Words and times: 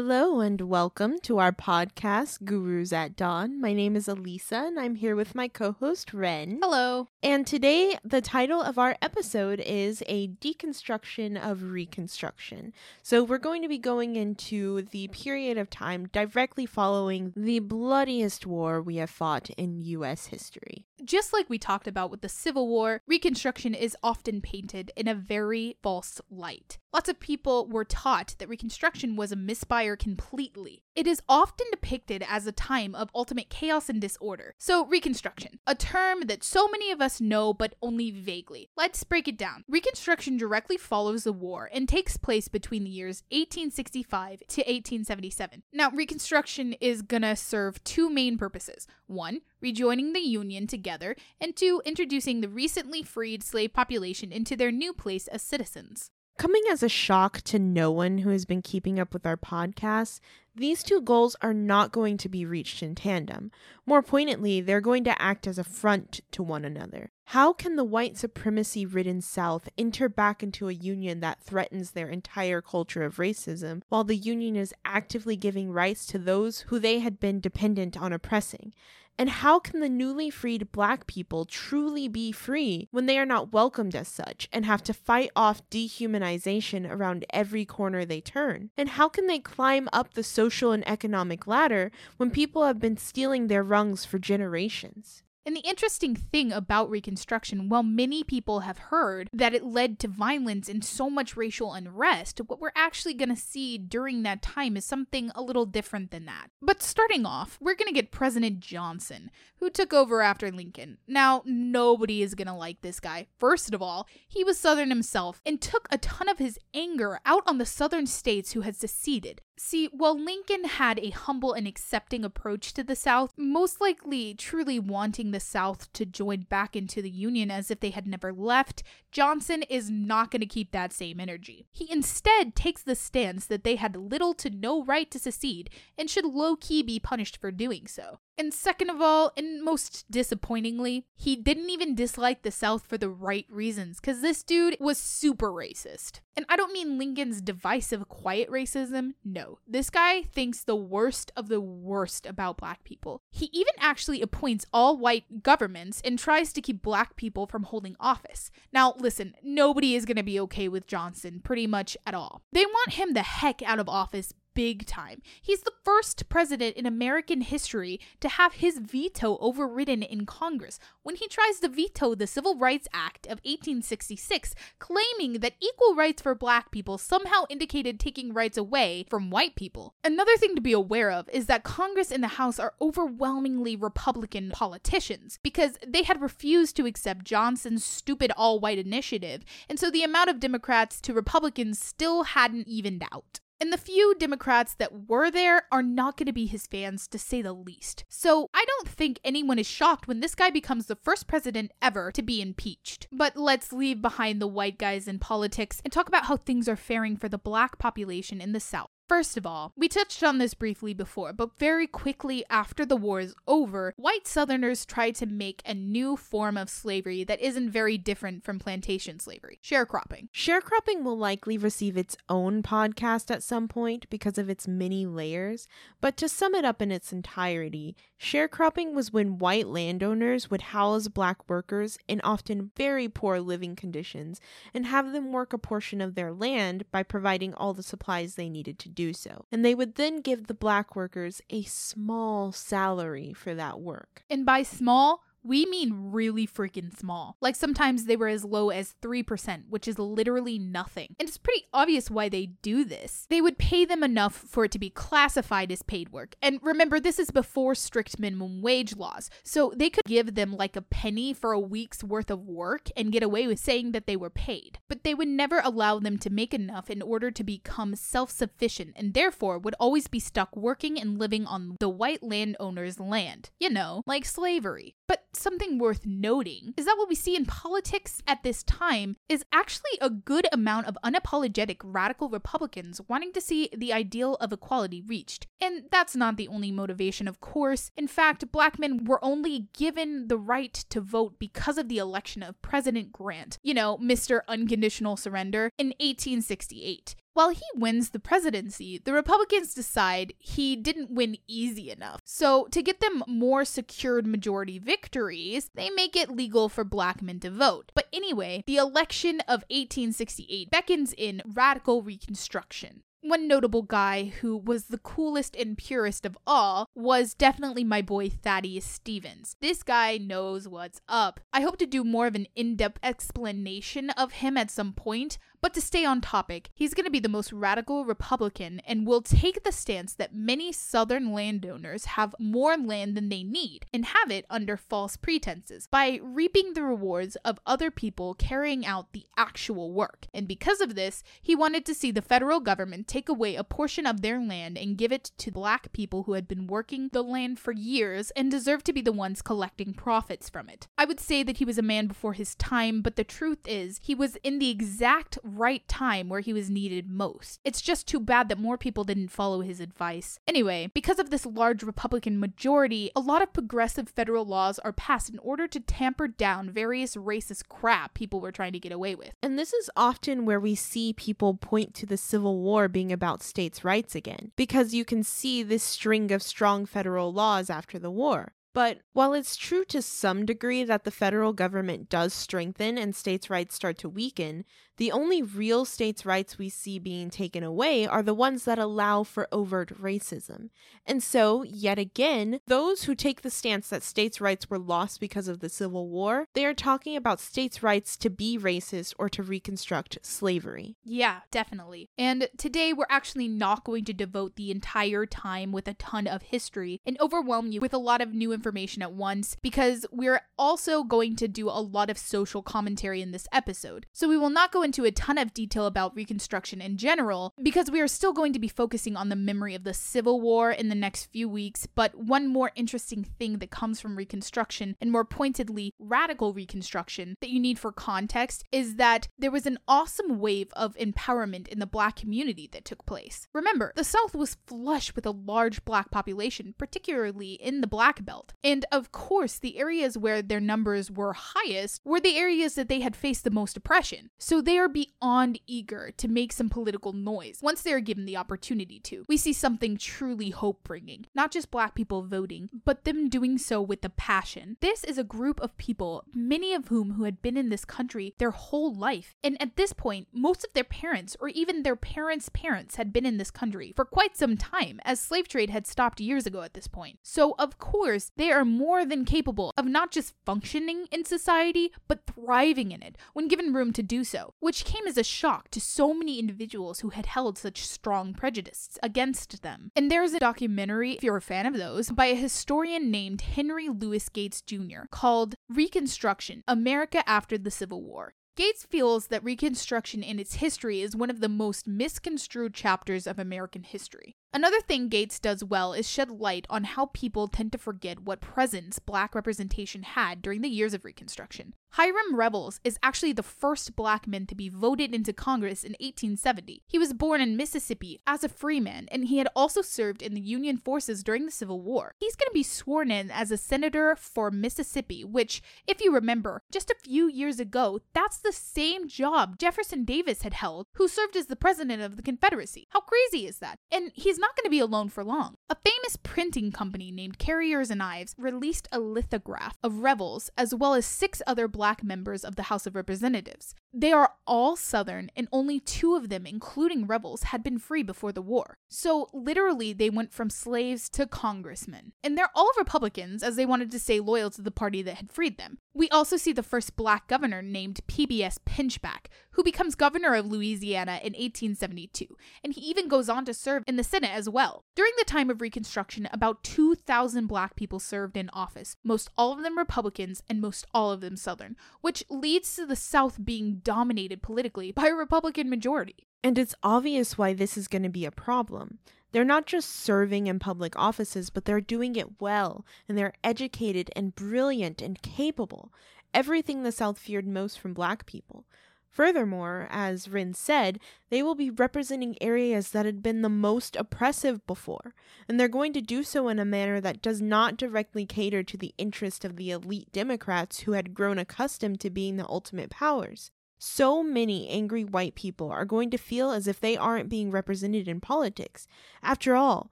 Hello 0.00 0.38
and 0.38 0.60
welcome 0.60 1.18
to 1.24 1.38
our 1.38 1.50
podcast, 1.50 2.44
Gurus 2.44 2.92
at 2.92 3.16
Dawn. 3.16 3.60
My 3.60 3.72
name 3.72 3.96
is 3.96 4.06
Elisa 4.06 4.54
and 4.68 4.78
I'm 4.78 4.94
here 4.94 5.16
with 5.16 5.34
my 5.34 5.48
co 5.48 5.72
host, 5.72 6.14
Ren. 6.14 6.60
Hello. 6.62 7.08
And 7.20 7.44
today, 7.44 7.98
the 8.04 8.20
title 8.20 8.62
of 8.62 8.78
our 8.78 8.96
episode 9.02 9.58
is 9.58 10.04
A 10.06 10.28
Deconstruction 10.28 11.36
of 11.36 11.64
Reconstruction. 11.64 12.74
So, 13.02 13.24
we're 13.24 13.38
going 13.38 13.62
to 13.62 13.68
be 13.68 13.78
going 13.78 14.14
into 14.14 14.82
the 14.82 15.08
period 15.08 15.58
of 15.58 15.68
time 15.68 16.08
directly 16.12 16.64
following 16.64 17.32
the 17.34 17.58
bloodiest 17.58 18.46
war 18.46 18.80
we 18.80 18.98
have 18.98 19.10
fought 19.10 19.50
in 19.50 19.80
U.S. 19.80 20.26
history. 20.26 20.86
Just 21.04 21.32
like 21.32 21.48
we 21.48 21.58
talked 21.58 21.86
about 21.86 22.10
with 22.10 22.22
the 22.22 22.28
Civil 22.28 22.68
War, 22.68 23.02
Reconstruction 23.06 23.74
is 23.74 23.96
often 24.02 24.40
painted 24.40 24.90
in 24.96 25.06
a 25.06 25.14
very 25.14 25.76
false 25.82 26.20
light. 26.30 26.78
Lots 26.92 27.08
of 27.08 27.20
people 27.20 27.66
were 27.68 27.84
taught 27.84 28.34
that 28.38 28.48
Reconstruction 28.48 29.14
was 29.14 29.30
a 29.30 29.36
misfire 29.36 29.94
completely. 29.94 30.82
It 30.96 31.06
is 31.06 31.22
often 31.28 31.66
depicted 31.70 32.24
as 32.26 32.46
a 32.46 32.52
time 32.52 32.94
of 32.94 33.10
ultimate 33.14 33.50
chaos 33.50 33.88
and 33.88 34.00
disorder. 34.00 34.54
So, 34.58 34.86
Reconstruction, 34.86 35.60
a 35.66 35.74
term 35.74 36.22
that 36.22 36.42
so 36.42 36.66
many 36.66 36.90
of 36.90 37.00
us 37.00 37.20
know 37.20 37.52
but 37.52 37.74
only 37.82 38.10
vaguely. 38.10 38.70
Let's 38.76 39.04
break 39.04 39.28
it 39.28 39.38
down. 39.38 39.64
Reconstruction 39.68 40.38
directly 40.38 40.76
follows 40.76 41.24
the 41.24 41.32
war 41.32 41.70
and 41.72 41.88
takes 41.88 42.16
place 42.16 42.48
between 42.48 42.84
the 42.84 42.90
years 42.90 43.22
1865 43.30 44.40
to 44.40 44.60
1877. 44.62 45.62
Now, 45.72 45.90
Reconstruction 45.90 46.72
is 46.80 47.02
gonna 47.02 47.36
serve 47.36 47.84
two 47.84 48.10
main 48.10 48.38
purposes. 48.38 48.86
One, 49.06 49.42
rejoining 49.60 50.12
the 50.12 50.20
Union 50.20 50.66
together, 50.66 51.16
and 51.40 51.56
two, 51.56 51.82
introducing 51.84 52.40
the 52.40 52.48
recently 52.48 53.02
freed 53.02 53.42
slave 53.42 53.72
population 53.72 54.32
into 54.32 54.56
their 54.56 54.72
new 54.72 54.92
place 54.92 55.28
as 55.28 55.42
citizens. 55.42 56.10
Coming 56.38 56.62
as 56.70 56.84
a 56.84 56.88
shock 56.88 57.40
to 57.42 57.58
no 57.58 57.90
one 57.90 58.18
who 58.18 58.30
has 58.30 58.44
been 58.44 58.62
keeping 58.62 59.00
up 59.00 59.12
with 59.12 59.26
our 59.26 59.36
podcast, 59.36 60.20
these 60.54 60.84
two 60.84 61.00
goals 61.00 61.34
are 61.42 61.52
not 61.52 61.90
going 61.90 62.16
to 62.18 62.28
be 62.28 62.44
reached 62.44 62.80
in 62.80 62.94
tandem. 62.94 63.50
More 63.84 64.02
poignantly, 64.02 64.60
they're 64.60 64.80
going 64.80 65.02
to 65.02 65.20
act 65.20 65.48
as 65.48 65.58
a 65.58 65.64
front 65.64 66.20
to 66.30 66.44
one 66.44 66.64
another. 66.64 67.10
How 67.24 67.52
can 67.52 67.74
the 67.74 67.82
white 67.82 68.16
supremacy 68.16 68.86
ridden 68.86 69.20
South 69.20 69.68
enter 69.76 70.08
back 70.08 70.40
into 70.40 70.68
a 70.68 70.72
union 70.72 71.18
that 71.20 71.42
threatens 71.42 71.90
their 71.90 72.08
entire 72.08 72.62
culture 72.62 73.02
of 73.02 73.16
racism, 73.16 73.82
while 73.88 74.04
the 74.04 74.16
union 74.16 74.54
is 74.54 74.72
actively 74.84 75.34
giving 75.34 75.72
rights 75.72 76.06
to 76.06 76.18
those 76.18 76.60
who 76.68 76.78
they 76.78 77.00
had 77.00 77.18
been 77.18 77.40
dependent 77.40 78.00
on 78.00 78.12
oppressing? 78.12 78.72
And 79.18 79.30
how 79.30 79.58
can 79.58 79.80
the 79.80 79.88
newly 79.88 80.30
freed 80.30 80.70
black 80.70 81.08
people 81.08 81.44
truly 81.44 82.06
be 82.06 82.30
free 82.30 82.86
when 82.92 83.06
they 83.06 83.18
are 83.18 83.26
not 83.26 83.52
welcomed 83.52 83.96
as 83.96 84.06
such 84.06 84.48
and 84.52 84.64
have 84.64 84.82
to 84.84 84.94
fight 84.94 85.30
off 85.34 85.68
dehumanization 85.70 86.88
around 86.88 87.26
every 87.30 87.64
corner 87.64 88.04
they 88.04 88.20
turn? 88.20 88.70
And 88.76 88.90
how 88.90 89.08
can 89.08 89.26
they 89.26 89.40
climb 89.40 89.88
up 89.92 90.14
the 90.14 90.22
social 90.22 90.70
and 90.70 90.86
economic 90.88 91.48
ladder 91.48 91.90
when 92.16 92.30
people 92.30 92.64
have 92.64 92.78
been 92.78 92.96
stealing 92.96 93.48
their 93.48 93.64
rungs 93.64 94.04
for 94.04 94.20
generations? 94.20 95.24
And 95.48 95.56
the 95.56 95.60
interesting 95.60 96.14
thing 96.14 96.52
about 96.52 96.90
Reconstruction, 96.90 97.70
while 97.70 97.82
many 97.82 98.22
people 98.22 98.60
have 98.60 98.76
heard 98.76 99.30
that 99.32 99.54
it 99.54 99.64
led 99.64 99.98
to 100.00 100.06
violence 100.06 100.68
and 100.68 100.84
so 100.84 101.08
much 101.08 101.38
racial 101.38 101.72
unrest, 101.72 102.38
what 102.48 102.60
we're 102.60 102.70
actually 102.76 103.14
going 103.14 103.30
to 103.30 103.34
see 103.34 103.78
during 103.78 104.24
that 104.24 104.42
time 104.42 104.76
is 104.76 104.84
something 104.84 105.30
a 105.34 105.40
little 105.40 105.64
different 105.64 106.10
than 106.10 106.26
that. 106.26 106.48
But 106.60 106.82
starting 106.82 107.24
off, 107.24 107.56
we're 107.62 107.76
going 107.76 107.88
to 107.88 107.94
get 107.94 108.10
President 108.10 108.60
Johnson, 108.60 109.30
who 109.56 109.70
took 109.70 109.94
over 109.94 110.20
after 110.20 110.50
Lincoln. 110.50 110.98
Now, 111.06 111.40
nobody 111.46 112.20
is 112.20 112.34
going 112.34 112.48
to 112.48 112.52
like 112.52 112.82
this 112.82 113.00
guy. 113.00 113.28
First 113.38 113.72
of 113.72 113.80
all, 113.80 114.06
he 114.28 114.44
was 114.44 114.60
Southern 114.60 114.90
himself 114.90 115.40
and 115.46 115.62
took 115.62 115.88
a 115.90 115.96
ton 115.96 116.28
of 116.28 116.36
his 116.36 116.58
anger 116.74 117.20
out 117.24 117.44
on 117.46 117.56
the 117.56 117.64
Southern 117.64 118.04
states 118.04 118.52
who 118.52 118.60
had 118.60 118.76
seceded. 118.76 119.40
See, 119.60 119.86
while 119.86 120.16
Lincoln 120.16 120.64
had 120.64 121.00
a 121.00 121.10
humble 121.10 121.52
and 121.52 121.66
accepting 121.66 122.24
approach 122.24 122.72
to 122.74 122.84
the 122.84 122.94
South, 122.94 123.32
most 123.36 123.80
likely 123.80 124.32
truly 124.34 124.78
wanting 124.78 125.32
the 125.32 125.40
South 125.40 125.92
to 125.94 126.06
join 126.06 126.42
back 126.42 126.76
into 126.76 127.02
the 127.02 127.10
Union 127.10 127.50
as 127.50 127.68
if 127.68 127.80
they 127.80 127.90
had 127.90 128.06
never 128.06 128.32
left, 128.32 128.84
Johnson 129.10 129.64
is 129.64 129.90
not 129.90 130.30
going 130.30 130.42
to 130.42 130.46
keep 130.46 130.70
that 130.70 130.92
same 130.92 131.18
energy. 131.18 131.66
He 131.72 131.90
instead 131.90 132.54
takes 132.54 132.82
the 132.84 132.94
stance 132.94 133.46
that 133.46 133.64
they 133.64 133.74
had 133.74 133.96
little 133.96 134.32
to 134.34 134.48
no 134.48 134.84
right 134.84 135.10
to 135.10 135.18
secede 135.18 135.70
and 135.98 136.08
should 136.08 136.24
low 136.24 136.54
key 136.54 136.84
be 136.84 137.00
punished 137.00 137.36
for 137.36 137.50
doing 137.50 137.88
so. 137.88 138.20
And 138.38 138.54
second 138.54 138.88
of 138.88 139.02
all, 139.02 139.32
and 139.36 139.64
most 139.64 140.08
disappointingly, 140.08 141.06
he 141.16 141.34
didn't 141.34 141.70
even 141.70 141.96
dislike 141.96 142.42
the 142.42 142.52
South 142.52 142.86
for 142.86 142.96
the 142.96 143.08
right 143.08 143.46
reasons, 143.50 143.98
because 143.98 144.22
this 144.22 144.44
dude 144.44 144.76
was 144.78 144.96
super 144.96 145.50
racist. 145.50 146.20
And 146.36 146.46
I 146.48 146.56
don't 146.56 146.72
mean 146.72 146.98
Lincoln's 146.98 147.40
divisive, 147.40 148.08
quiet 148.08 148.48
racism. 148.48 149.14
No, 149.24 149.58
this 149.66 149.90
guy 149.90 150.22
thinks 150.22 150.62
the 150.62 150.76
worst 150.76 151.32
of 151.36 151.48
the 151.48 151.60
worst 151.60 152.26
about 152.26 152.58
black 152.58 152.84
people. 152.84 153.22
He 153.32 153.50
even 153.52 153.74
actually 153.80 154.22
appoints 154.22 154.64
all 154.72 154.96
white 154.96 155.42
governments 155.42 156.00
and 156.04 156.16
tries 156.16 156.52
to 156.52 156.62
keep 156.62 156.80
black 156.80 157.16
people 157.16 157.48
from 157.48 157.64
holding 157.64 157.96
office. 157.98 158.52
Now, 158.72 158.94
listen, 158.98 159.34
nobody 159.42 159.96
is 159.96 160.04
going 160.04 160.16
to 160.16 160.22
be 160.22 160.38
okay 160.40 160.68
with 160.68 160.86
Johnson 160.86 161.40
pretty 161.42 161.66
much 161.66 161.96
at 162.06 162.14
all. 162.14 162.42
They 162.52 162.64
want 162.64 162.92
him 162.92 163.14
the 163.14 163.22
heck 163.22 163.60
out 163.62 163.80
of 163.80 163.88
office 163.88 164.32
big 164.58 164.84
time. 164.86 165.22
He's 165.40 165.60
the 165.60 165.78
first 165.84 166.28
president 166.28 166.74
in 166.74 166.84
American 166.84 167.42
history 167.42 168.00
to 168.18 168.28
have 168.28 168.54
his 168.54 168.78
veto 168.78 169.38
overridden 169.40 170.02
in 170.02 170.26
Congress 170.26 170.80
when 171.04 171.14
he 171.14 171.28
tries 171.28 171.60
to 171.60 171.68
veto 171.68 172.16
the 172.16 172.26
Civil 172.26 172.56
Rights 172.58 172.88
Act 172.92 173.26
of 173.26 173.38
1866, 173.44 174.56
claiming 174.80 175.34
that 175.34 175.54
equal 175.62 175.94
rights 175.94 176.22
for 176.22 176.34
black 176.34 176.72
people 176.72 176.98
somehow 176.98 177.44
indicated 177.48 178.00
taking 178.00 178.34
rights 178.34 178.58
away 178.58 179.06
from 179.08 179.30
white 179.30 179.54
people. 179.54 179.94
Another 180.02 180.36
thing 180.36 180.56
to 180.56 180.60
be 180.60 180.72
aware 180.72 181.12
of 181.12 181.28
is 181.28 181.46
that 181.46 181.62
Congress 181.62 182.10
and 182.10 182.24
the 182.24 182.38
House 182.38 182.58
are 182.58 182.74
overwhelmingly 182.80 183.76
Republican 183.76 184.50
politicians 184.50 185.38
because 185.40 185.78
they 185.86 186.02
had 186.02 186.20
refused 186.20 186.74
to 186.74 186.86
accept 186.86 187.24
Johnson's 187.24 187.84
stupid 187.84 188.32
all 188.36 188.58
white 188.58 188.78
initiative, 188.78 189.44
and 189.68 189.78
so 189.78 189.88
the 189.88 190.02
amount 190.02 190.30
of 190.30 190.40
Democrats 190.40 191.00
to 191.02 191.14
Republicans 191.14 191.78
still 191.78 192.24
hadn't 192.24 192.66
evened 192.66 193.04
out. 193.12 193.38
And 193.60 193.72
the 193.72 193.78
few 193.78 194.14
Democrats 194.14 194.74
that 194.74 195.08
were 195.08 195.30
there 195.30 195.64
are 195.72 195.82
not 195.82 196.16
going 196.16 196.26
to 196.26 196.32
be 196.32 196.46
his 196.46 196.66
fans, 196.66 197.08
to 197.08 197.18
say 197.18 197.42
the 197.42 197.52
least. 197.52 198.04
So 198.08 198.48
I 198.54 198.64
don't 198.64 198.88
think 198.88 199.18
anyone 199.24 199.58
is 199.58 199.66
shocked 199.66 200.06
when 200.06 200.20
this 200.20 200.36
guy 200.36 200.50
becomes 200.50 200.86
the 200.86 200.96
first 200.96 201.26
president 201.26 201.72
ever 201.82 202.12
to 202.12 202.22
be 202.22 202.40
impeached. 202.40 203.08
But 203.10 203.36
let's 203.36 203.72
leave 203.72 204.00
behind 204.00 204.40
the 204.40 204.46
white 204.46 204.78
guys 204.78 205.08
in 205.08 205.18
politics 205.18 205.82
and 205.84 205.92
talk 205.92 206.06
about 206.06 206.26
how 206.26 206.36
things 206.36 206.68
are 206.68 206.76
faring 206.76 207.16
for 207.16 207.28
the 207.28 207.38
black 207.38 207.78
population 207.78 208.40
in 208.40 208.52
the 208.52 208.60
South. 208.60 208.90
First 209.08 209.38
of 209.38 209.46
all, 209.46 209.72
we 209.74 209.88
touched 209.88 210.22
on 210.22 210.36
this 210.36 210.52
briefly 210.52 210.92
before, 210.92 211.32
but 211.32 211.58
very 211.58 211.86
quickly 211.86 212.44
after 212.50 212.84
the 212.84 212.94
war 212.94 213.20
is 213.20 213.34
over, 213.46 213.94
white 213.96 214.26
Southerners 214.26 214.84
tried 214.84 215.14
to 215.14 215.24
make 215.24 215.62
a 215.64 215.72
new 215.72 216.14
form 216.14 216.58
of 216.58 216.68
slavery 216.68 217.24
that 217.24 217.40
isn't 217.40 217.70
very 217.70 217.96
different 217.96 218.44
from 218.44 218.58
plantation 218.58 219.18
slavery 219.18 219.60
sharecropping. 219.64 220.28
Sharecropping 220.34 221.04
will 221.04 221.16
likely 221.16 221.56
receive 221.56 221.96
its 221.96 222.18
own 222.28 222.62
podcast 222.62 223.30
at 223.30 223.42
some 223.42 223.66
point 223.66 224.10
because 224.10 224.36
of 224.36 224.50
its 224.50 224.68
many 224.68 225.06
layers, 225.06 225.68
but 226.02 226.18
to 226.18 226.28
sum 226.28 226.54
it 226.54 226.66
up 226.66 226.82
in 226.82 226.92
its 226.92 227.10
entirety, 227.10 227.96
sharecropping 228.20 228.92
was 228.92 229.10
when 229.10 229.38
white 229.38 229.68
landowners 229.68 230.50
would 230.50 230.60
house 230.60 231.08
black 231.08 231.48
workers 231.48 231.96
in 232.08 232.20
often 232.22 232.72
very 232.76 233.08
poor 233.08 233.40
living 233.40 233.74
conditions 233.74 234.38
and 234.74 234.84
have 234.84 235.12
them 235.12 235.32
work 235.32 235.54
a 235.54 235.58
portion 235.58 236.02
of 236.02 236.14
their 236.14 236.30
land 236.30 236.84
by 236.90 237.02
providing 237.02 237.54
all 237.54 237.72
the 237.72 237.82
supplies 237.82 238.34
they 238.34 238.50
needed 238.50 238.78
to 238.78 238.97
do 238.98 239.12
so. 239.12 239.44
And 239.52 239.64
they 239.64 239.76
would 239.76 239.94
then 239.94 240.22
give 240.22 240.48
the 240.48 240.54
black 240.54 240.96
workers 240.96 241.40
a 241.50 241.62
small 241.62 242.50
salary 242.50 243.32
for 243.32 243.54
that 243.54 243.80
work. 243.80 244.24
And 244.28 244.44
by 244.44 244.64
small, 244.64 245.22
we 245.48 245.64
mean 245.64 246.12
really 246.12 246.46
freaking 246.46 246.96
small. 246.96 247.36
Like 247.40 247.56
sometimes 247.56 248.04
they 248.04 248.16
were 248.16 248.28
as 248.28 248.44
low 248.44 248.68
as 248.68 248.94
3%, 249.00 249.62
which 249.70 249.88
is 249.88 249.98
literally 249.98 250.58
nothing. 250.58 251.16
And 251.18 251.26
it's 251.26 251.38
pretty 251.38 251.64
obvious 251.72 252.10
why 252.10 252.28
they 252.28 252.46
do 252.60 252.84
this. 252.84 253.26
They 253.30 253.40
would 253.40 253.56
pay 253.56 253.86
them 253.86 254.02
enough 254.02 254.34
for 254.34 254.66
it 254.66 254.72
to 254.72 254.78
be 254.78 254.90
classified 254.90 255.72
as 255.72 255.82
paid 255.82 256.10
work. 256.10 256.36
And 256.42 256.60
remember, 256.62 257.00
this 257.00 257.18
is 257.18 257.30
before 257.30 257.74
strict 257.74 258.18
minimum 258.18 258.60
wage 258.60 258.94
laws. 258.94 259.30
So 259.42 259.72
they 259.74 259.88
could 259.88 260.04
give 260.04 260.34
them 260.34 260.54
like 260.54 260.76
a 260.76 260.82
penny 260.82 261.32
for 261.32 261.52
a 261.52 261.60
week's 261.60 262.04
worth 262.04 262.30
of 262.30 262.46
work 262.46 262.90
and 262.94 263.10
get 263.10 263.22
away 263.22 263.46
with 263.46 263.58
saying 263.58 263.92
that 263.92 264.06
they 264.06 264.16
were 264.16 264.30
paid. 264.30 264.78
But 264.86 265.02
they 265.02 265.14
would 265.14 265.28
never 265.28 265.62
allow 265.64 265.98
them 265.98 266.18
to 266.18 266.30
make 266.30 266.52
enough 266.52 266.90
in 266.90 267.00
order 267.00 267.30
to 267.30 267.42
become 267.42 267.96
self 267.96 268.30
sufficient 268.30 268.92
and 268.96 269.14
therefore 269.14 269.58
would 269.58 269.74
always 269.80 270.08
be 270.08 270.20
stuck 270.20 270.54
working 270.54 271.00
and 271.00 271.18
living 271.18 271.46
on 271.46 271.76
the 271.80 271.88
white 271.88 272.22
landowner's 272.22 273.00
land. 273.00 273.48
You 273.58 273.70
know, 273.70 274.02
like 274.06 274.26
slavery. 274.26 274.94
But 275.06 275.24
something 275.38 275.78
worth 275.78 276.04
noting 276.04 276.74
is 276.76 276.86
that 276.86 276.96
what 276.98 277.08
we 277.08 277.14
see 277.14 277.36
in 277.36 277.46
politics 277.46 278.22
at 278.26 278.42
this 278.42 278.62
time 278.62 279.16
is 279.28 279.44
actually 279.52 279.98
a 280.00 280.10
good 280.10 280.46
amount 280.52 280.86
of 280.86 280.98
unapologetic 281.04 281.78
radical 281.82 282.28
Republicans 282.28 283.00
wanting 283.08 283.32
to 283.32 283.40
see 283.40 283.68
the 283.76 283.92
ideal 283.92 284.34
of 284.36 284.52
equality 284.52 285.02
reached. 285.02 285.46
And 285.60 285.84
that's 285.90 286.16
not 286.16 286.36
the 286.36 286.48
only 286.48 286.70
motivation, 286.70 287.28
of 287.28 287.40
course. 287.40 287.90
In 287.96 288.08
fact, 288.08 288.50
black 288.52 288.78
men 288.78 289.04
were 289.04 289.24
only 289.24 289.68
given 289.76 290.28
the 290.28 290.38
right 290.38 290.74
to 290.90 291.00
vote 291.00 291.38
because 291.38 291.78
of 291.78 291.88
the 291.88 291.98
election 291.98 292.42
of 292.42 292.60
President 292.62 293.12
Grant, 293.12 293.58
you 293.62 293.74
know, 293.74 293.98
Mr. 293.98 294.40
Unconditional 294.48 295.16
Surrender, 295.16 295.70
in 295.78 295.88
1868. 295.98 297.16
While 297.38 297.50
he 297.50 297.62
wins 297.72 298.10
the 298.10 298.18
presidency, 298.18 298.98
the 298.98 299.12
Republicans 299.12 299.72
decide 299.72 300.34
he 300.40 300.74
didn't 300.74 301.12
win 301.12 301.36
easy 301.46 301.88
enough. 301.88 302.20
So, 302.24 302.66
to 302.72 302.82
get 302.82 302.98
them 302.98 303.22
more 303.28 303.64
secured 303.64 304.26
majority 304.26 304.80
victories, 304.80 305.70
they 305.72 305.88
make 305.88 306.16
it 306.16 306.32
legal 306.32 306.68
for 306.68 306.82
black 306.82 307.22
men 307.22 307.38
to 307.38 307.50
vote. 307.52 307.92
But 307.94 308.08
anyway, 308.12 308.64
the 308.66 308.78
election 308.78 309.38
of 309.42 309.62
1868 309.70 310.68
beckons 310.68 311.14
in 311.16 311.40
radical 311.46 312.02
reconstruction. 312.02 313.04
One 313.20 313.48
notable 313.48 313.82
guy 313.82 314.32
who 314.40 314.56
was 314.56 314.84
the 314.84 314.98
coolest 314.98 315.56
and 315.56 315.76
purest 315.76 316.24
of 316.24 316.38
all 316.46 316.88
was 316.94 317.34
definitely 317.34 317.82
my 317.82 318.00
boy 318.00 318.30
Thaddeus 318.30 318.84
Stevens. 318.84 319.56
This 319.60 319.82
guy 319.82 320.18
knows 320.18 320.68
what's 320.68 321.00
up. 321.08 321.40
I 321.52 321.62
hope 321.62 321.78
to 321.78 321.86
do 321.86 322.04
more 322.04 322.28
of 322.28 322.36
an 322.36 322.46
in 322.54 322.76
depth 322.76 323.00
explanation 323.02 324.10
of 324.10 324.32
him 324.34 324.56
at 324.56 324.70
some 324.70 324.92
point, 324.92 325.36
but 325.60 325.74
to 325.74 325.80
stay 325.80 326.04
on 326.04 326.20
topic, 326.20 326.70
he's 326.74 326.94
going 326.94 327.04
to 327.04 327.10
be 327.10 327.18
the 327.18 327.28
most 327.28 327.52
radical 327.52 328.04
Republican 328.04 328.80
and 328.86 329.06
will 329.06 329.22
take 329.22 329.64
the 329.64 329.72
stance 329.72 330.14
that 330.14 330.34
many 330.34 330.72
Southern 330.72 331.32
landowners 331.32 332.04
have 332.06 332.34
more 332.38 332.76
land 332.76 333.16
than 333.16 333.28
they 333.28 333.42
need 333.42 333.86
and 333.92 334.04
have 334.04 334.30
it 334.30 334.46
under 334.48 334.76
false 334.76 335.16
pretenses 335.16 335.86
by 335.86 336.20
reaping 336.22 336.74
the 336.74 336.82
rewards 336.82 337.36
of 337.44 337.60
other 337.66 337.90
people 337.90 338.34
carrying 338.34 338.86
out 338.86 339.12
the 339.12 339.26
actual 339.36 339.92
work. 339.92 340.26
And 340.32 340.46
because 340.46 340.80
of 340.80 340.94
this, 340.94 341.22
he 341.42 341.54
wanted 341.54 341.84
to 341.86 341.94
see 341.94 342.10
the 342.10 342.22
federal 342.22 342.60
government 342.60 343.08
take 343.08 343.28
away 343.28 343.56
a 343.56 343.64
portion 343.64 344.06
of 344.06 344.22
their 344.22 344.40
land 344.40 344.78
and 344.78 344.98
give 344.98 345.12
it 345.12 345.32
to 345.38 345.50
black 345.50 345.92
people 345.92 346.24
who 346.24 346.34
had 346.34 346.46
been 346.46 346.66
working 346.66 347.08
the 347.12 347.22
land 347.22 347.58
for 347.58 347.72
years 347.72 348.30
and 348.32 348.50
deserve 348.50 348.84
to 348.84 348.92
be 348.92 349.00
the 349.00 349.12
ones 349.12 349.42
collecting 349.42 349.92
profits 349.92 350.48
from 350.48 350.68
it. 350.68 350.86
I 350.96 351.04
would 351.04 351.20
say 351.20 351.42
that 351.42 351.58
he 351.58 351.64
was 351.64 351.78
a 351.78 351.82
man 351.82 352.06
before 352.06 352.34
his 352.34 352.54
time, 352.54 353.02
but 353.02 353.16
the 353.16 353.24
truth 353.24 353.66
is, 353.66 353.98
he 354.02 354.14
was 354.14 354.36
in 354.36 354.58
the 354.58 354.70
exact 354.70 355.38
right 355.48 355.86
time 355.88 356.28
where 356.28 356.40
he 356.40 356.52
was 356.52 356.70
needed 356.70 357.08
most. 357.08 357.60
It's 357.64 357.80
just 357.80 358.06
too 358.06 358.20
bad 358.20 358.48
that 358.48 358.58
more 358.58 358.78
people 358.78 359.04
didn't 359.04 359.28
follow 359.28 359.60
his 359.60 359.80
advice. 359.80 360.38
Anyway, 360.46 360.90
because 360.94 361.18
of 361.18 361.30
this 361.30 361.46
large 361.46 361.82
Republican 361.82 362.38
majority, 362.38 363.10
a 363.16 363.20
lot 363.20 363.42
of 363.42 363.52
progressive 363.52 364.08
federal 364.08 364.44
laws 364.44 364.78
are 364.80 364.92
passed 364.92 365.30
in 365.30 365.38
order 365.40 365.66
to 365.68 365.80
tamper 365.80 366.28
down 366.28 366.70
various 366.70 367.16
racist 367.16 367.68
crap 367.68 368.14
people 368.14 368.40
were 368.40 368.52
trying 368.52 368.72
to 368.72 368.78
get 368.78 368.92
away 368.92 369.14
with. 369.14 369.32
And 369.42 369.58
this 369.58 369.72
is 369.72 369.90
often 369.96 370.44
where 370.44 370.60
we 370.60 370.74
see 370.74 371.12
people 371.12 371.54
point 371.54 371.94
to 371.94 372.06
the 372.06 372.16
Civil 372.16 372.58
War 372.60 372.88
being 372.88 373.12
about 373.12 373.42
states' 373.42 373.84
rights 373.84 374.14
again, 374.14 374.52
because 374.56 374.94
you 374.94 375.04
can 375.04 375.22
see 375.22 375.62
this 375.62 375.82
string 375.82 376.30
of 376.30 376.42
strong 376.42 376.86
federal 376.86 377.32
laws 377.32 377.70
after 377.70 377.98
the 377.98 378.10
war. 378.10 378.52
But 378.74 378.98
while 379.12 379.34
it's 379.34 379.56
true 379.56 379.84
to 379.86 380.02
some 380.02 380.46
degree 380.46 380.84
that 380.84 381.04
the 381.04 381.10
federal 381.10 381.52
government 381.52 382.08
does 382.08 382.32
strengthen 382.32 382.98
and 382.98 383.14
states' 383.14 383.50
rights 383.50 383.74
start 383.74 383.98
to 383.98 384.08
weaken, 384.08 384.64
the 384.98 385.12
only 385.12 385.42
real 385.42 385.84
states' 385.84 386.26
rights 386.26 386.58
we 386.58 386.68
see 386.68 386.98
being 386.98 387.30
taken 387.30 387.62
away 387.62 388.04
are 388.06 388.22
the 388.22 388.34
ones 388.34 388.64
that 388.64 388.80
allow 388.80 389.22
for 389.22 389.48
overt 389.52 389.96
racism. 390.00 390.70
And 391.06 391.22
so, 391.22 391.62
yet 391.62 392.00
again, 392.00 392.58
those 392.66 393.04
who 393.04 393.14
take 393.14 393.42
the 393.42 393.50
stance 393.50 393.88
that 393.88 394.02
states' 394.02 394.40
rights 394.40 394.68
were 394.68 394.78
lost 394.78 395.20
because 395.20 395.46
of 395.46 395.60
the 395.60 395.68
Civil 395.68 396.08
War, 396.08 396.46
they 396.54 396.66
are 396.66 396.74
talking 396.74 397.16
about 397.16 397.40
states' 397.40 397.82
rights 397.82 398.16
to 398.18 398.28
be 398.28 398.58
racist 398.58 399.14
or 399.18 399.28
to 399.28 399.42
reconstruct 399.42 400.18
slavery. 400.22 400.96
Yeah, 401.04 401.40
definitely. 401.52 402.10
And 402.18 402.48
today 402.58 402.92
we're 402.92 403.06
actually 403.08 403.48
not 403.48 403.84
going 403.84 404.04
to 404.06 404.12
devote 404.12 404.56
the 404.56 404.72
entire 404.72 405.26
time 405.26 405.70
with 405.70 405.86
a 405.86 405.94
ton 405.94 406.26
of 406.26 406.42
history 406.42 407.00
and 407.06 407.16
overwhelm 407.20 407.70
you 407.70 407.80
with 407.80 407.94
a 407.94 407.98
lot 407.98 408.20
of 408.20 408.34
new 408.34 408.52
information 408.58 409.02
at 409.02 409.12
once 409.12 409.56
because 409.62 410.04
we're 410.10 410.42
also 410.58 411.04
going 411.04 411.36
to 411.36 411.46
do 411.46 411.68
a 411.68 411.86
lot 411.96 412.10
of 412.10 412.18
social 412.18 412.60
commentary 412.60 413.22
in 413.22 413.30
this 413.30 413.46
episode. 413.52 414.04
So 414.12 414.28
we 414.28 414.36
will 414.36 414.50
not 414.50 414.72
go 414.72 414.82
into 414.82 415.04
a 415.04 415.12
ton 415.12 415.38
of 415.38 415.54
detail 415.54 415.86
about 415.86 416.16
Reconstruction 416.16 416.80
in 416.80 416.96
general, 416.96 417.54
because 417.62 417.88
we 417.88 418.00
are 418.00 418.08
still 418.08 418.32
going 418.32 418.52
to 418.52 418.58
be 418.58 418.66
focusing 418.66 419.14
on 419.14 419.28
the 419.28 419.36
memory 419.36 419.76
of 419.76 419.84
the 419.84 419.94
Civil 419.94 420.40
War 420.40 420.72
in 420.72 420.88
the 420.88 420.96
next 420.96 421.26
few 421.26 421.48
weeks. 421.48 421.86
But 421.86 422.16
one 422.16 422.48
more 422.48 422.72
interesting 422.74 423.22
thing 423.22 423.58
that 423.58 423.70
comes 423.70 424.00
from 424.00 424.16
Reconstruction, 424.16 424.96
and 425.00 425.12
more 425.12 425.24
pointedly, 425.24 425.92
radical 426.00 426.52
Reconstruction, 426.52 427.36
that 427.40 427.50
you 427.50 427.60
need 427.60 427.78
for 427.78 427.92
context 427.92 428.64
is 428.72 428.96
that 428.96 429.28
there 429.38 429.52
was 429.52 429.66
an 429.66 429.78
awesome 429.86 430.40
wave 430.40 430.72
of 430.72 430.96
empowerment 430.96 431.68
in 431.68 431.78
the 431.78 431.86
black 431.86 432.16
community 432.16 432.68
that 432.72 432.84
took 432.84 433.06
place. 433.06 433.46
Remember, 433.54 433.92
the 433.94 434.02
South 434.02 434.34
was 434.34 434.56
flush 434.66 435.14
with 435.14 435.26
a 435.26 435.30
large 435.30 435.84
black 435.84 436.10
population, 436.10 436.74
particularly 436.78 437.52
in 437.52 437.80
the 437.80 437.86
Black 437.86 438.24
Belt. 438.24 438.47
And 438.62 438.84
of 438.90 439.12
course, 439.12 439.58
the 439.58 439.78
areas 439.78 440.18
where 440.18 440.42
their 440.42 440.60
numbers 440.60 441.10
were 441.10 441.32
highest 441.32 442.00
were 442.04 442.20
the 442.20 442.36
areas 442.36 442.74
that 442.74 442.88
they 442.88 443.00
had 443.00 443.16
faced 443.16 443.44
the 443.44 443.50
most 443.50 443.76
oppression. 443.76 444.30
So 444.38 444.60
they 444.60 444.78
are 444.78 444.88
beyond 444.88 445.60
eager 445.66 446.12
to 446.16 446.28
make 446.28 446.52
some 446.52 446.68
political 446.68 447.12
noise 447.12 447.60
once 447.62 447.82
they 447.82 447.92
are 447.92 448.00
given 448.00 448.24
the 448.24 448.36
opportunity 448.36 449.00
to. 449.00 449.24
We 449.28 449.36
see 449.36 449.52
something 449.52 449.96
truly 449.96 450.50
hope 450.50 450.84
bringing, 450.84 451.26
not 451.34 451.50
just 451.50 451.70
black 451.70 451.94
people 451.94 452.22
voting, 452.22 452.68
but 452.84 453.04
them 453.04 453.28
doing 453.28 453.58
so 453.58 453.80
with 453.80 454.04
a 454.04 454.10
passion. 454.10 454.76
This 454.80 455.04
is 455.04 455.18
a 455.18 455.24
group 455.24 455.60
of 455.60 455.76
people, 455.76 456.24
many 456.34 456.74
of 456.74 456.88
whom 456.88 457.12
who 457.12 457.24
had 457.24 457.42
been 457.42 457.56
in 457.56 457.68
this 457.68 457.84
country 457.84 458.34
their 458.38 458.50
whole 458.50 458.94
life. 458.94 459.34
And 459.42 459.60
at 459.60 459.76
this 459.76 459.92
point, 459.92 460.28
most 460.32 460.64
of 460.64 460.72
their 460.72 460.84
parents 460.84 461.36
or 461.40 461.48
even 461.48 461.82
their 461.82 461.96
parents' 461.96 462.48
parents 462.48 462.96
had 462.96 463.12
been 463.12 463.26
in 463.26 463.36
this 463.36 463.50
country 463.50 463.92
for 463.96 464.04
quite 464.04 464.36
some 464.36 464.56
time, 464.56 465.00
as 465.04 465.20
slave 465.20 465.48
trade 465.48 465.70
had 465.70 465.86
stopped 465.86 466.20
years 466.20 466.46
ago 466.46 466.62
at 466.62 466.74
this 466.74 466.88
point. 466.88 467.18
So, 467.22 467.54
of 467.58 467.78
course, 467.78 468.30
they 468.38 468.50
are 468.50 468.64
more 468.64 469.04
than 469.04 469.26
capable 469.26 469.72
of 469.76 469.84
not 469.84 470.10
just 470.10 470.34
functioning 470.46 471.06
in 471.12 471.24
society, 471.24 471.92
but 472.06 472.26
thriving 472.26 472.92
in 472.92 473.02
it 473.02 473.16
when 473.34 473.48
given 473.48 473.74
room 473.74 473.92
to 473.92 474.02
do 474.02 474.24
so 474.24 474.54
which 474.60 474.84
came 474.84 475.06
as 475.06 475.16
a 475.16 475.24
shock 475.24 475.70
to 475.70 475.80
so 475.80 476.14
many 476.14 476.38
individuals 476.38 477.00
who 477.00 477.10
had 477.10 477.26
held 477.26 477.58
such 477.58 477.86
strong 477.86 478.34
prejudices 478.34 478.98
against 479.02 479.62
them. 479.62 479.90
And 479.96 480.10
there 480.10 480.22
is 480.22 480.34
a 480.34 480.38
documentary, 480.38 481.12
if 481.12 481.22
you're 481.22 481.36
a 481.36 481.42
fan 481.42 481.66
of 481.66 481.76
those, 481.76 482.10
by 482.10 482.26
a 482.26 482.34
historian 482.34 483.10
named 483.10 483.42
Henry 483.42 483.88
Louis 483.88 484.28
Gates 484.28 484.60
Jr. 484.60 485.06
called 485.10 485.54
Reconstruction 485.68 486.62
America 486.68 487.28
After 487.28 487.58
the 487.58 487.70
Civil 487.70 488.02
War. 488.02 488.34
Gates 488.56 488.84
feels 488.90 489.28
that 489.28 489.44
Reconstruction 489.44 490.22
in 490.22 490.40
its 490.40 490.54
history 490.54 491.00
is 491.00 491.14
one 491.14 491.30
of 491.30 491.40
the 491.40 491.48
most 491.48 491.86
misconstrued 491.86 492.74
chapters 492.74 493.26
of 493.26 493.38
American 493.38 493.84
history. 493.84 494.36
Another 494.50 494.80
thing 494.80 495.08
Gates 495.08 495.38
does 495.38 495.62
well 495.62 495.92
is 495.92 496.08
shed 496.08 496.30
light 496.30 496.66
on 496.70 496.84
how 496.84 497.06
people 497.06 497.48
tend 497.48 497.70
to 497.72 497.78
forget 497.78 498.20
what 498.20 498.40
presence 498.40 498.98
black 498.98 499.34
representation 499.34 500.02
had 500.02 500.40
during 500.40 500.62
the 500.62 500.70
years 500.70 500.94
of 500.94 501.04
Reconstruction. 501.04 501.74
Hiram 501.92 502.34
Revels 502.34 502.80
is 502.84 502.98
actually 503.02 503.32
the 503.32 503.42
first 503.42 503.96
black 503.96 504.26
man 504.26 504.46
to 504.46 504.54
be 504.54 504.68
voted 504.68 505.14
into 505.14 505.32
Congress 505.32 505.82
in 505.82 505.92
1870. 505.92 506.82
He 506.86 506.98
was 506.98 507.12
born 507.12 507.40
in 507.40 507.56
Mississippi 507.56 508.20
as 508.26 508.44
a 508.44 508.48
free 508.48 508.78
man, 508.78 509.08
and 509.10 509.26
he 509.26 509.38
had 509.38 509.48
also 509.56 509.82
served 509.82 510.22
in 510.22 510.34
the 510.34 510.40
Union 510.40 510.76
forces 510.76 511.22
during 511.22 511.44
the 511.44 511.50
Civil 511.50 511.80
War. 511.80 512.14
He's 512.18 512.36
going 512.36 512.48
to 512.48 512.54
be 512.54 512.62
sworn 512.62 513.10
in 513.10 513.30
as 513.30 513.50
a 513.50 513.56
senator 513.56 514.16
for 514.16 514.50
Mississippi, 514.50 515.24
which, 515.24 515.62
if 515.86 516.00
you 516.02 516.12
remember, 516.12 516.62
just 516.70 516.90
a 516.90 516.96
few 517.02 517.28
years 517.28 517.58
ago, 517.58 518.00
that's 518.14 518.38
the 518.38 518.52
same 518.52 519.08
job 519.08 519.58
Jefferson 519.58 520.04
Davis 520.04 520.42
had 520.42 520.54
held, 520.54 520.86
who 520.94 521.08
served 521.08 521.36
as 521.36 521.46
the 521.46 521.56
president 521.56 522.02
of 522.02 522.16
the 522.16 522.22
Confederacy. 522.22 522.86
How 522.90 523.00
crazy 523.00 523.46
is 523.46 523.58
that? 523.58 523.78
And 523.90 524.12
he's 524.14 524.37
not 524.38 524.56
going 524.56 524.64
to 524.64 524.70
be 524.70 524.80
alone 524.80 525.08
for 525.08 525.24
long. 525.24 525.54
A 525.68 525.76
famous 525.84 526.16
printing 526.16 526.72
company 526.72 527.10
named 527.10 527.38
Currier 527.38 527.82
and 527.90 528.02
Ives 528.02 528.34
released 528.38 528.88
a 528.90 529.00
lithograph 529.00 529.76
of 529.82 530.00
Revels 530.00 530.50
as 530.56 530.74
well 530.74 530.94
as 530.94 531.06
six 531.06 531.42
other 531.46 531.68
black 531.68 532.02
members 532.02 532.44
of 532.44 532.56
the 532.56 532.64
House 532.64 532.86
of 532.86 532.94
Representatives. 532.94 533.74
They 533.92 534.12
are 534.12 534.34
all 534.46 534.76
Southern, 534.76 535.30
and 535.34 535.48
only 535.50 535.80
two 535.80 536.14
of 536.14 536.28
them, 536.28 536.46
including 536.46 537.06
Revels, 537.06 537.44
had 537.44 537.62
been 537.62 537.78
free 537.78 538.02
before 538.02 538.32
the 538.32 538.42
war. 538.42 538.78
So 538.88 539.28
literally, 539.32 539.92
they 539.92 540.10
went 540.10 540.32
from 540.32 540.50
slaves 540.50 541.08
to 541.10 541.26
congressmen. 541.26 542.12
And 542.22 542.36
they're 542.36 542.50
all 542.54 542.70
Republicans, 542.78 543.42
as 543.42 543.56
they 543.56 543.66
wanted 543.66 543.90
to 543.90 543.98
stay 543.98 544.20
loyal 544.20 544.50
to 544.50 544.62
the 544.62 544.70
party 544.70 545.02
that 545.02 545.16
had 545.16 545.32
freed 545.32 545.58
them. 545.58 545.78
We 545.94 546.08
also 546.10 546.36
see 546.36 546.52
the 546.52 546.62
first 546.62 546.96
black 546.96 547.26
governor 547.26 547.60
named 547.60 548.00
PBS 548.06 548.58
Pinchback, 548.64 549.26
who 549.52 549.64
becomes 549.64 549.96
governor 549.96 550.34
of 550.34 550.46
Louisiana 550.46 551.18
in 551.24 551.32
1872, 551.32 552.26
and 552.62 552.72
he 552.72 552.80
even 552.82 553.08
goes 553.08 553.28
on 553.28 553.44
to 553.46 553.52
serve 553.52 553.82
in 553.86 553.96
the 553.96 554.04
Senate 554.04 554.30
as 554.32 554.48
well. 554.48 554.84
During 554.94 555.10
the 555.18 555.24
time 555.24 555.50
of 555.50 555.60
Reconstruction, 555.60 556.28
about 556.30 556.62
2,000 556.62 557.48
black 557.48 557.74
people 557.74 557.98
served 557.98 558.36
in 558.36 558.48
office, 558.50 558.96
most 559.02 559.30
all 559.36 559.52
of 559.52 559.64
them 559.64 559.76
Republicans 559.76 560.40
and 560.48 560.60
most 560.60 560.86
all 560.94 561.10
of 561.10 561.20
them 561.20 561.36
Southern, 561.36 561.74
which 562.00 562.22
leads 562.30 562.76
to 562.76 562.86
the 562.86 562.94
South 562.94 563.44
being 563.44 563.77
dominated 563.84 564.42
politically 564.42 564.92
by 564.92 565.08
a 565.08 565.14
Republican 565.14 565.68
majority. 565.70 566.26
And 566.42 566.58
it's 566.58 566.74
obvious 566.82 567.36
why 567.36 567.52
this 567.52 567.76
is 567.76 567.88
going 567.88 568.04
to 568.04 568.08
be 568.08 568.24
a 568.24 568.30
problem. 568.30 568.98
They're 569.32 569.44
not 569.44 569.66
just 569.66 569.90
serving 569.90 570.46
in 570.46 570.58
public 570.58 570.96
offices, 570.96 571.50
but 571.50 571.64
they're 571.64 571.80
doing 571.80 572.16
it 572.16 572.40
well, 572.40 572.86
and 573.08 573.18
they're 573.18 573.34
educated 573.44 574.10
and 574.16 574.34
brilliant 574.34 575.02
and 575.02 575.20
capable. 575.20 575.92
Everything 576.32 576.82
the 576.82 576.92
South 576.92 577.18
feared 577.18 577.46
most 577.46 577.78
from 577.78 577.92
black 577.92 578.24
people. 578.24 578.64
Furthermore, 579.10 579.88
as 579.90 580.28
Rin 580.28 580.54
said, 580.54 581.00
they 581.28 581.42
will 581.42 581.54
be 581.54 581.70
representing 581.70 582.40
areas 582.40 582.90
that 582.90 583.04
had 583.04 583.22
been 583.22 583.42
the 583.42 583.48
most 583.48 583.96
oppressive 583.96 584.64
before, 584.66 585.14
and 585.48 585.58
they're 585.58 585.68
going 585.68 585.92
to 585.94 586.00
do 586.00 586.22
so 586.22 586.48
in 586.48 586.58
a 586.58 586.64
manner 586.64 587.00
that 587.00 587.20
does 587.20 587.42
not 587.42 587.76
directly 587.76 588.24
cater 588.24 588.62
to 588.62 588.76
the 588.76 588.94
interest 588.96 589.44
of 589.44 589.56
the 589.56 589.70
elite 589.70 590.12
Democrats 590.12 590.80
who 590.80 590.92
had 590.92 591.14
grown 591.14 591.38
accustomed 591.38 592.00
to 592.00 592.10
being 592.10 592.36
the 592.36 592.48
ultimate 592.48 592.90
powers. 592.90 593.50
So 593.78 594.22
many 594.22 594.68
angry 594.68 595.04
white 595.04 595.34
people 595.34 595.70
are 595.70 595.84
going 595.84 596.10
to 596.10 596.18
feel 596.18 596.50
as 596.50 596.66
if 596.66 596.80
they 596.80 596.96
aren't 596.96 597.28
being 597.28 597.50
represented 597.50 598.08
in 598.08 598.20
politics. 598.20 598.88
After 599.22 599.54
all, 599.54 599.90